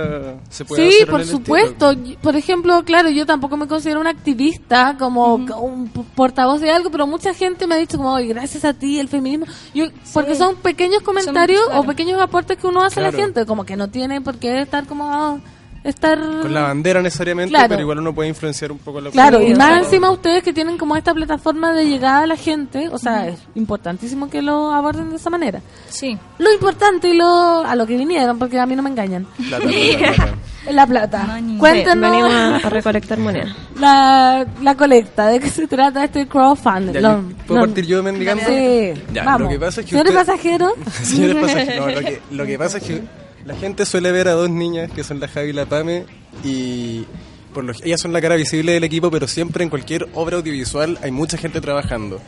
[0.50, 1.92] se puede Sí, hacer por supuesto.
[2.22, 7.06] Por ejemplo, claro, yo tampoco me considero una activista como un portavoz de algo, pero
[7.06, 10.56] mucha gente me ha dicho como, "Oye, gracias a ti el feminismo, yo, porque son
[10.56, 11.80] pequeños comentarios claro.
[11.80, 13.24] o pequeños aportes que uno hace a la Claro.
[13.24, 15.40] gente, como que no tiene por qué estar como
[15.85, 17.69] estar Con la bandera necesariamente, Claro.
[17.69, 20.78] pero igual uno puede influenciar un poco la Claro, y más encima ustedes que tienen
[20.78, 25.11] como esta plataforma de llegada a la gente, o sea, es importantísimo que lo aborden
[25.11, 25.61] de esa manera.
[25.89, 26.19] Sí.
[26.39, 29.65] Lo importante y lo a lo que vinieron, porque a mí no me engañan, Plata,
[29.66, 30.35] plata,
[30.70, 31.23] la plata.
[31.24, 31.52] Money.
[31.52, 33.55] Sí, Cuéntenos venimos a, a recolectar moneda.
[33.78, 36.93] la, la colecta, ¿de qué se trata este crowdfunding?
[36.94, 38.43] Ya, Lo- ¿Puedo partir yo mendigando?
[38.47, 39.43] Sí, Ya, vamos.
[39.43, 42.59] lo que pasa es que Señores usted- pasajeros, Señores pasajeros, no, lo que, lo que
[42.59, 43.02] pasa es que
[43.44, 46.04] la gente suele ver a dos niñas que son la Javi y la Pame
[46.42, 47.04] y
[47.52, 50.98] por lo, ellas son la cara visible del equipo, pero siempre en cualquier obra audiovisual
[51.02, 52.20] hay mucha gente trabajando.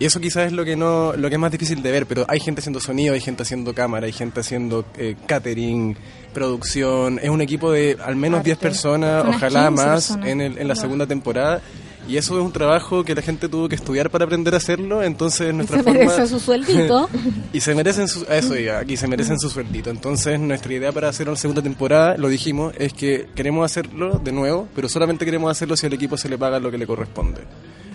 [0.00, 2.24] Y eso quizás es lo que no lo que es más difícil de ver, pero
[2.28, 5.96] hay gente haciendo sonido, hay gente haciendo cámara, hay gente haciendo eh, catering,
[6.32, 10.28] producción, es un equipo de al menos 10 personas, Unas ojalá 15 más personas.
[10.28, 11.60] en, el- en la segunda temporada.
[12.08, 15.02] Y eso es un trabajo que la gente tuvo que estudiar para aprender a hacerlo,
[15.02, 15.98] entonces nuestra se forma...
[16.00, 17.08] merece su sueldito.
[17.52, 19.90] Y se merecen su, a eso diga, aquí se merecen su sueldito.
[19.90, 24.32] Entonces, nuestra idea para hacer una segunda temporada, lo dijimos, es que queremos hacerlo de
[24.32, 27.42] nuevo, pero solamente queremos hacerlo si al equipo se le paga lo que le corresponde.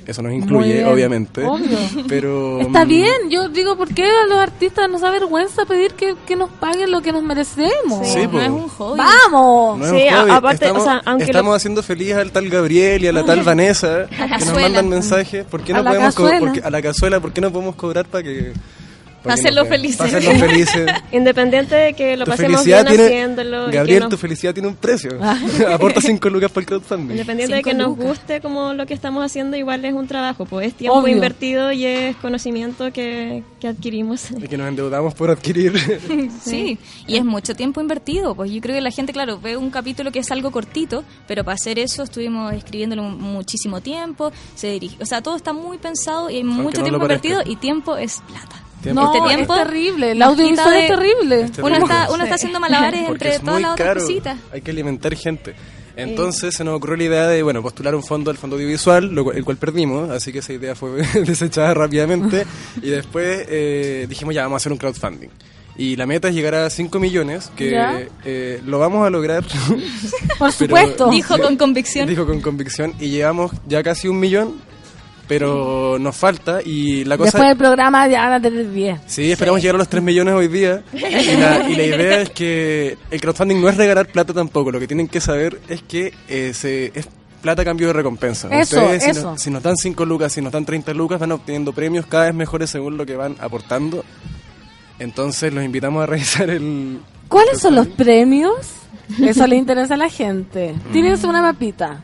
[0.08, 1.44] Eso nos incluye, obviamente.
[1.46, 1.78] obvio.
[2.08, 5.92] Pero Está mm, bien, yo digo, ¿por qué a los artistas nos da vergüenza pedir
[5.96, 8.08] que, que nos paguen lo que nos merecemos?
[8.08, 8.40] Sí, no po.
[8.40, 8.98] es un hobby.
[9.00, 9.80] ¡Vamos!
[9.80, 10.32] No es Sí, un a- hobby.
[10.32, 13.26] aparte, estamos, o sea, aunque estamos lo- haciendo feliz al tal Gabriel y a la
[13.26, 15.44] tal Vanessa que nos mandan mensajes.
[15.46, 16.40] ¿Por qué A no la podemos cazuela.
[16.40, 17.20] porque- a la cazuela?
[17.20, 18.54] ¿Por qué no podemos cobrar para que
[19.36, 19.68] vean?
[19.68, 20.02] felices.
[20.02, 20.91] Hacerlos felices.
[21.12, 23.72] Independiente de que lo tu pasemos bien tiene haciéndolo.
[23.72, 25.12] Gabriel, nos- tu felicidad tiene un precio.
[25.72, 27.12] Aporta 5 lucas para el crowdfunding.
[27.12, 28.06] Independiente de que nos lucas.
[28.06, 31.14] guste como lo que estamos haciendo, igual es un trabajo, pues es tiempo Obvio.
[31.16, 34.32] invertido y es conocimiento que, que adquirimos.
[34.32, 35.74] Y que nos endeudamos por adquirir.
[36.44, 36.78] Sí,
[37.08, 38.36] y es mucho tiempo invertido.
[38.36, 41.44] Pues yo creo que la gente, claro, ve un capítulo que es algo cortito, pero
[41.44, 44.32] para hacer eso estuvimos escribiéndolo muchísimo tiempo.
[44.56, 47.56] Se dirige, o sea, todo está muy pensado y hay mucho no tiempo invertido y
[47.58, 48.62] tiempo es plata.
[48.82, 49.02] Tiempo.
[49.02, 51.41] No, Este tiempo es terrible, el audiovisual es terrible.
[51.41, 54.38] Este Uno está, uno está haciendo malabares Porque entre es todas las otras cositas.
[54.52, 55.56] Hay que alimentar gente.
[55.95, 59.32] Entonces se nos ocurrió la idea de, bueno, postular un fondo al fondo audiovisual, lo
[59.32, 60.91] el cual perdimos, así que esa idea fue
[61.26, 62.45] desechada rápidamente.
[62.82, 65.30] y después eh, dijimos, ya, vamos a hacer un crowdfunding.
[65.76, 69.44] Y la meta es llegar a 5 millones, que eh, lo vamos a lograr.
[69.44, 69.78] Por
[70.38, 71.10] Pero- supuesto.
[71.10, 72.08] Dijo con convicción.
[72.08, 72.94] Dijo con convicción.
[72.99, 74.56] Y llevamos ya casi un millón,
[75.28, 76.60] pero nos falta.
[76.64, 77.32] Y la cosa...
[77.32, 79.02] Después del programa ya van a tener 10.
[79.06, 80.84] Sí, esperamos llegar a los 3 millones hoy día.
[80.94, 80.99] Y
[81.38, 84.72] la, y la idea es que el crowdfunding no es regalar plata tampoco.
[84.72, 87.08] Lo que tienen que saber es que eh, se, es
[87.41, 88.48] plata a cambio de recompensa.
[88.49, 89.32] Eso, Ustedes, si, eso.
[89.32, 92.26] nos, si nos dan 5 lucas, si nos dan 30 lucas, van obteniendo premios cada
[92.26, 94.04] vez mejores según lo que van aportando.
[94.99, 96.99] Entonces los invitamos a revisar el...
[97.28, 98.56] ¿Cuáles son los premios?
[99.22, 100.76] Eso le interesa a la gente.
[100.91, 102.02] Tienes una mapita.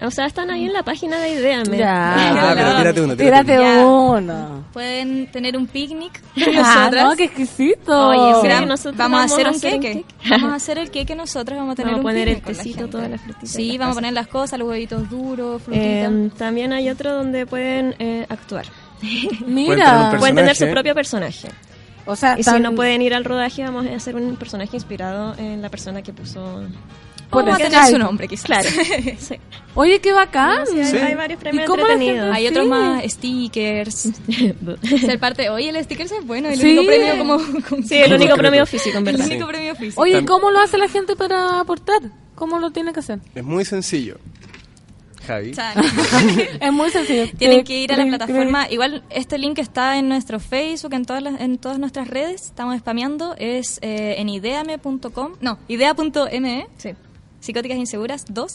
[0.00, 1.76] O sea, están ahí en la página de Ideame.
[1.78, 2.14] Ya.
[2.40, 4.64] Ah, pero tírate uno, tírate Tírate uno.
[4.72, 6.20] Pueden tener un picnic
[6.62, 8.08] Ah, no, qué exquisito.
[8.08, 8.64] Oye, sí.
[8.66, 10.04] Nosotros vamos a vamos hacer a un hacer un queque.
[10.04, 10.14] queque.
[10.30, 11.58] Vamos a hacer el queque nosotros.
[11.58, 12.92] Vamos a tener Vamos a un poner el la tecito, gente.
[12.92, 15.86] todas las frutitas Sí, en la vamos a poner las cosas, los huevitos duros, frutitas.
[16.12, 18.66] Eh, también hay otro donde pueden eh, actuar.
[19.46, 20.10] Mira.
[20.12, 21.48] un Pueden tener su propio personaje.
[22.06, 24.76] O sea, Y si tan- no pueden ir al rodaje, vamos a hacer un personaje
[24.76, 26.62] inspirado en la persona que puso.
[27.30, 27.90] Tener Skype.
[27.90, 28.44] su nombre, quizás.
[28.46, 28.68] Claro.
[29.18, 29.36] sí.
[29.74, 30.66] Oye, qué bacán.
[30.66, 30.96] Sí, hay, Sí.
[30.96, 32.34] hay varios ¿Y premios entretenidos.
[32.34, 32.70] Hay otros Sí.
[32.70, 34.08] más stickers.
[35.00, 35.50] Ser parte.
[35.50, 36.48] Oye, el sticker es bueno.
[36.48, 36.66] El Sí.
[36.78, 37.36] único premio como.
[37.68, 39.26] como- Sí, el único premio físico, en el verdad.
[39.26, 39.32] Sí.
[39.32, 40.00] único premio físico.
[40.02, 42.00] Oye, ¿cómo lo hace la gente para aportar?
[42.34, 43.20] ¿Cómo lo tiene que hacer?
[43.34, 44.16] Es muy sencillo.
[45.26, 45.52] Javi.
[46.60, 47.24] Es muy sencillo.
[47.36, 48.66] Tienen que ir a la plataforma.
[48.70, 52.46] Igual este link está en nuestro Facebook, en todas las, en todas nuestras redes.
[52.46, 53.34] Estamos spameando.
[53.38, 55.32] Es eh, en ideame.com.
[55.42, 56.66] No, idea.me.
[56.78, 56.90] Sí.
[57.40, 58.52] Psicóticas Inseguras 2.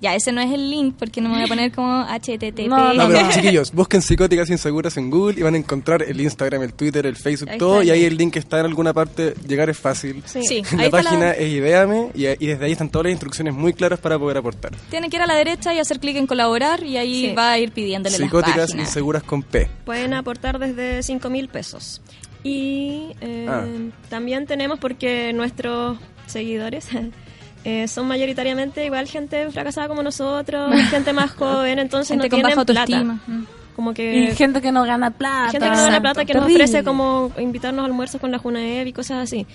[0.00, 2.68] Ya, ese no es el link porque no me voy a poner como HTTP.
[2.68, 6.62] No, No, pero chiquillos, busquen psicóticas inseguras en Google y van a encontrar el Instagram,
[6.62, 7.82] el Twitter, el Facebook, Ahí todo.
[7.82, 9.34] Y ahí el link está en alguna parte.
[9.46, 10.22] Llegar es fácil.
[10.24, 10.40] Sí.
[10.42, 13.52] Sí, La ahí página la- es Ideame y, y desde ahí están todas las instrucciones
[13.52, 14.72] muy claras para poder aportar.
[14.88, 17.34] Tienen que ir a la derecha y hacer clic en colaborar y ahí Sí.
[17.34, 18.88] va a ir pidiéndole las Psicóticas páginas.
[18.88, 19.68] inseguras con P.
[19.84, 22.00] Pueden aportar desde 5 mil pesos.
[22.42, 23.66] Y eh, Ah.
[24.08, 26.86] también tenemos, porque nuestros seguidores
[27.64, 32.36] eh, son mayoritariamente igual gente fracasada como nosotros, gente más joven, entonces Gente no con
[32.38, 32.80] tienen baja plata.
[32.80, 33.20] autoestima.
[33.76, 35.52] Como Y que gente que no gana plata.
[35.52, 36.00] gente que no Exacto.
[36.02, 39.46] plata que nos ofrece como invitarnos a almuerzos con la Junaev y cosas así.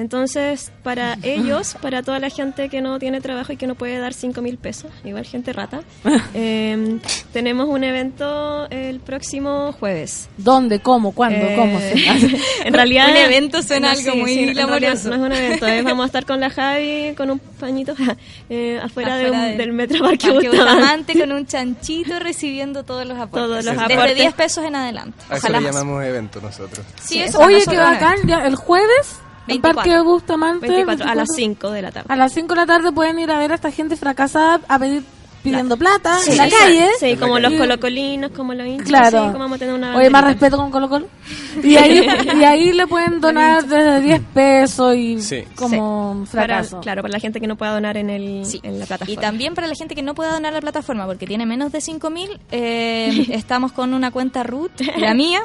[0.00, 3.98] Entonces, para ellos, para toda la gente que no tiene trabajo y que no puede
[3.98, 5.80] dar 5 mil pesos, igual gente rata,
[6.34, 6.98] eh,
[7.32, 10.28] tenemos un evento el próximo jueves.
[10.36, 10.80] ¿Dónde?
[10.80, 11.12] ¿Cómo?
[11.12, 11.44] ¿Cuándo?
[11.46, 11.78] Eh, ¿Cómo?
[11.78, 11.94] se-
[12.66, 15.08] en realidad Un evento suena no, algo muy glamoroso.
[15.10, 17.94] No es un evento, es vamos a estar con la Javi con un pañito
[18.48, 20.76] eh, afuera, de Afuera un- del- del metro Parque, Parque Bustamante.
[20.78, 23.42] Bustamante con un chanchito recibiendo todos los aportes.
[23.48, 24.16] Todos los Desde aportes.
[24.16, 25.18] 10 pesos en adelante.
[25.28, 26.86] A eso Ojalá le llamamos evento nosotros.
[27.02, 27.66] Sí, eso Oye, vez.
[27.66, 28.16] bacán.
[28.46, 29.18] El jueves,
[29.50, 29.74] 24.
[29.74, 30.68] Parque Bustamante.
[30.68, 32.06] 24, a las 24, 5 de la tarde.
[32.08, 34.78] A las 5 de la tarde pueden ir a ver a esta gente fracasada a
[34.78, 35.02] pedir
[35.42, 36.86] pidiendo plata Sí, en la sí, calle.
[36.98, 38.88] Sí, como los colocolinos, como los hinchas.
[38.88, 39.10] Claro.
[39.26, 41.06] sí, como vamos a tener una Oye, más respeto con Colo Colo.
[41.62, 42.06] Y ahí,
[42.40, 45.44] y ahí le pueden donar desde 10 pesos y Sí.
[45.56, 46.36] como Sí.
[46.36, 46.80] Para, fracaso.
[46.80, 48.60] claro, para la gente que no pueda donar en, el, Sí.
[48.62, 49.12] en la plataforma.
[49.12, 51.72] Y también para la gente que no pueda donar a la plataforma porque tiene menos
[51.72, 55.40] de 5.000, eh, estamos con una cuenta root, la mía.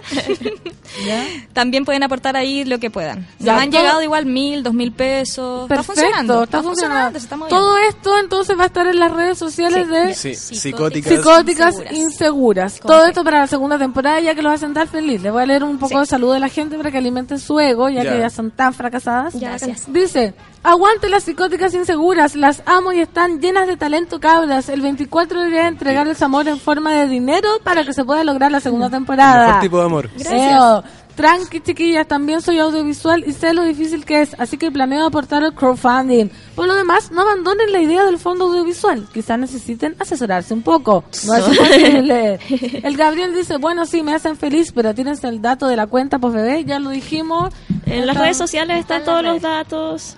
[1.53, 3.27] También pueden aportar ahí lo que puedan.
[3.39, 5.63] Ya, Nos han todo- llegado igual mil, dos mil pesos.
[5.63, 6.43] está Perfecto, funcionando.
[6.43, 7.17] está funcionando.
[7.17, 7.57] está moviendo.
[7.57, 11.13] Todo esto entonces va a estar en las redes sociales de Sí, Psicóticas.
[11.13, 11.73] psicóticas.
[11.75, 11.97] Inseguras.
[11.97, 12.79] Inseguras.
[12.79, 15.21] Todo esto para la segunda temporada, ya que los hacen tan feliz.
[15.21, 15.99] Les voy a leer un poco Sí.
[15.99, 18.13] de saludo de la gente para que alimenten su ego, ya, Ya.
[18.13, 19.35] que ya son tan fracasadas.
[19.39, 19.91] Gracias.
[19.91, 20.33] Dice,
[20.63, 24.69] aguante las psicóticas inseguras, las amo y están llenas de talento cabras.
[24.69, 28.59] El 24 debería entregarles amor en forma de dinero para que se pueda lograr la
[28.59, 29.47] segunda temporada.
[29.47, 30.09] Mejor tipo de amor.
[30.29, 30.83] Eo.
[31.15, 35.43] Tranqui, chiquillas, también soy audiovisual y sé lo difícil que es, así que planeo aportar
[35.43, 36.29] al crowdfunding.
[36.55, 39.07] Por lo demás, no abandonen la idea del fondo audiovisual.
[39.13, 41.05] Quizás necesiten asesorarse un poco.
[41.25, 42.39] No es imposible.
[42.83, 46.19] El Gabriel dice, bueno, sí, me hacen feliz, pero tienes el dato de la cuenta,
[46.19, 47.53] pues bebé, ya lo dijimos.
[47.85, 50.17] En las redes sociales están Están todos los datos.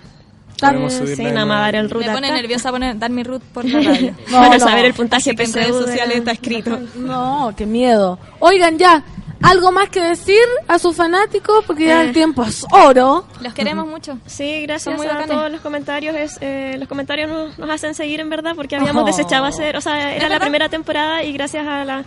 [1.15, 2.35] sí, nada más dar el root Me pone acá.
[2.37, 4.15] nerviosa poner, dar mi root por la radio.
[4.31, 4.65] No, para no.
[4.65, 6.79] saber el puntaje que en redes de sociales está escrito.
[6.95, 8.17] No, qué miedo.
[8.39, 9.03] Oigan, ya,
[9.41, 12.07] algo más que decir a sus fanáticos, porque ya Eh.
[12.07, 13.25] el tiempo es oro.
[13.41, 14.17] Los queremos mucho.
[14.25, 15.29] Sí, gracias muy a bacanes.
[15.35, 16.15] todos los comentarios.
[16.15, 19.05] Es, eh, los comentarios nos, nos hacen seguir en verdad porque habíamos Oh.
[19.05, 20.41] desechado hacer, o sea, era la verdad?
[20.41, 22.03] primera temporada y gracias a la,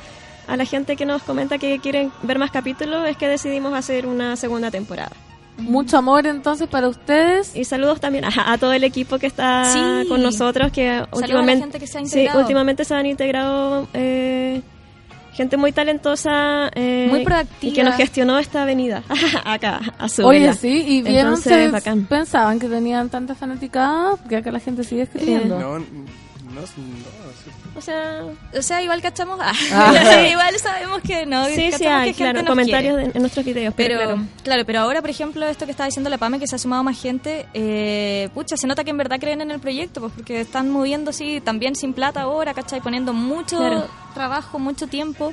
[0.48, 4.06] a la gente que nos comenta que quieren ver más capítulos es que decidimos hacer
[4.06, 5.12] una segunda temporada.
[5.58, 7.54] Mucho amor entonces para ustedes.
[7.54, 10.08] Y saludos también a, a todo el equipo que está Sí.
[10.08, 12.40] con nosotros, que a la últimamente, gente que se ha sí, integrado.
[12.40, 14.62] últimamente se han integrado eh,
[15.32, 17.70] gente muy talentosa eh, Muy proactiva.
[17.72, 19.02] y que nos gestionó esta avenida
[19.44, 22.04] acá, a su Oye, sí, y vieron, Entonces, se- bacán.
[22.06, 25.58] pensaban que tenían tantas fanaticadas, porque acá la gente sigue escribiendo.
[25.58, 25.84] No, no,
[26.54, 26.82] no, sí.
[27.76, 28.22] O sea,
[28.58, 29.38] O sea, igual cachamos.
[29.40, 29.52] Ah.
[29.72, 30.26] Ah.
[30.28, 31.46] igual sabemos que no.
[31.46, 34.22] sí, sí hay, claro, comentarios de- en nuestros videos, pero, Pero, claro.
[34.42, 34.62] claro.
[34.66, 37.00] pero ahora, por ejemplo, esto que estaba diciendo la PAME, que se ha sumado más
[37.00, 40.68] gente, eh, pucha, se nota que en verdad creen en el proyecto, pues porque están
[40.70, 42.80] moviendo así, también sin plata ahora, ¿cachai?
[42.80, 43.86] Poniendo mucho Claro.
[44.14, 45.32] Trabajo, mucho tiempo.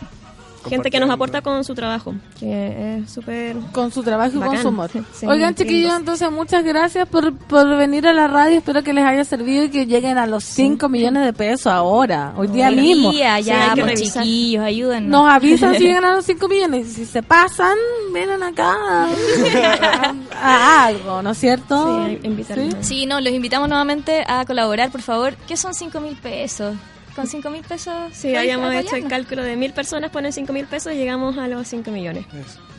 [0.68, 3.56] gente que nos aporta con su trabajo, que es súper...
[3.72, 4.90] Con su trabajo y con su humor.
[5.14, 8.58] Sí, Oigan, chiquillos, entonces muchas gracias por, por venir a la radio.
[8.58, 12.34] Espero que les haya servido y que lleguen a los 5 millones de pesos ahora,
[12.36, 13.12] hoy día Hoy mismo.
[13.12, 15.10] día, Sí, hay ya, que pues, chiquillos, ayúdennos.
[15.10, 16.88] Nos avisan si llegan a los 5 millones.
[16.88, 17.78] Y si se pasan,
[18.14, 22.06] vienen acá a, a algo, ¿no es cierto?
[22.08, 22.20] Sí.
[22.54, 22.70] ¿Sí?
[22.82, 25.36] Sí, no, los invitamos nuevamente a colaborar, por favor.
[25.48, 26.76] ¿Qué son 5 mil pesos?
[27.18, 27.94] Con 5 mil pesos.
[28.14, 31.48] Sí, habíamos hecho el cálculo de mil personas, ponen cinco mil pesos y llegamos a
[31.48, 32.26] los 5 millones.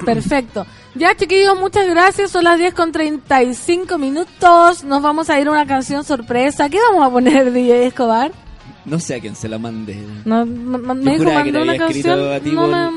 [0.04, 0.64] Perfecto.
[0.94, 2.30] Ya, chiquillos, muchas gracias.
[2.30, 4.84] Son las 10 con 35 minutos.
[4.84, 6.68] Nos vamos a ir a una canción sorpresa.
[6.70, 8.30] ¿Qué vamos a poner, DJ Escobar?
[8.84, 9.98] No sé a quién se la mandé.
[10.24, 12.20] No, me dijo mandó una canción.
[12.54, 12.90] No me,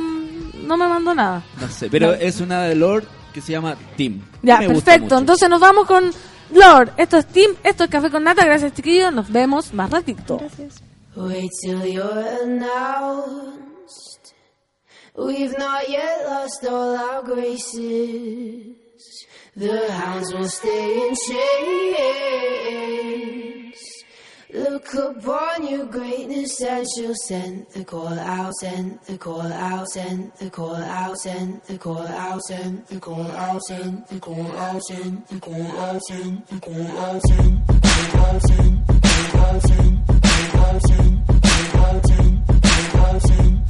[0.64, 1.42] no me mandó nada.
[1.60, 2.14] No sé, pero No.
[2.14, 4.22] es una de Lord que se llama Team.
[4.44, 5.18] Ya, perfecto.
[5.18, 6.12] Entonces nos vamos con
[6.54, 6.92] Lord.
[6.98, 8.46] Esto es Team, esto es Café con Nata.
[8.46, 9.12] Gracias, chiquillos.
[9.12, 10.40] Nos vemos más ratito.
[11.14, 14.34] Wait till you're announced.
[15.18, 18.78] We've not yet lost all our graces.
[19.54, 22.32] The hounds will stay in chains.
[24.54, 30.32] Look upon your greatness and she'll send the call out, send the call out, send
[30.40, 34.82] the call out, send the call out, send the call out, send the call out,
[34.84, 38.24] send the call out, send the call out, send the call out, send the call
[38.24, 39.00] out, send the
[39.34, 40.11] call out, send
[40.62, 43.61] Walton, Jay Walton, Jay Walton.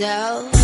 [0.00, 0.59] myself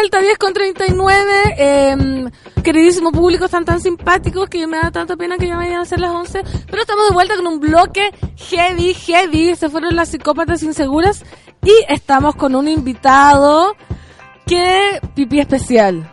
[0.00, 1.54] vuelta, 10 con 39.
[1.58, 2.30] Eh,
[2.62, 6.00] queridísimo público, están tan simpáticos que me da tanta pena que ya vayan a ser
[6.00, 6.42] las 11.
[6.70, 9.54] Pero estamos de vuelta con un bloque heavy, heavy.
[9.56, 11.22] Se fueron las psicópatas inseguras.
[11.62, 13.76] Y estamos con un invitado
[14.46, 16.10] que pipí especial.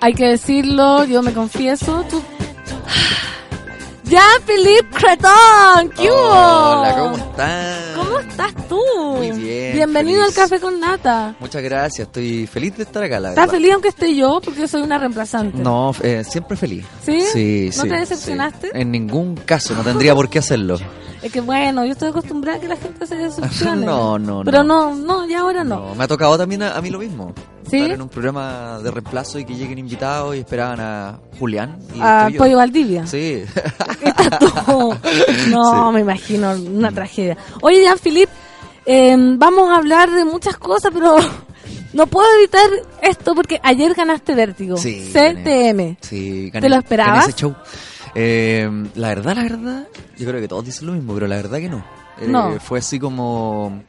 [0.00, 2.04] Hay que decirlo, yo me confieso.
[2.08, 2.22] Tú...
[4.08, 6.30] Ya, Philippe Creton, ¿qué hubo?
[6.30, 7.78] Hola, ¿cómo están?
[7.96, 8.80] ¿Cómo estás tú?
[9.16, 10.38] Muy bien, Bienvenido feliz.
[10.38, 11.34] al Café con Nata.
[11.40, 13.54] Muchas gracias, estoy feliz de estar acá, la ¿Estás verdad.
[13.58, 14.40] feliz aunque esté yo?
[14.44, 15.58] Porque soy una reemplazante.
[15.58, 16.86] No, eh, siempre feliz.
[17.04, 17.20] ¿Sí?
[17.32, 18.66] Sí, ¿No sí, te decepcionaste?
[18.68, 18.72] sí.
[18.74, 20.78] En ningún caso, no tendría por qué hacerlo.
[21.22, 23.84] Es que bueno, yo estoy acostumbrada a que la gente se decepcione.
[23.84, 24.94] No, no, Pero no.
[24.94, 25.88] no, no, ya ahora no.
[25.88, 27.34] No, me ha tocado también a, a mí lo mismo.
[27.70, 27.78] ¿Sí?
[27.78, 31.78] en un programa de reemplazo y que lleguen invitados y esperaban a Julián.
[31.94, 32.38] Y A yo.
[32.38, 33.06] Pollo Valdivia.
[33.06, 33.42] Sí.
[34.02, 34.96] Está todo-
[35.50, 35.94] No, Sí.
[35.94, 37.36] me imagino, una tragedia.
[37.62, 38.32] Oye, Jean-Philippe,
[38.86, 41.16] eh, vamos a hablar de muchas cosas, pero
[41.92, 42.68] no puedo evitar
[43.02, 44.76] esto porque ayer ganaste Vértigo.
[44.76, 45.96] Sí, CTM.
[46.00, 47.14] Sí, ¿Te lo esperabas?
[47.20, 47.54] gané ese show.
[48.14, 51.58] Eh, la verdad, la verdad, yo creo que todos dicen lo mismo, pero la verdad
[51.58, 51.84] que no.
[52.20, 52.58] Eh, No.
[52.60, 53.82] Fue así como...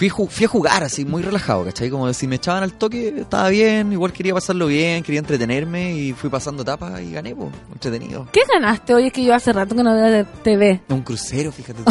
[0.00, 1.90] Fui, fui a jugar así, muy relajado, ¿cachai?
[1.90, 6.14] Como si me echaban al toque, estaba bien, igual quería pasarlo bien, quería entretenerme y
[6.14, 8.26] fui pasando etapas y gané, pues, entretenido.
[8.32, 8.94] ¿Qué ganaste?
[8.94, 10.80] Oye, es que yo hace rato que no veo de TV.
[10.88, 11.82] Un crucero, fíjate.
[11.82, 11.90] tú.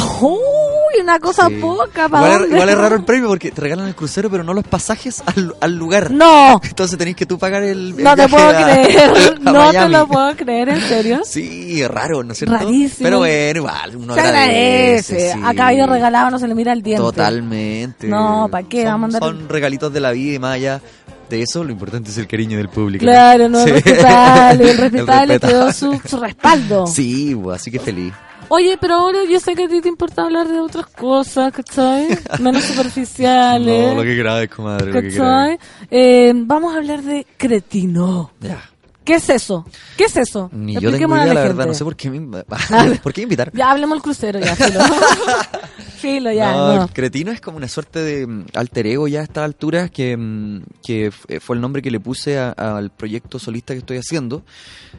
[1.01, 1.55] Una cosa Sí.
[1.55, 4.53] poca, ¿para Igual, igual es raro el premio porque te regalan el crucero, pero no
[4.53, 6.11] los pasajes al, al lugar.
[6.11, 9.11] No, Entonces tenés que tú pagar el, el no te puedo a- creer.
[9.45, 11.21] a No te lo puedo creer, ¿en serio?
[11.25, 12.57] Sí, es raro, ¿no es cierto?
[12.57, 13.03] Rarísimo.
[13.07, 15.33] Pero bueno, igual, uno Se agradece.
[15.33, 15.39] sí.
[15.43, 17.01] A caballo regalado no se le mira el diente.
[17.01, 18.07] Totalmente.
[18.07, 18.83] No, ¿pa' qué?
[18.83, 20.81] Son, Vamos a andar- son regalitos de la vida y más allá
[21.29, 23.03] de eso, lo importante es el cariño del público.
[23.05, 23.69] Claro, no, Sí.
[23.69, 26.87] el respetable, el respetable quedó su, su respaldo.
[26.87, 28.13] Sí, pues, así que feliz.
[28.49, 32.07] Oye, pero ahora yo sé que a ti te importa hablar de otras cosas, ¿cachai?
[32.39, 33.89] Menos superficiales.
[33.89, 35.59] No, lo que queráis, comadre, lo que ¿Cachai?
[35.91, 38.31] Eh, vamos a hablar de cretino.
[38.39, 38.68] Ya.
[39.09, 39.65] ¿Qué es eso?
[39.97, 40.49] ¿Qué es eso?
[40.53, 41.47] Ni yo tengo idea, la gente.
[41.47, 42.43] verdad, no sé por qué me.
[43.03, 43.53] ¿por qué me invitaron.
[43.55, 44.79] Ya hablemos del crucero, ya, filo.
[45.97, 46.83] filo, ya, no, no.
[46.83, 50.15] el cretino es como una suerte de mm, alter ego ya a esta altura que,
[50.15, 54.43] mm, que f- fue el nombre que le puse al proyecto solista que estoy haciendo.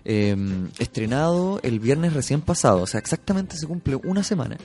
[0.04, 0.36] eh,
[0.78, 4.56] estrenado el viernes recién pasado, o sea, exactamente se cumple una semana.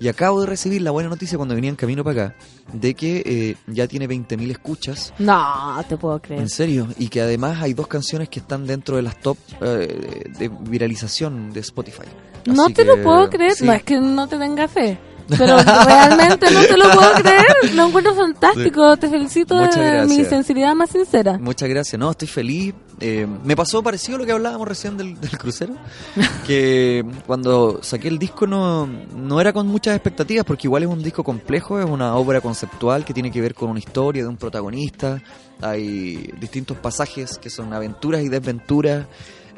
[0.00, 2.36] Y acabo de recibir la buena noticia cuando venía en camino para acá
[2.72, 5.12] de que eh, ya tiene 20.000 escuchas.
[5.18, 6.40] No, te puedo creer.
[6.40, 10.30] En serio, y que además hay dos canciones que están dentro de las top eh,
[10.38, 12.06] de viralización de Spotify.
[12.46, 13.54] No te que, lo puedo creer.
[13.54, 13.64] sí.
[13.64, 14.96] No es que no te tenga fe.
[15.28, 17.74] Pero realmente no te lo puedo creer.
[17.74, 18.96] Lo encuentro fantástico.
[18.96, 21.38] Te felicito de mi sinceridad más sincera.
[21.38, 22.74] Muchas gracias, no, estoy feliz.
[22.98, 25.74] Eh, me pasó parecido a lo que hablábamos recién del, del crucero,
[26.46, 31.02] que cuando saqué el disco no, no era con muchas expectativas, porque igual es un
[31.02, 34.38] disco complejo, es una obra conceptual que tiene que ver con una historia de un
[34.38, 35.22] protagonista,
[35.60, 39.06] hay distintos pasajes que son aventuras y desventuras.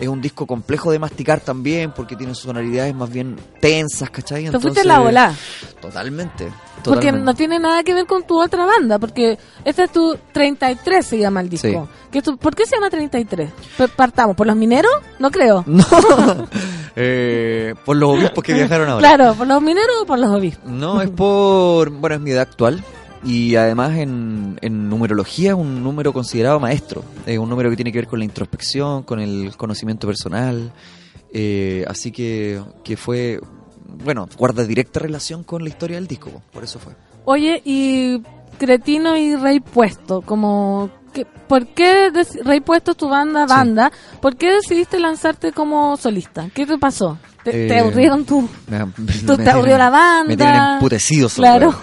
[0.00, 4.48] Es un disco complejo de masticar también, porque tiene sonoridades más bien tensas, ¿cachai?
[4.48, 5.34] Te fuiste la volá.
[5.80, 6.44] Totalmente.
[6.84, 7.24] Porque totalmente.
[7.24, 9.00] no tiene nada que ver con tu otra banda.
[9.00, 11.88] Porque este es tu 33, se llama el disco.
[12.12, 13.50] Que tu- ¿Por qué se llama 33?
[13.76, 14.36] P- Partamos.
[14.36, 14.92] ¿Por los mineros?
[15.18, 15.64] No creo.
[15.66, 15.84] No.
[17.00, 19.06] Eh, por los obispos que viajaron ahora.
[19.14, 20.68] Claro, ¿por los mineros o por los obispos?
[20.68, 21.90] No, es por.
[21.90, 22.82] Bueno, es mi edad actual.
[23.24, 27.02] Y además en, en numerología es un número considerado maestro.
[27.26, 30.72] Es un número que tiene que ver con la introspección, con el conocimiento personal.
[31.32, 33.40] Eh, así que, que fue.
[34.04, 36.30] Bueno, guarda directa relación con la historia del disco.
[36.30, 36.92] po, Por eso fue.
[37.24, 38.22] Oye, y
[38.58, 40.90] Cretino y Rey Puesto, como...
[41.12, 42.10] que- ¿Por qué
[42.44, 43.52] Rey Puesto es tu banda, Sí.
[43.54, 43.90] banda?
[44.20, 46.48] ¿Por qué decidiste lanzarte como solista?
[46.54, 47.18] ¿Qué te pasó?
[47.42, 48.48] ¿Te, te Eh, aburrieron tú?
[48.68, 48.78] Me,
[49.26, 50.24] Tú te aburrió la banda.
[50.28, 51.28] Me tienen emputecido.
[51.30, 51.74] Claro.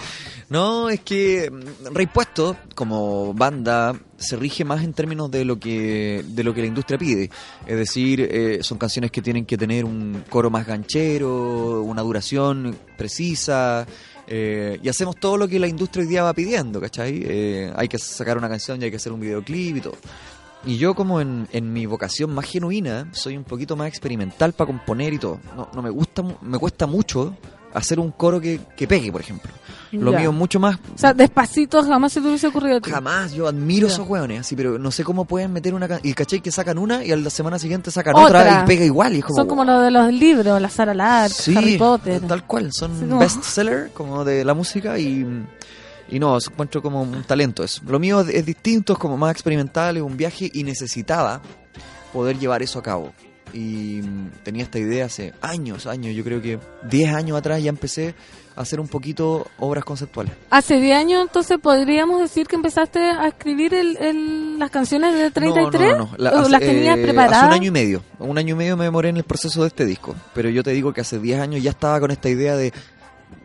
[0.49, 5.59] No, es que mm, Rey Puesto, como banda, se rige más en términos de lo
[5.59, 7.29] que de lo que la industria pide.
[7.65, 12.77] Es decir, eh, son canciones que tienen que tener un coro más ganchero, una duración
[12.97, 13.87] precisa.
[14.27, 17.21] eh, y hacemos todo lo que la industria hoy día va pidiendo, ¿cachai?
[17.25, 19.97] Eh, hay que sacar una canción y hay que hacer un videoclip y todo.
[20.65, 24.67] Y yo como en, en mi vocación más genuina, soy un poquito más experimental para
[24.67, 25.39] componer y todo.
[25.55, 27.35] No, no me gusta, me cuesta mucho
[27.73, 29.51] hacer un coro que, que pegue, por ejemplo.
[30.03, 30.19] Lo Ya.
[30.19, 30.75] mío es mucho más...
[30.77, 32.89] O sea, despacito jamás se te hubiese ocurrido a ti.
[32.91, 33.93] Jamás, yo admiro Ya.
[33.93, 35.87] esos hueones, así, pero no sé cómo pueden meter una.
[36.03, 38.41] Y caché que sacan una y a la semana siguiente sacan Otra.
[38.41, 39.13] otra, y pega igual.
[39.15, 42.21] Y es como, Son como los de los libros, la Sara Lark, Sí, Harry Potter.
[42.21, 45.25] tal cual, son Sí, como- bestseller como de la música y,
[46.09, 47.81] y no, encuentro como un talento eso.
[47.87, 51.41] Lo mío es, es distinto, es como más experimental, es un viaje y necesitaba
[52.13, 53.11] poder llevar eso a cabo.
[53.57, 54.01] Y
[54.43, 56.59] tenía esta idea hace años, años, yo creo que
[56.89, 58.13] 10 años atrás ya empecé
[58.53, 60.33] a hacer un poquito obras conceptuales.
[60.49, 65.31] Hace 10 años, entonces, podríamos decir que empezaste a escribir el, el- las canciones de
[65.31, 65.73] 33.
[65.91, 66.17] No, no, no, no.
[66.17, 67.37] La- ¿O hace- las tenías eh, preparadas?
[67.37, 68.03] Hace un año y medio.
[68.19, 70.13] Un año y medio me demoré en el proceso de este disco.
[70.33, 72.73] Pero yo te digo que hace 10 años ya estaba con esta idea de,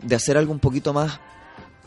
[0.02, 1.20] de hacer algo un poquito más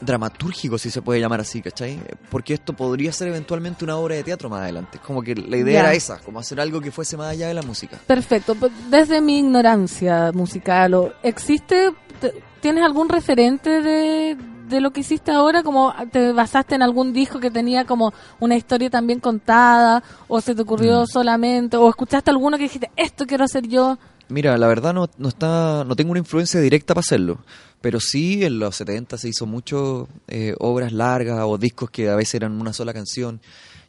[0.01, 1.99] dramatúrgico, si se puede llamar así, ¿cachai?
[2.29, 4.99] Porque esto podría ser eventualmente una obra de teatro más adelante.
[5.05, 7.61] Como que la idea era esa, como hacer algo que fuese más allá de la
[7.61, 7.99] música.
[8.05, 8.55] Perfecto.
[8.55, 14.37] Pues, Desde mi ignorancia musical, ¿o ¿existe, te- tienes algún referente de,
[14.67, 15.63] de lo que hiciste ahora?
[15.63, 20.53] Como te basaste en algún disco que tenía como una historia también contada, o se
[20.55, 21.07] te ocurrió Mm.
[21.07, 23.97] solamente, o escuchaste alguno que dijiste, esto quiero hacer yo.
[24.29, 27.39] Mira, la verdad no, no está, no tengo una influencia directa para hacerlo,
[27.83, 32.15] pero sí en los 70 se hizo mucho eh, obras largas o discos que a
[32.15, 33.41] veces eran una sola canción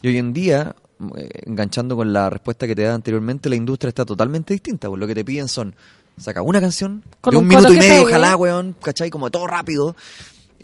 [0.02, 0.74] Y hoy en día,
[1.16, 4.88] eh, enganchando con la respuesta que te daba anteriormente, la industria está totalmente distinta.
[4.88, 5.76] Pues lo que te piden son,
[6.18, 8.16] saca una canción Con de un un minuto y medio, pegue.
[8.16, 9.10] ojalá, weón, ¿cachai?
[9.10, 9.94] Como todo rápido.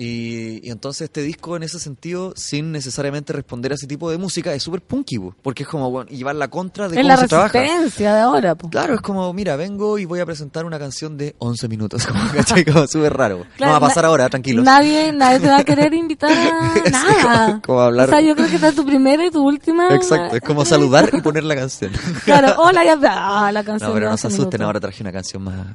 [0.03, 4.17] Y, y entonces este disco, en ese sentido, sin necesariamente responder a ese tipo de
[4.17, 7.09] música, es súper punky, po, porque es como weón, llevar la contra de Es cómo
[7.09, 7.61] la se trabaja.
[7.61, 8.71] resistencia de ahora, po.
[8.71, 12.19] Claro, es como, mira, vengo y voy a presentar una canción de 11 minutos, como,
[12.33, 12.65] ¿cachai?
[12.65, 13.45] Como súper raro.
[13.59, 14.65] Claro, no va a pasar ahora, tranquilos.
[14.65, 17.61] Nadie, nadie te va a querer invitar a nada.
[17.63, 19.95] como hablar- O sea, yo creo que esta es tu primera y tu última.
[19.95, 21.93] Exacto, es como saludar y poner la canción.
[22.25, 22.99] Claro, hola, ya.
[23.03, 23.91] Ah, la canción.
[23.91, 24.65] No, pero no se 11 asusten, minutos.
[24.67, 25.67] ahora traje una canción más...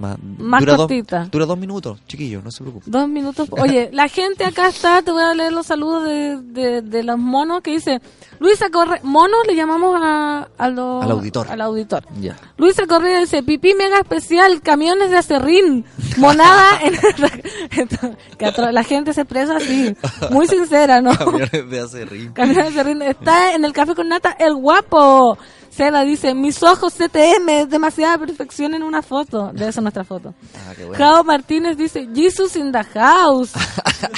[0.00, 1.18] Más, Más dura cortita.
[1.20, 2.90] Dos, dura dos minutos, chiquillo, no se preocupen.
[2.90, 3.48] Dos minutos.
[3.52, 7.18] Oye, la gente acá está, te voy a leer los saludos de, de, de los
[7.18, 8.00] monos que dice,
[8.38, 11.48] Luisa Correa, monos le llamamos a, a los- Al auditor.
[11.50, 12.02] Al auditor.
[12.18, 12.34] Ya.
[12.56, 15.84] Luisa Correa dice, pipí mega especial, camiones de acerrín,
[16.16, 17.88] monada en
[18.38, 19.94] que La gente se expresa así,
[20.30, 21.10] muy sincera, ¿no?
[21.18, 22.34] Camiones de ritmo.
[22.34, 23.02] Camiones de acerrín.
[23.02, 25.36] Está en el café con nata, el guapo.
[25.70, 29.50] Seba dice, mis ojos CTM, demasiada perfección en una foto.
[29.52, 30.34] De eso nuestra foto.
[30.68, 30.98] Ah, qué bueno.
[31.04, 33.52] Jao Martínez dice, Jesus in the house.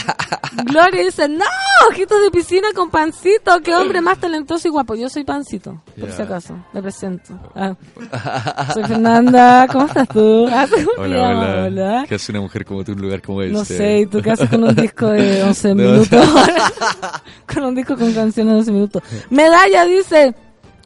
[0.67, 1.45] Gloria dice, no,
[1.89, 4.95] ojitos de piscina con pancito, qué hombre más talentoso y guapo.
[4.95, 7.39] Yo soy pancito, por si acaso, me presento.
[7.55, 7.75] Ah.
[8.75, 10.47] Soy Fernanda, ¿cómo estás tú?
[10.51, 11.57] Ah, ¿cómo te llamas?
[11.67, 12.05] Hola.
[12.09, 13.53] ¿Qué hace una mujer como tú en un lugar como este?
[13.57, 15.75] No sé, ¿y tú qué haces con un disco de 11 No.
[15.93, 16.27] minutos?
[17.53, 19.03] con un disco con canciones de 11 minutos.
[19.31, 20.35] Medalla dice,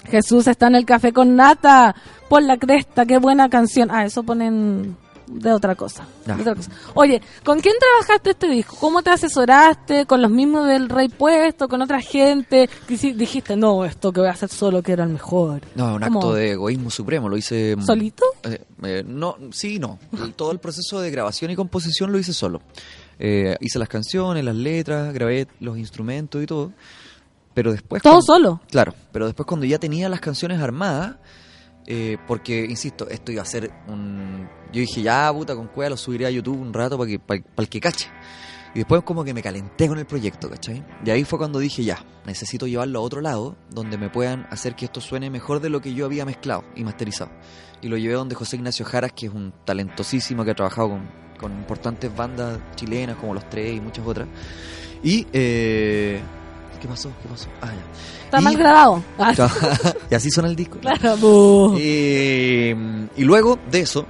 [0.06, 1.94] Jesús está en el café con nata,
[2.28, 3.88] por la cresta, qué buena canción.
[3.90, 4.96] Ah, eso ponen
[5.26, 6.06] de otra cosa.
[6.24, 6.70] de otra cosa.
[6.94, 8.76] Oye, ¿con quién trabajaste este disco?
[8.78, 10.06] ¿Cómo te asesoraste?
[10.06, 11.68] ¿Con los mismos del Rey Puesto?
[11.68, 12.70] ¿Con otra gente?
[12.88, 15.62] Dijiste, no, esto que voy a hacer solo que era el mejor.
[15.74, 16.18] No, un ¿Cómo?
[16.20, 17.74] acto de egoísmo supremo, lo hice...
[17.76, 18.24] mm, ¿Solito?
[18.44, 19.98] eh, eh, no, sí y no.
[20.36, 22.62] Todo el proceso de grabación y composición lo hice solo.
[23.18, 26.72] Eh, hice las canciones, las letras, grabé los instrumentos y todo.
[27.56, 28.02] Pero después...
[28.02, 28.60] ¿Todo cuando- solo?
[28.70, 31.16] Claro, pero después cuando ya tenía las canciones armadas,
[31.86, 34.46] eh, porque, insisto, esto iba a ser un...
[34.74, 37.42] Yo dije, ya, puta, con cueva lo subiré a YouTube un rato para que, para,
[37.56, 38.10] el que cache.
[38.74, 40.84] Y después como que me calenté con el proyecto, ¿cachai?
[41.02, 44.76] Y ahí fue cuando dije, ya, necesito llevarlo a otro lado, donde me puedan hacer
[44.76, 47.30] que esto suene mejor de lo que yo había mezclado y masterizado.
[47.80, 51.08] Y lo llevé donde José Ignacio Jaras, que es un talentosísimo que ha trabajado con,
[51.40, 54.28] con importantes bandas chilenas como Los Tres y muchas otras.
[55.02, 55.26] Y...
[55.32, 56.20] Eh,
[56.80, 57.10] ¿Qué pasó?
[57.22, 57.48] ¿Qué pasó?
[57.62, 58.24] Ah, ya.
[58.24, 59.02] Está Y- mal grabado.
[59.18, 59.34] Ah,
[60.10, 60.78] y así suena el disco.
[60.78, 61.16] claro,
[61.78, 64.06] y luego de eso,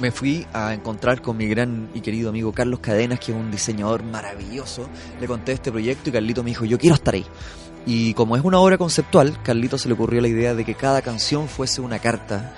[0.00, 3.50] me fui a encontrar con mi gran y querido amigo Carlos Cadenas, que es un
[3.50, 4.88] diseñador maravilloso.
[5.20, 7.24] Le conté este proyecto y Carlito me dijo, yo quiero estar ahí.
[7.86, 11.02] Y como es una obra conceptual, Carlito se le ocurrió la idea de que cada
[11.02, 12.54] canción fuese una carta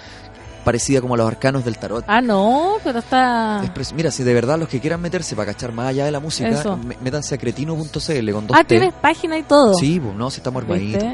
[0.66, 2.04] parecida como a los arcanos del tarot.
[2.08, 3.62] Ah, no, pero está...
[3.78, 6.18] Es Mira, si de verdad los que quieran meterse para cachar más allá de la
[6.18, 8.76] música, métanse a cretino.cl con dos Ah, T.
[8.76, 9.74] tienes página y todo.
[9.74, 11.04] Sí, pues no, si estamos armaditos.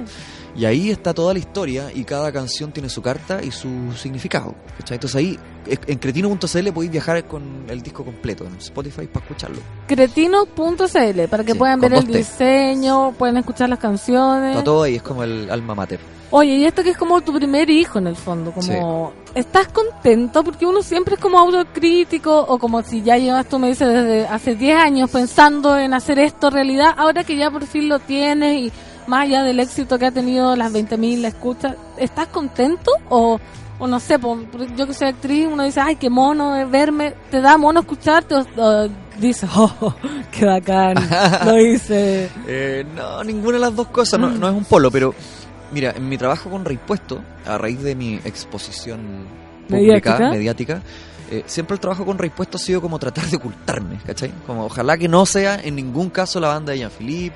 [0.54, 4.54] Y ahí está toda la historia y cada canción tiene su carta y su significado.
[4.78, 4.96] ¿cachai?
[4.96, 9.58] Entonces ahí en cretino.cl podéis viajar con el disco completo en Spotify para escucharlo.
[9.86, 14.50] Cretino.cl para que Sí, puedan ver el diseño, pueden escuchar las canciones.
[14.50, 16.00] Está todo ahí, es como el alma mater.
[16.34, 20.42] Oye, y esto que es como tu primer hijo en el fondo, como ¿estás contento?
[20.42, 24.26] Porque uno siempre es como autocrítico o como si ya llevas, tú me dices, desde
[24.26, 28.62] hace 10 años pensando en hacer esto realidad, ahora que ya por fin lo tienes
[28.62, 28.72] y
[29.06, 33.40] más allá del éxito que ha tenido las 20.000 escuchas, ¿estás contento o,
[33.78, 34.38] o no sé, po,
[34.76, 38.34] yo que soy actriz, uno dice, ay, qué mono es verme, te da mono escucharte
[38.34, 38.88] o, o
[39.18, 39.94] dices, oh,
[40.30, 40.94] qué bacán,
[41.44, 42.30] lo hice.
[42.46, 45.14] Eh, no, ninguna de las dos cosas, no, no es un polo, pero
[45.72, 49.26] mira, en mi trabajo con Reimpuesto, a raíz de mi exposición
[49.68, 50.30] pública, ¿Mediática?
[50.30, 50.82] mediática,
[51.30, 54.30] eh, siempre el trabajo con Reimpuesto ha sido como tratar de ocultarme, ¿cachai?
[54.46, 57.34] Como ojalá que no sea en ningún caso la banda de Jean-Philippe,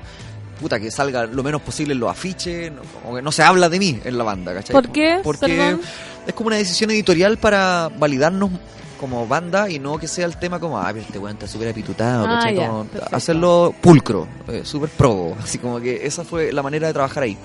[0.59, 3.69] puta, que salga lo menos posible en los afiches, no, como que no se habla
[3.69, 4.73] de mí en la banda, ¿cachai?
[4.73, 5.19] ¿Por qué?
[5.23, 5.81] Porque Perdón.
[6.27, 8.49] es como una decisión editorial para validarnos
[8.99, 11.69] como banda y no que sea el tema como, ah, pero este weón está súper
[11.69, 12.55] apitutado, Ah, ¿cachai?
[12.55, 17.23] Como hacerlo pulcro, eh, súper probo, así como que esa fue la manera de trabajar
[17.23, 17.37] ahí.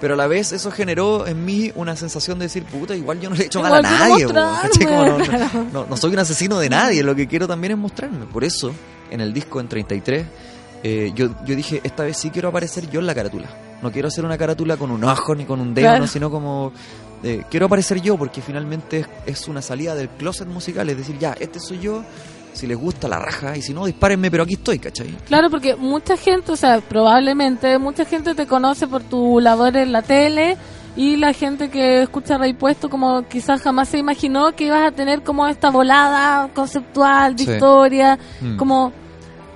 [0.00, 3.30] Pero a la vez eso generó en mí una sensación de decir, puta, igual yo
[3.30, 4.84] no le he hecho mal a Igual nadie.
[4.84, 7.78] Como no, no- no- no soy un asesino de nadie, lo que quiero también es
[7.78, 8.26] mostrarme.
[8.26, 8.72] Por eso,
[9.12, 10.26] en el disco en 33,
[10.82, 13.48] eh, yo, yo dije, esta vez sí quiero aparecer yo en la carátula.
[13.82, 16.00] No quiero hacer una carátula con un ojo ni con un dedo, Claro.
[16.00, 16.72] no, sino como...
[17.24, 21.34] eh, quiero aparecer yo porque finalmente es, una salida del closet musical, es decir, ya,
[21.38, 22.02] este soy yo,
[22.52, 25.08] si les gusta la raja, y si no, dispárenme, pero aquí estoy, ¿cachai?
[25.26, 29.92] Claro, porque mucha gente, o sea, probablemente mucha gente te conoce por tu labor en
[29.92, 30.56] la tele
[30.96, 34.90] y la gente que escucha Rey Puesto como quizás jamás se imaginó que ibas a
[34.92, 37.50] tener como esta volada conceptual de Sí.
[37.52, 38.56] historia, Mm.
[38.56, 38.92] como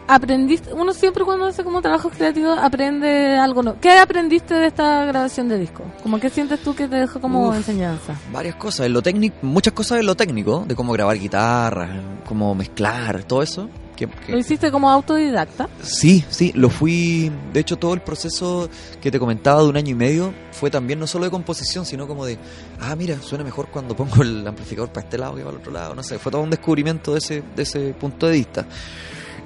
[0.08, 3.78] aprendiste, uno siempre cuando hace como trabajo creativo aprende algo nuevo.
[3.80, 5.82] ¿Qué aprendiste de esta grabación de disco?
[6.02, 7.56] Como que sientes tú que te dejó como Uf.
[7.56, 8.14] enseñanza.
[8.32, 11.90] Varias cosas, en lo técnico, muchas cosas en lo técnico, de cómo grabar guitarras,
[12.26, 13.68] cómo mezclar, todo eso.
[13.96, 15.70] Que, que- Lo hiciste como autodidacta.
[15.82, 17.32] Sí, sí, lo fui.
[17.54, 18.68] De hecho, todo el proceso
[19.00, 22.06] que te comentaba de un año y medio fue también no solo de composición, sino
[22.06, 22.36] como de,
[22.78, 25.72] ah, mira, suena mejor cuando pongo el amplificador para este lado que para el otro
[25.72, 25.94] lado.
[25.94, 28.66] No sé, fue todo un descubrimiento de ese, de ese punto de vista.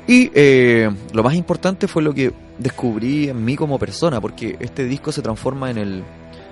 [0.06, 4.84] Y eh, lo más importante fue lo que descubrí en mí como persona, porque este
[4.84, 6.04] disco se transforma en el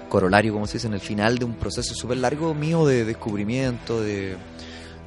[0.09, 4.01] corolario, como se dice, en el final de un proceso súper largo mío de descubrimiento,
[4.01, 4.37] de,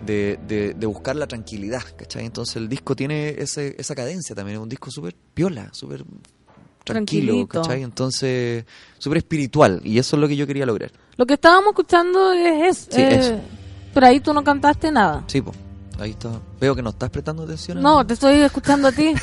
[0.06, 2.26] de, de- de buscar la tranquilidad, ¿cachai?
[2.26, 6.04] Entonces el disco tiene ese, esa cadencia también, es un disco súper piola, súper
[6.84, 7.62] tranquilo, Tranquilito.
[7.62, 7.84] ¿cachai?
[7.84, 8.66] Entonces,
[8.98, 10.92] súper espiritual, y eso es lo que yo quería lograr.
[11.18, 13.40] Lo que estábamos escuchando es, Sí, eh, eso.
[13.94, 15.24] Pero ahí tú no cantaste nada.
[15.28, 15.56] Sí, pues,
[16.02, 16.30] ahí está.
[16.60, 17.82] Veo que no estás prestando atención.
[17.82, 19.14] No, te estoy escuchando a ti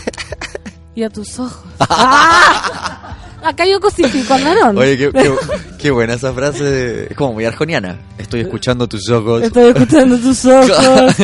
[0.94, 1.62] y a tus ojos.
[1.80, 3.16] ¡Ah!
[3.44, 4.76] Acá yo cosifico varón.
[4.76, 5.34] Oye, qué, qué-
[5.78, 7.96] qué buena esa frase, es como muy arjoniana.
[8.18, 9.42] Estoy escuchando tus ojos.
[9.42, 11.18] Estoy escuchando tus ojos.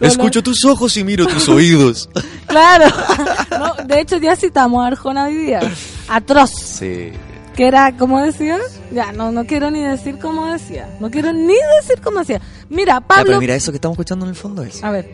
[0.00, 2.08] Escucho tus ojos y miro tus oídos.
[2.46, 2.84] Claro.
[3.50, 5.60] No, de hecho, ya citamos a Arjona hoy día.
[6.08, 6.50] Atroz.
[6.50, 7.10] Sí.
[7.56, 8.58] Que era, ¿cómo decía?
[8.92, 10.88] Ya, no, no quiero ni decir cómo decía.
[11.00, 12.40] No quiero ni decir cómo decía.
[12.70, 13.24] Mira, Ya, Pablo.
[13.26, 14.82] pero mira, eso que estamos escuchando en el fondo es.
[14.82, 15.10] A ver.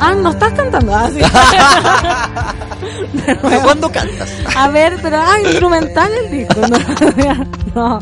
[0.00, 0.94] Ah, no estás cantando.
[0.94, 1.20] Ah, sí.
[3.42, 4.28] Pero ¿Cuándo cantas?
[4.56, 6.60] A ver, pero ah, instrumental el disco.
[6.66, 6.78] No.
[7.74, 7.98] No.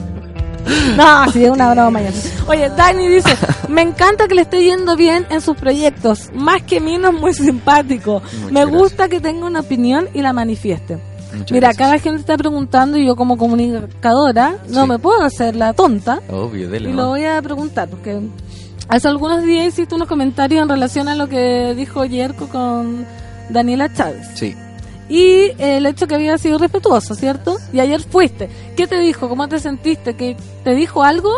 [0.97, 2.11] No, sí, es una broma ya.
[2.49, 3.37] Oye, Dani dice,
[3.69, 6.31] me encanta que le esté yendo bien en sus proyectos.
[6.35, 8.21] Más que mí no es muy simpático.
[8.21, 8.81] Muchas me gracias.
[8.81, 10.99] gusta que tenga una opinión y la manifieste.
[11.39, 11.91] Muchas Mira, gracias.
[11.91, 14.89] la gente está preguntando y yo como comunicadora no Sí.
[14.89, 16.89] me puedo hacer la tonta Obvio, dele.
[16.91, 17.03] y ¿no?
[17.03, 18.21] lo voy a preguntar porque
[18.89, 23.07] hace algunos días hiciste unos comentarios en relación a lo que dijo Yerko con
[23.51, 24.55] Daniela Chávez Sí.
[25.09, 27.57] y el hecho que había sido respetuoso, ¿cierto?
[27.73, 28.49] Y ayer fuiste.
[28.77, 29.29] ¿Qué te dijo?
[29.29, 30.15] ¿Cómo te sentiste?
[30.17, 31.31] ¿Que te dijo algo?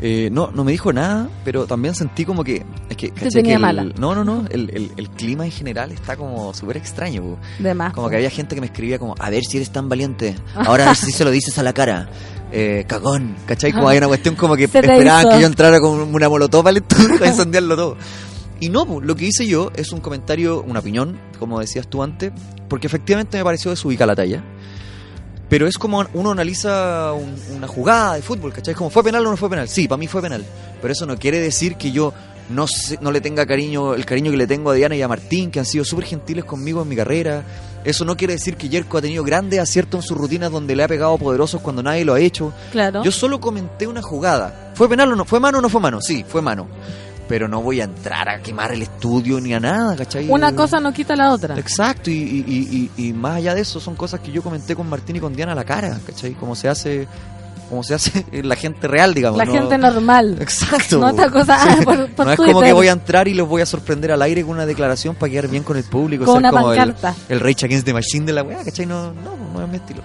[0.00, 2.64] Eh, no, no me dijo nada, pero también sentí como que.
[2.88, 3.84] Es que, caché tenía que el- mala.
[3.98, 4.44] No, no, no.
[4.50, 7.22] El, el- el clima en general está como súper extraño.
[7.22, 7.38] po.
[7.58, 7.92] De más.
[7.94, 10.34] Como que había gente que me escribía como, a ver si eres tan valiente.
[10.54, 12.08] Ahora a ver si se lo dices a la cara.
[12.52, 13.72] Eh, cagón, ¿cachai?
[13.72, 15.30] Como hay una cuestión como que te esperaban hizo.
[15.30, 17.96] que yo entrara con una molotov al estudio a incendiarlo todo.
[18.60, 22.32] Y no, lo que hice yo es un comentario, una opinión, como decías tú antes,
[22.68, 24.44] porque efectivamente me pareció desubicar la talla.
[25.54, 28.74] Pero es como uno analiza un- una jugada de fútbol, ¿cachai?
[28.74, 29.68] Como, ¿fue penal o no fue penal?
[29.68, 30.44] Sí, para mí fue penal.
[30.82, 32.12] Pero eso no quiere decir que yo
[32.48, 35.06] no, sé- no le tenga cariño, el cariño que le tengo a Diana y a
[35.06, 37.44] Martín, que han sido súper gentiles conmigo en mi carrera.
[37.84, 40.82] Eso no quiere decir que Yerko ha tenido grandes aciertos en sus rutinas donde le
[40.82, 42.52] ha pegado poderosos cuando nadie lo ha hecho.
[42.72, 43.04] Claro.
[43.04, 44.72] Yo solo comenté una jugada.
[44.74, 45.24] ¿Fue penal o no?
[45.24, 46.00] ¿Fue mano o no fue mano?
[46.00, 46.66] Sí, fue mano.
[47.26, 50.28] Pero no voy a entrar a quemar el estudio ni a nada, ¿cachai?
[50.28, 51.58] Una cosa no quita la otra.
[51.58, 55.16] Exacto, y, y, y, más allá de eso son cosas que yo comenté con Martín
[55.16, 56.34] y con Diana a la cara, ¿cachai?
[56.34, 57.08] Como se hace,
[57.70, 59.38] como se hace la gente real, digamos.
[59.38, 60.36] La no- gente normal.
[60.38, 60.98] Exacto.
[60.98, 63.48] No otra cosa, ah, por- por no es como que voy a entrar y los
[63.48, 66.26] voy a sorprender al aire con una declaración para quedar bien con el público.
[66.26, 66.94] Con ser una como el,
[67.30, 68.84] el Rage Against the Machine de la weá, ¿cachai?
[68.84, 70.02] No, no, no es mi estilo.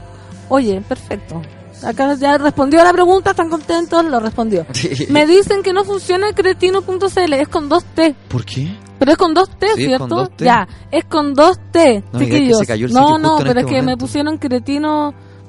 [0.47, 1.41] Oye, perfecto.
[1.83, 4.65] Acá ya respondió a la pregunta, están contentos, lo respondió.
[5.09, 8.15] Me dicen que no funciona cretino.cl, es con dos T.
[8.27, 8.75] ¿Por qué?
[8.99, 10.07] Pero es con dos T, Sí, ¿cierto?
[10.07, 10.45] con dos T.
[10.45, 12.91] Ya, es con dos T, No chiquillos.
[12.91, 14.05] no, no, pero este es que me momento.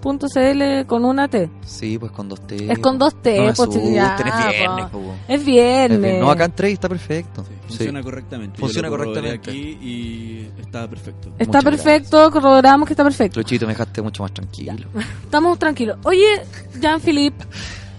[0.01, 1.51] Pusieron cretino.cl con una T.
[1.65, 2.73] Sí, pues con dos T.
[2.73, 5.15] Es con dos T, no pues, ya, es viernes, po.
[5.29, 6.01] Es Es viernes.
[6.01, 6.21] bien.
[6.21, 7.45] No, acá en tres está perfecto.
[7.45, 7.55] Sí.
[7.69, 8.57] Funciona correctamente.
[8.57, 9.51] Yo Funciona correctamente.
[9.51, 11.29] aquí y está perfecto.
[11.39, 13.41] Está Muchas perfecto, corroboramos que está perfecto.
[13.41, 14.89] Luchito, me dejaste mucho más tranquilo.
[15.23, 15.99] Estamos tranquilos.
[16.05, 16.43] Oye,
[16.81, 17.45] Jean-Philippe,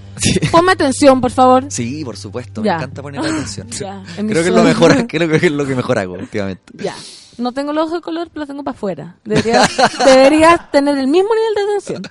[0.51, 1.65] ponme atención, por favor.
[1.69, 2.73] Sí, por supuesto, Ya.
[2.73, 3.67] me encanta poner atención.
[3.79, 6.63] Ya, creo que es lo mejor, creo que es lo que mejor hago últimamente.
[6.83, 6.95] Ya.
[7.41, 9.15] No tengo los ojos de color, pero los tengo para afuera.
[9.25, 9.69] Deberías,
[10.05, 12.03] deberías tener el mismo nivel de atención.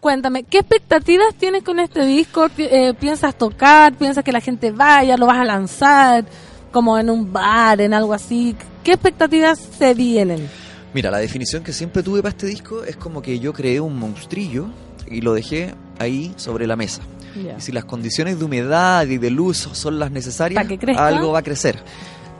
[0.00, 2.48] Cuéntame, ¿qué expectativas tienes con este disco?
[2.58, 3.94] Eh, ¿Piensas tocar?
[3.94, 5.16] ¿Piensas que la gente vaya?
[5.16, 6.24] ¿Lo vas a lanzar?
[6.70, 8.54] Como en un bar, en algo así.
[8.84, 10.48] ¿Qué expectativas se vienen?
[10.94, 13.98] Mira, la definición que siempre tuve para este disco es como que yo creé un
[13.98, 14.66] monstrillo
[15.06, 17.02] y lo dejé ahí sobre la mesa.
[17.36, 20.64] Y si las condiciones de humedad y de luz son las necesarias,
[20.96, 21.78] algo va a crecer.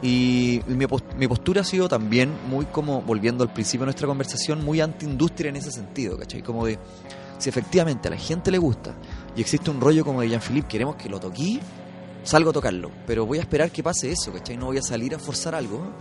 [0.02, 4.06] Y mi, pos- mi postura ha sido también muy como, volviendo al principio de nuestra
[4.06, 6.40] conversación, muy anti-industria en ese sentido, ¿cachai?
[6.42, 6.78] Como de,
[7.38, 8.94] si efectivamente a la gente le gusta
[9.34, 11.58] y existe un rollo como de Jean-Philippe, queremos que lo toquí,
[12.22, 12.92] salgo a tocarlo.
[13.06, 14.56] Pero voy a esperar que pase eso, ¿cachai?
[14.56, 15.92] No voy a salir a forzar algo.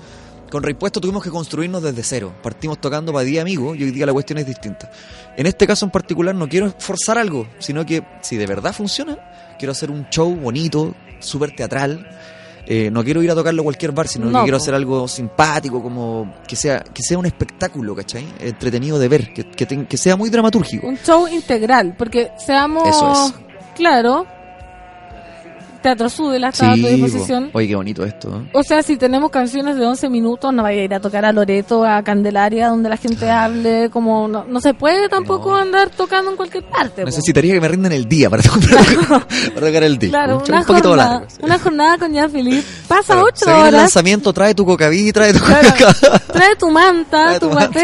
[0.52, 2.34] Con Reimpuesto tuvimos que construirnos desde cero.
[2.44, 4.90] Partimos tocando para día amigo y hoy día la cuestión es distinta.
[5.36, 9.18] En este caso en particular no quiero forzar algo, sino que si de verdad funciona,
[9.58, 12.08] quiero hacer un show bonito, súper teatral,
[12.68, 15.08] eh, no quiero ir a tocarlo a cualquier bar, sino No, que quiero hacer algo
[15.08, 18.28] simpático, como que sea que sea un espectáculo, ¿cachai?
[18.40, 20.86] Entretenido de ver, que, que, que sea muy dramatúrgico.
[20.88, 23.34] Un show integral, porque seamos Eso es.
[23.76, 24.26] claro.
[25.82, 26.88] Teatro Sudela está a tu po.
[26.88, 27.50] disposición.
[27.54, 28.30] Oye, qué bonito esto.
[28.30, 28.50] ¿eh?
[28.54, 31.32] O sea, si tenemos canciones de 11 minutos, no vaya a ir a tocar a
[31.32, 35.58] Loreto, a Candelaria, donde la gente hable, como no, no se puede tampoco No.
[35.58, 37.02] andar tocando en cualquier parte.
[37.04, 37.06] po.
[37.06, 38.44] Necesitaría que me rindan el día para
[39.54, 40.12] para tocar el disco.
[40.14, 41.30] Claro, un, una un poquito jornada, largo.
[41.30, 41.38] sí.
[41.44, 42.68] una jornada con Jean Philippe.
[42.88, 45.70] Pasa ocho se viene el horas, lanzamiento, trae tu cocaví, trae tu Claro.
[46.34, 47.80] trae tu manta, Trae tu tu manta.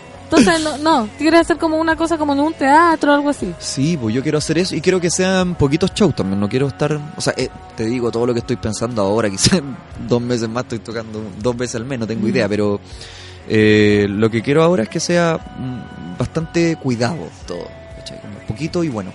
[0.30, 3.54] Entonces, no, no, quieres hacer como una cosa como en un teatro o algo así.
[3.58, 6.38] Sí, pues yo quiero hacer eso y quiero que sean poquitos shows también.
[6.38, 7.00] No quiero estar.
[7.16, 9.30] O sea, eh, te digo todo lo que estoy pensando ahora.
[9.30, 9.62] Quizás
[10.06, 12.46] dos meses más estoy tocando dos veces al mes, no tengo idea.
[12.46, 12.78] Pero
[13.48, 17.66] eh, lo que quiero ahora es que sea mm, bastante cuidado todo.
[17.96, 18.20] ¿cachai?
[18.20, 19.12] Como poquito y bueno.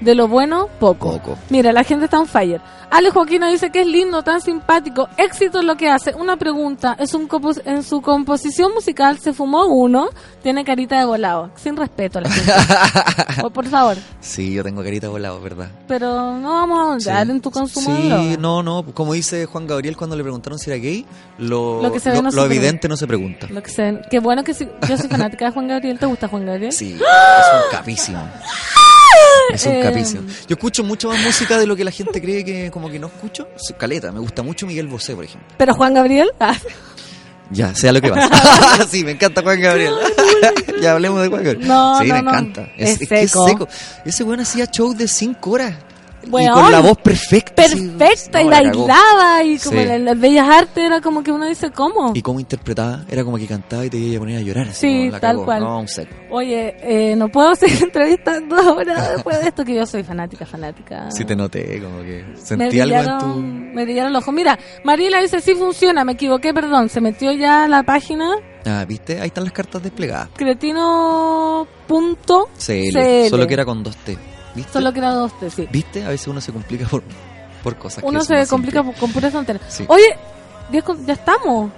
[0.00, 1.12] De lo bueno, poco.
[1.12, 1.38] Poco.
[1.50, 2.60] Mira, la gente está on fire.
[2.90, 5.08] Ale Joaquina dice que es lindo, tan simpático.
[5.18, 6.14] Éxito es lo que hace.
[6.14, 6.96] Una pregunta.
[6.98, 10.08] Es un compos- en su composición musical se fumó uno.
[10.42, 11.50] Tiene carita de volado.
[11.56, 12.52] Sin respeto a la gente.
[13.44, 13.96] Oh, por favor.
[14.20, 15.68] Sí, yo tengo carita volado, ¿verdad?
[15.86, 17.30] Pero no vamos a ahondar Sí.
[17.32, 18.36] en tu consumo de Sí, droga.
[18.38, 18.82] no, no.
[18.94, 21.06] Como dice Juan Gabriel cuando le preguntaron si era gay,
[21.38, 22.56] lo, Lo que se ve lo- no se lo pregunta.
[22.66, 23.46] evidente no se pregunta.
[23.50, 24.00] Lo que sé.
[24.10, 24.66] Qué bueno que sí.
[24.88, 25.98] Yo soy fanática de Juan Gabriel.
[25.98, 26.72] ¿Te gusta Juan Gabriel?
[26.72, 28.18] Sí, es un capísimo.
[29.52, 30.22] Es un Eh, capísimo.
[30.46, 33.06] Yo escucho mucho más música de lo que la gente cree que como que no
[33.08, 33.48] escucho.
[33.78, 35.48] Caleta, me gusta mucho Miguel Bosé, por ejemplo.
[35.56, 36.30] Pero Juan Gabriel.
[36.40, 36.54] ah,
[37.50, 38.86] Ya, sea lo que pasa.
[38.90, 39.94] sí, me encanta Juan Gabriel.
[40.82, 41.66] ya hablemos de Juan Gabriel.
[41.68, 42.30] No, sí, no, me no.
[42.30, 42.68] encanta.
[42.76, 43.48] Es Es, que es seco.
[43.48, 43.68] seco.
[44.04, 45.74] Ese weón hacía show de 5 horas.
[46.24, 47.62] Y con la voz perfecta.
[47.62, 48.86] perfecta y No, la cagó.
[48.86, 49.86] bailaba y como Sí.
[49.88, 52.12] en las bellas artes era como que uno dice cómo.
[52.14, 54.68] Y cómo interpretaba, era como que cantaba y te iba a poner a llorar.
[54.68, 55.44] así, Sí, no, la tal cagó.
[55.44, 55.60] cual.
[55.60, 56.14] No, un seco.
[56.30, 61.10] Oye, eh, no puedo seguir entrevistando ahora después de esto que yo soy fanática, fanática.
[61.10, 63.26] Sí te noté, como que sentí algo en tu...
[63.36, 64.34] me brillaron los ojos.
[64.34, 66.88] Mira, Mariela dice, sí funciona, me equivoqué, perdón.
[66.88, 68.32] Se metió ya a la página
[68.66, 69.20] Ah, ¿viste?
[69.20, 70.28] Ahí están las cartas desplegadas.
[70.36, 71.64] cretino.cl.
[72.58, 74.18] CL, solo que era con dos T.
[74.58, 74.72] ¿Viste?
[74.72, 75.68] Solo que era dos sí.
[75.70, 76.04] ¿Viste?
[76.04, 77.02] A veces uno se complica por,
[77.62, 79.64] por cosas que Uno son se complica con puras tonterías.
[79.68, 79.84] Sí.
[79.88, 80.18] Oye,
[80.72, 81.70] ya, estamos.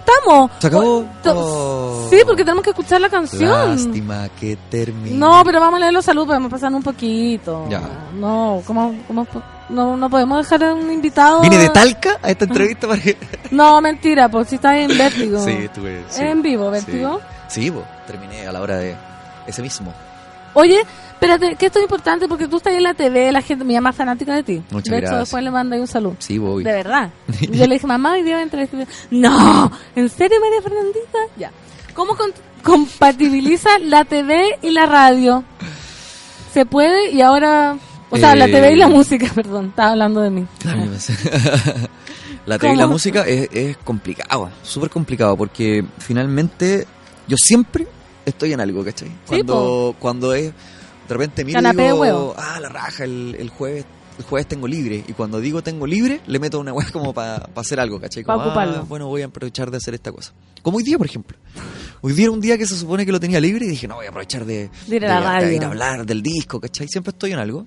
[0.00, 0.50] ¡Estamos!
[0.58, 1.06] ¿Se acabó?
[1.26, 2.06] Oh.
[2.10, 3.70] Sí, porque tenemos que escuchar la canción.
[3.70, 5.16] Lástima que termine.
[5.16, 7.66] No, pero vamos a leer los saludos, podemos pasar un poquito.
[7.68, 7.82] Ya.
[8.14, 9.26] No, ¿cómo, cómo
[9.68, 11.40] no, no podemos dejar a un invitado.
[11.40, 13.16] ¿Vine de Talca a esta entrevista para que...?
[13.50, 15.44] No, mentira, pues si estás en Vértigo.
[15.44, 16.04] Sí, estuve...
[16.08, 16.22] sí.
[16.22, 17.20] En vivo, Vértigo.
[17.48, 18.96] Sí, sí po, terminé a la hora de
[19.46, 19.92] ese mismo.
[20.54, 20.80] Oye,
[21.20, 23.92] espérate, que esto es importante porque tú estás en la TV, la gente me llama
[23.92, 24.62] fanática de ti.
[24.70, 25.18] Muchas de hecho, gracias.
[25.20, 26.16] después le mandé un saludo.
[26.20, 26.62] Sí, voy.
[26.62, 27.10] De verdad.
[27.40, 28.86] Yo le dije, mamá, hoy día voy a entrevistar.
[29.10, 31.18] No, ¿en serio, María Fernandita?
[31.36, 31.50] Ya.
[31.94, 32.32] ¿Cómo con-
[32.62, 35.42] compatibiliza la TV y la radio?
[36.54, 37.10] ¿Se puede?
[37.10, 37.76] Y ahora...
[38.10, 40.46] O sea, la Eh, TV y la música, perdón, estaba hablando de mí.
[40.60, 40.82] Claro,
[42.46, 46.86] la TV y la música es, es complicado, súper complicado, porque finalmente
[47.26, 47.86] yo siempre
[48.24, 49.10] estoy en algo, ¿cachai?
[49.26, 50.52] Cuando, cuando es,
[51.08, 52.34] de repente miro y Canapé de digo, huevo.
[52.36, 53.84] ah, la raja, el, el jueves
[54.18, 57.48] el jueves tengo libre, y cuando digo tengo libre, le meto una hueá como para
[57.54, 58.24] hacer algo, ¿cachai?
[58.24, 58.84] Pa' Como, ah, ocuparlo.
[58.86, 60.32] bueno, voy a aprovechar de hacer esta cosa.
[60.60, 61.38] Como hoy día, por ejemplo.
[62.00, 63.94] Hoy día era un día que se supone que lo tenía libre y dije, no,
[63.94, 66.88] voy a aprovechar de, De ir a la de ir a hablar del disco, ¿cachai?
[66.88, 67.66] Siempre estoy en algo.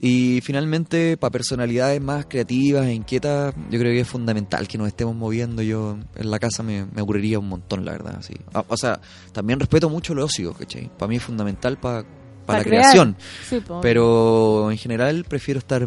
[0.00, 4.88] Y finalmente, para personalidades más creativas e inquietas, yo creo que es fundamental que nos
[4.88, 5.62] estemos moviendo.
[5.62, 8.18] Yo en la casa me, me aburriría un montón, la verdad.
[8.20, 8.34] Sí.
[8.52, 9.00] Ah, O sea,
[9.32, 10.90] también respeto mucho el ocio, ¿cachai?
[10.98, 12.04] Para mí es fundamental para
[12.48, 12.82] Pa' la crear.
[12.82, 13.16] creación.
[13.48, 13.62] Sí.
[13.82, 15.86] Pero en general prefiero estar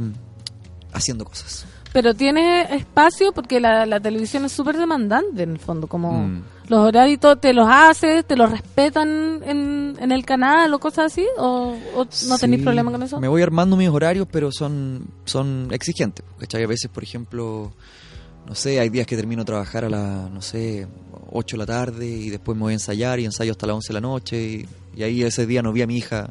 [0.94, 1.66] haciendo cosas.
[1.94, 6.42] Pero tiene espacio porque la, la televisión es súper demandante en el fondo, como Mm.
[6.70, 11.26] los horarios te los haces, te los respetan en, en el canal o cosas así,
[11.38, 13.20] o, o no tenéis Sí, problema con eso.
[13.20, 16.24] Me voy armando mis horarios, pero son, son exigentes.
[16.40, 16.64] ¿Cachai?
[16.64, 17.74] A veces, por ejemplo,
[18.48, 20.88] no sé, hay días que termino de trabajar a las, no sé,
[21.34, 23.88] 8 de la tarde y después me voy a ensayar y ensayo hasta las 11
[23.90, 26.30] de la noche y, y ahí ese día no vi a mi hija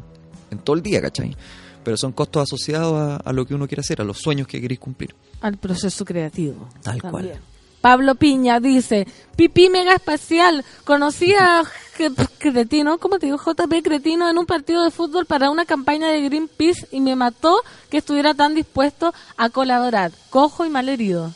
[0.51, 1.36] en todo el día, ¿cachai?
[1.82, 4.60] Pero son costos asociados a, a lo que uno quiere hacer, a los sueños que
[4.60, 5.14] queréis cumplir.
[5.40, 6.68] Al proceso creativo.
[6.82, 7.10] Tal también.
[7.10, 7.40] cual.
[7.81, 9.06] Pablo Piña dice,
[9.36, 11.62] pipí mega espacial, conocí a
[12.39, 13.39] Cretino, ¿cómo te digo?
[13.39, 17.56] JP Cretino en un partido de fútbol para una campaña de Greenpeace y me mató
[17.89, 21.32] que estuviera tan dispuesto a colaborar, cojo y malherido.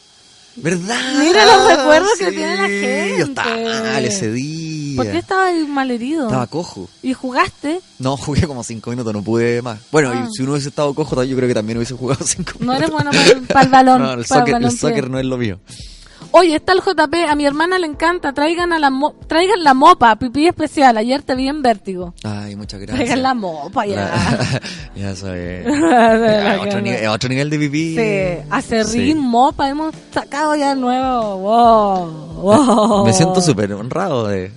[0.57, 1.01] ¿Verdad?
[1.19, 3.15] Mira los recuerdos que tiene la gente.
[3.19, 4.97] Yo estaba mal ese día.
[4.97, 6.27] ¿Por qué estaba malherido?
[6.27, 6.89] Estaba cojo.
[7.03, 7.81] ¿Y jugaste?
[7.99, 9.81] No, jugué como 5 minutos, no pude más.
[9.91, 10.29] Bueno, Ah.
[10.31, 12.67] y si uno hubiese estado cojo, yo creo que también huese jugado 5 minutos.
[12.67, 13.11] No eres bueno
[13.49, 14.03] para el, balón.
[14.03, 15.59] No, el soccer, el soccer no es lo mío.
[16.37, 19.73] Oye, está el JP, a mi hermana le encanta, traigan a la mo- traigan la
[19.73, 22.13] mopa, pipí especial, ayer te vi en vértigo.
[22.25, 22.97] Ay, muchas gracias.
[22.99, 24.61] Traigan la mopa ya.
[24.97, 25.65] ya sabes.
[25.67, 27.13] De la Ya, otro, nivel, no.
[27.13, 27.95] otro nivel de pipí.
[27.97, 29.15] Sí, acerrín, Sí.
[29.15, 31.37] mopa, hemos sacado ya el nuevo.
[31.39, 33.07] Wow, wow.
[33.07, 34.51] Me siento súper honrado de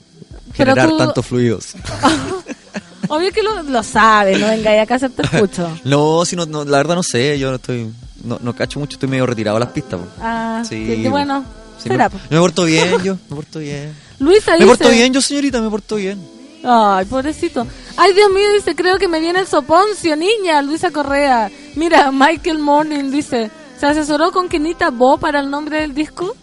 [0.56, 1.76] generar tú- tantos fluidos.
[3.10, 5.70] Obvio que lo, lo sabes, no venga acá a hacer te escucho.
[5.86, 7.94] No, si no, no, la verdad no sé, yo no estoy,
[8.24, 10.00] no, no cacho mucho, estoy medio retirado de las pistas.
[10.00, 10.08] po.
[10.20, 11.46] Ah, Sí, qué bueno.
[11.82, 12.24] Sí, Será, me, pues.
[12.32, 13.94] me porto bien yo, me porto bien.
[14.20, 14.68] Luisa Me dice.
[14.68, 16.20] porto bien yo, señorita, me porto bien.
[16.64, 17.66] Ay, pobrecito.
[17.96, 21.50] Ay, Dios mío, dice, creo que me viene el soponcio, niña, Luisa Correa.
[21.76, 26.36] Mira, Michael Morning dice, ¿se asesoró con Kenita Bo para el nombre del disco?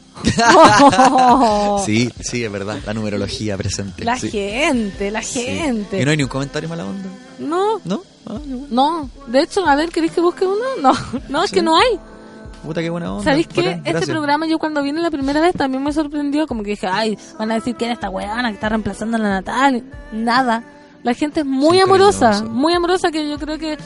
[0.49, 1.83] Oh.
[1.85, 4.05] Sí, sí, es verdad, la numerología presente.
[4.05, 4.31] La sí.
[4.31, 5.43] gente, la Sí.
[5.43, 6.01] gente.
[6.01, 7.09] ¿Y no hay ni un comentario mala onda?
[7.41, 8.03] No, ¿No?
[8.27, 8.67] Ah, bueno.
[8.71, 9.11] no.
[9.27, 10.65] De hecho, a ver, ¿queréis que busque uno?
[10.81, 10.93] No,
[11.29, 11.99] no, es que no hay.
[12.65, 13.25] Puta, qué buena onda.
[13.25, 13.81] ¿Sabéis qué?
[13.85, 17.19] Este programa yo cuando vine la primera vez también me sorprendió, como que dije, ay,
[17.39, 19.83] van a decir que era esta weana que está reemplazando a la Natal.
[20.13, 20.65] Nada.
[21.03, 23.77] La gente es muy amorosa, muy amorosa que yo creo que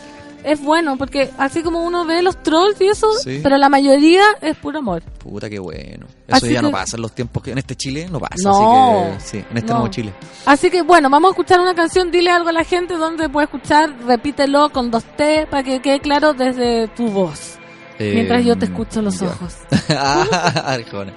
[0.45, 3.41] es bueno, porque así como uno ve los trolls y eso, Sí.
[3.43, 5.03] pero la mayoría es puro amor.
[5.19, 6.07] Puta, qué bueno.
[6.29, 8.37] Eso Así ya no pasa en los tiempos que en este Chile no pasa.
[8.45, 9.79] No, así que, sí, en este no.
[9.81, 10.13] nuevo Chile.
[10.47, 13.47] Así que bueno, vamos a escuchar una canción, dile algo a la gente donde puede
[13.47, 17.58] escuchar, repítelo con dos T para que quede claro desde tu voz.
[17.99, 19.27] Mientras yo te Eh, escucho los ya.
[19.29, 19.55] ojos.
[20.65, 21.13] Arjona.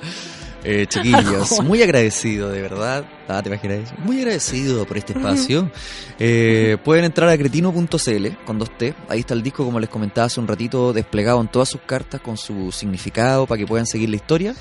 [0.64, 3.04] Eh, chiquillos, muy agradecido, de verdad.
[3.28, 3.94] Ah, te imaginas.
[4.00, 5.72] Muy agradecido por este espacio.
[6.20, 8.94] Eh, pueden entrar a cretino.cl con dos T.
[9.10, 12.22] Ahí está el disco, como les comentaba hace un ratito, desplegado en todas sus cartas
[12.22, 14.54] con su significado para que puedan seguir la historia.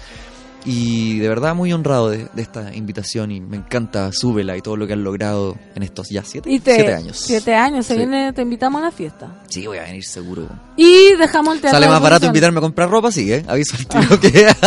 [0.65, 4.77] Y de verdad muy honrado de, de esta invitación y me encanta Súbela y todo
[4.77, 7.17] lo que han logrado en estos ya siete, Y te, siete años.
[7.19, 7.99] Siete años, se Sí.
[7.99, 9.29] viene, te invitamos a la fiesta.
[9.49, 10.47] Sí, voy a venir seguro.
[10.77, 11.79] Y dejamos el teatro.
[11.79, 13.45] Sale más barato invitarme a comprar ropa, sí, ¿eh?
[13.49, 14.47] Aviso al tiro que...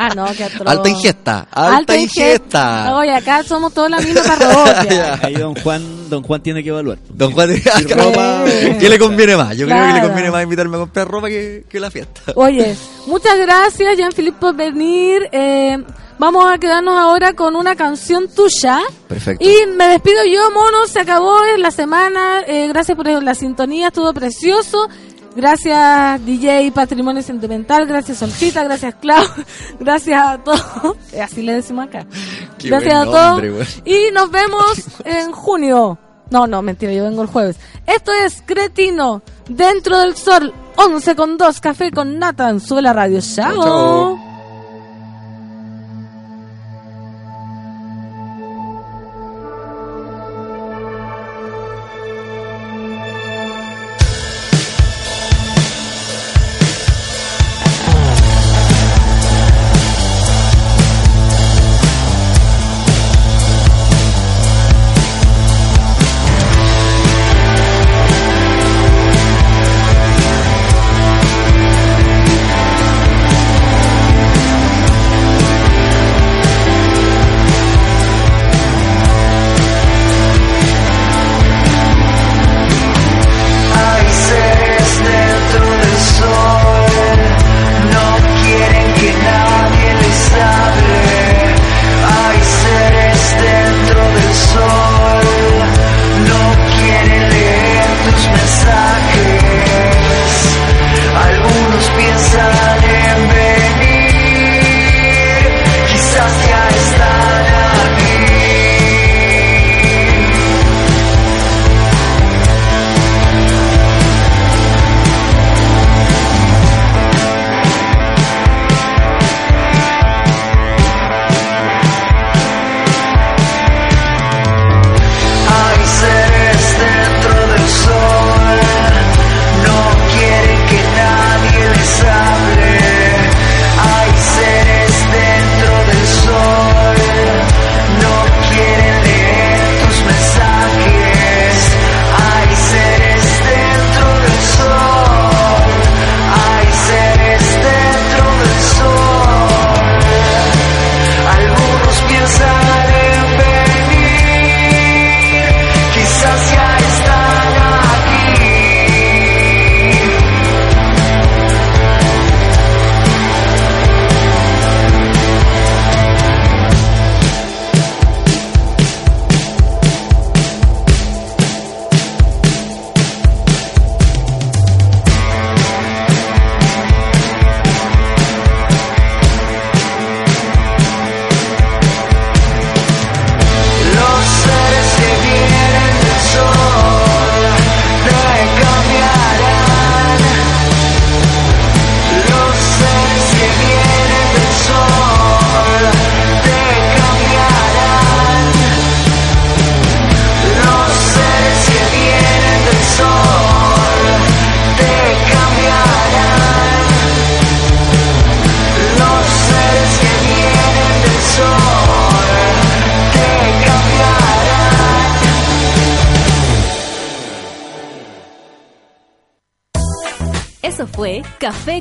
[0.00, 0.66] Ah, no, qué atroz.
[0.68, 2.96] Alta ingesta, alta, ingesta.
[2.96, 5.18] Oye, acá somos toda la misma parroquia.
[5.22, 6.98] Ahí don Juan, don Juan tiene que evaluar.
[7.08, 7.50] Don Juan,
[7.96, 8.44] ropa-
[8.78, 9.56] ¿qué le conviene más?
[9.56, 12.20] Yo creo que le conviene más invitarme a comprar ropa que, que la fiesta.
[12.36, 12.76] Oye,
[13.06, 15.28] muchas gracias, Jean-Philippe, por venir.
[15.40, 15.84] Eh,
[16.18, 18.80] vamos a quedarnos ahora con una canción tuya.
[19.06, 19.44] Perfecto.
[19.44, 20.86] Y me despido yo, mono.
[20.86, 22.40] Se acabó la semana.
[22.46, 24.88] Eh, gracias por la sintonía, estuvo precioso.
[25.36, 27.86] Gracias, DJ Patrimonio Sentimental.
[27.86, 28.64] Gracias, Solcita.
[28.64, 29.24] Gracias, Clau.
[29.80, 30.96] Gracias a todos.
[31.12, 32.06] Eh, Así le decimos acá.
[32.58, 33.42] Qué gracias a todos.
[33.84, 34.72] Y nos vemos
[35.04, 35.98] en junio.
[36.30, 37.56] No, no, mentira, yo vengo el jueves.
[37.86, 42.60] Esto es Cretino, dentro del sol, 11 con 2, café con Nathan.
[42.60, 43.20] Sube la radio.
[43.20, 43.54] Chao.
[43.54, 44.37] Chao, chao.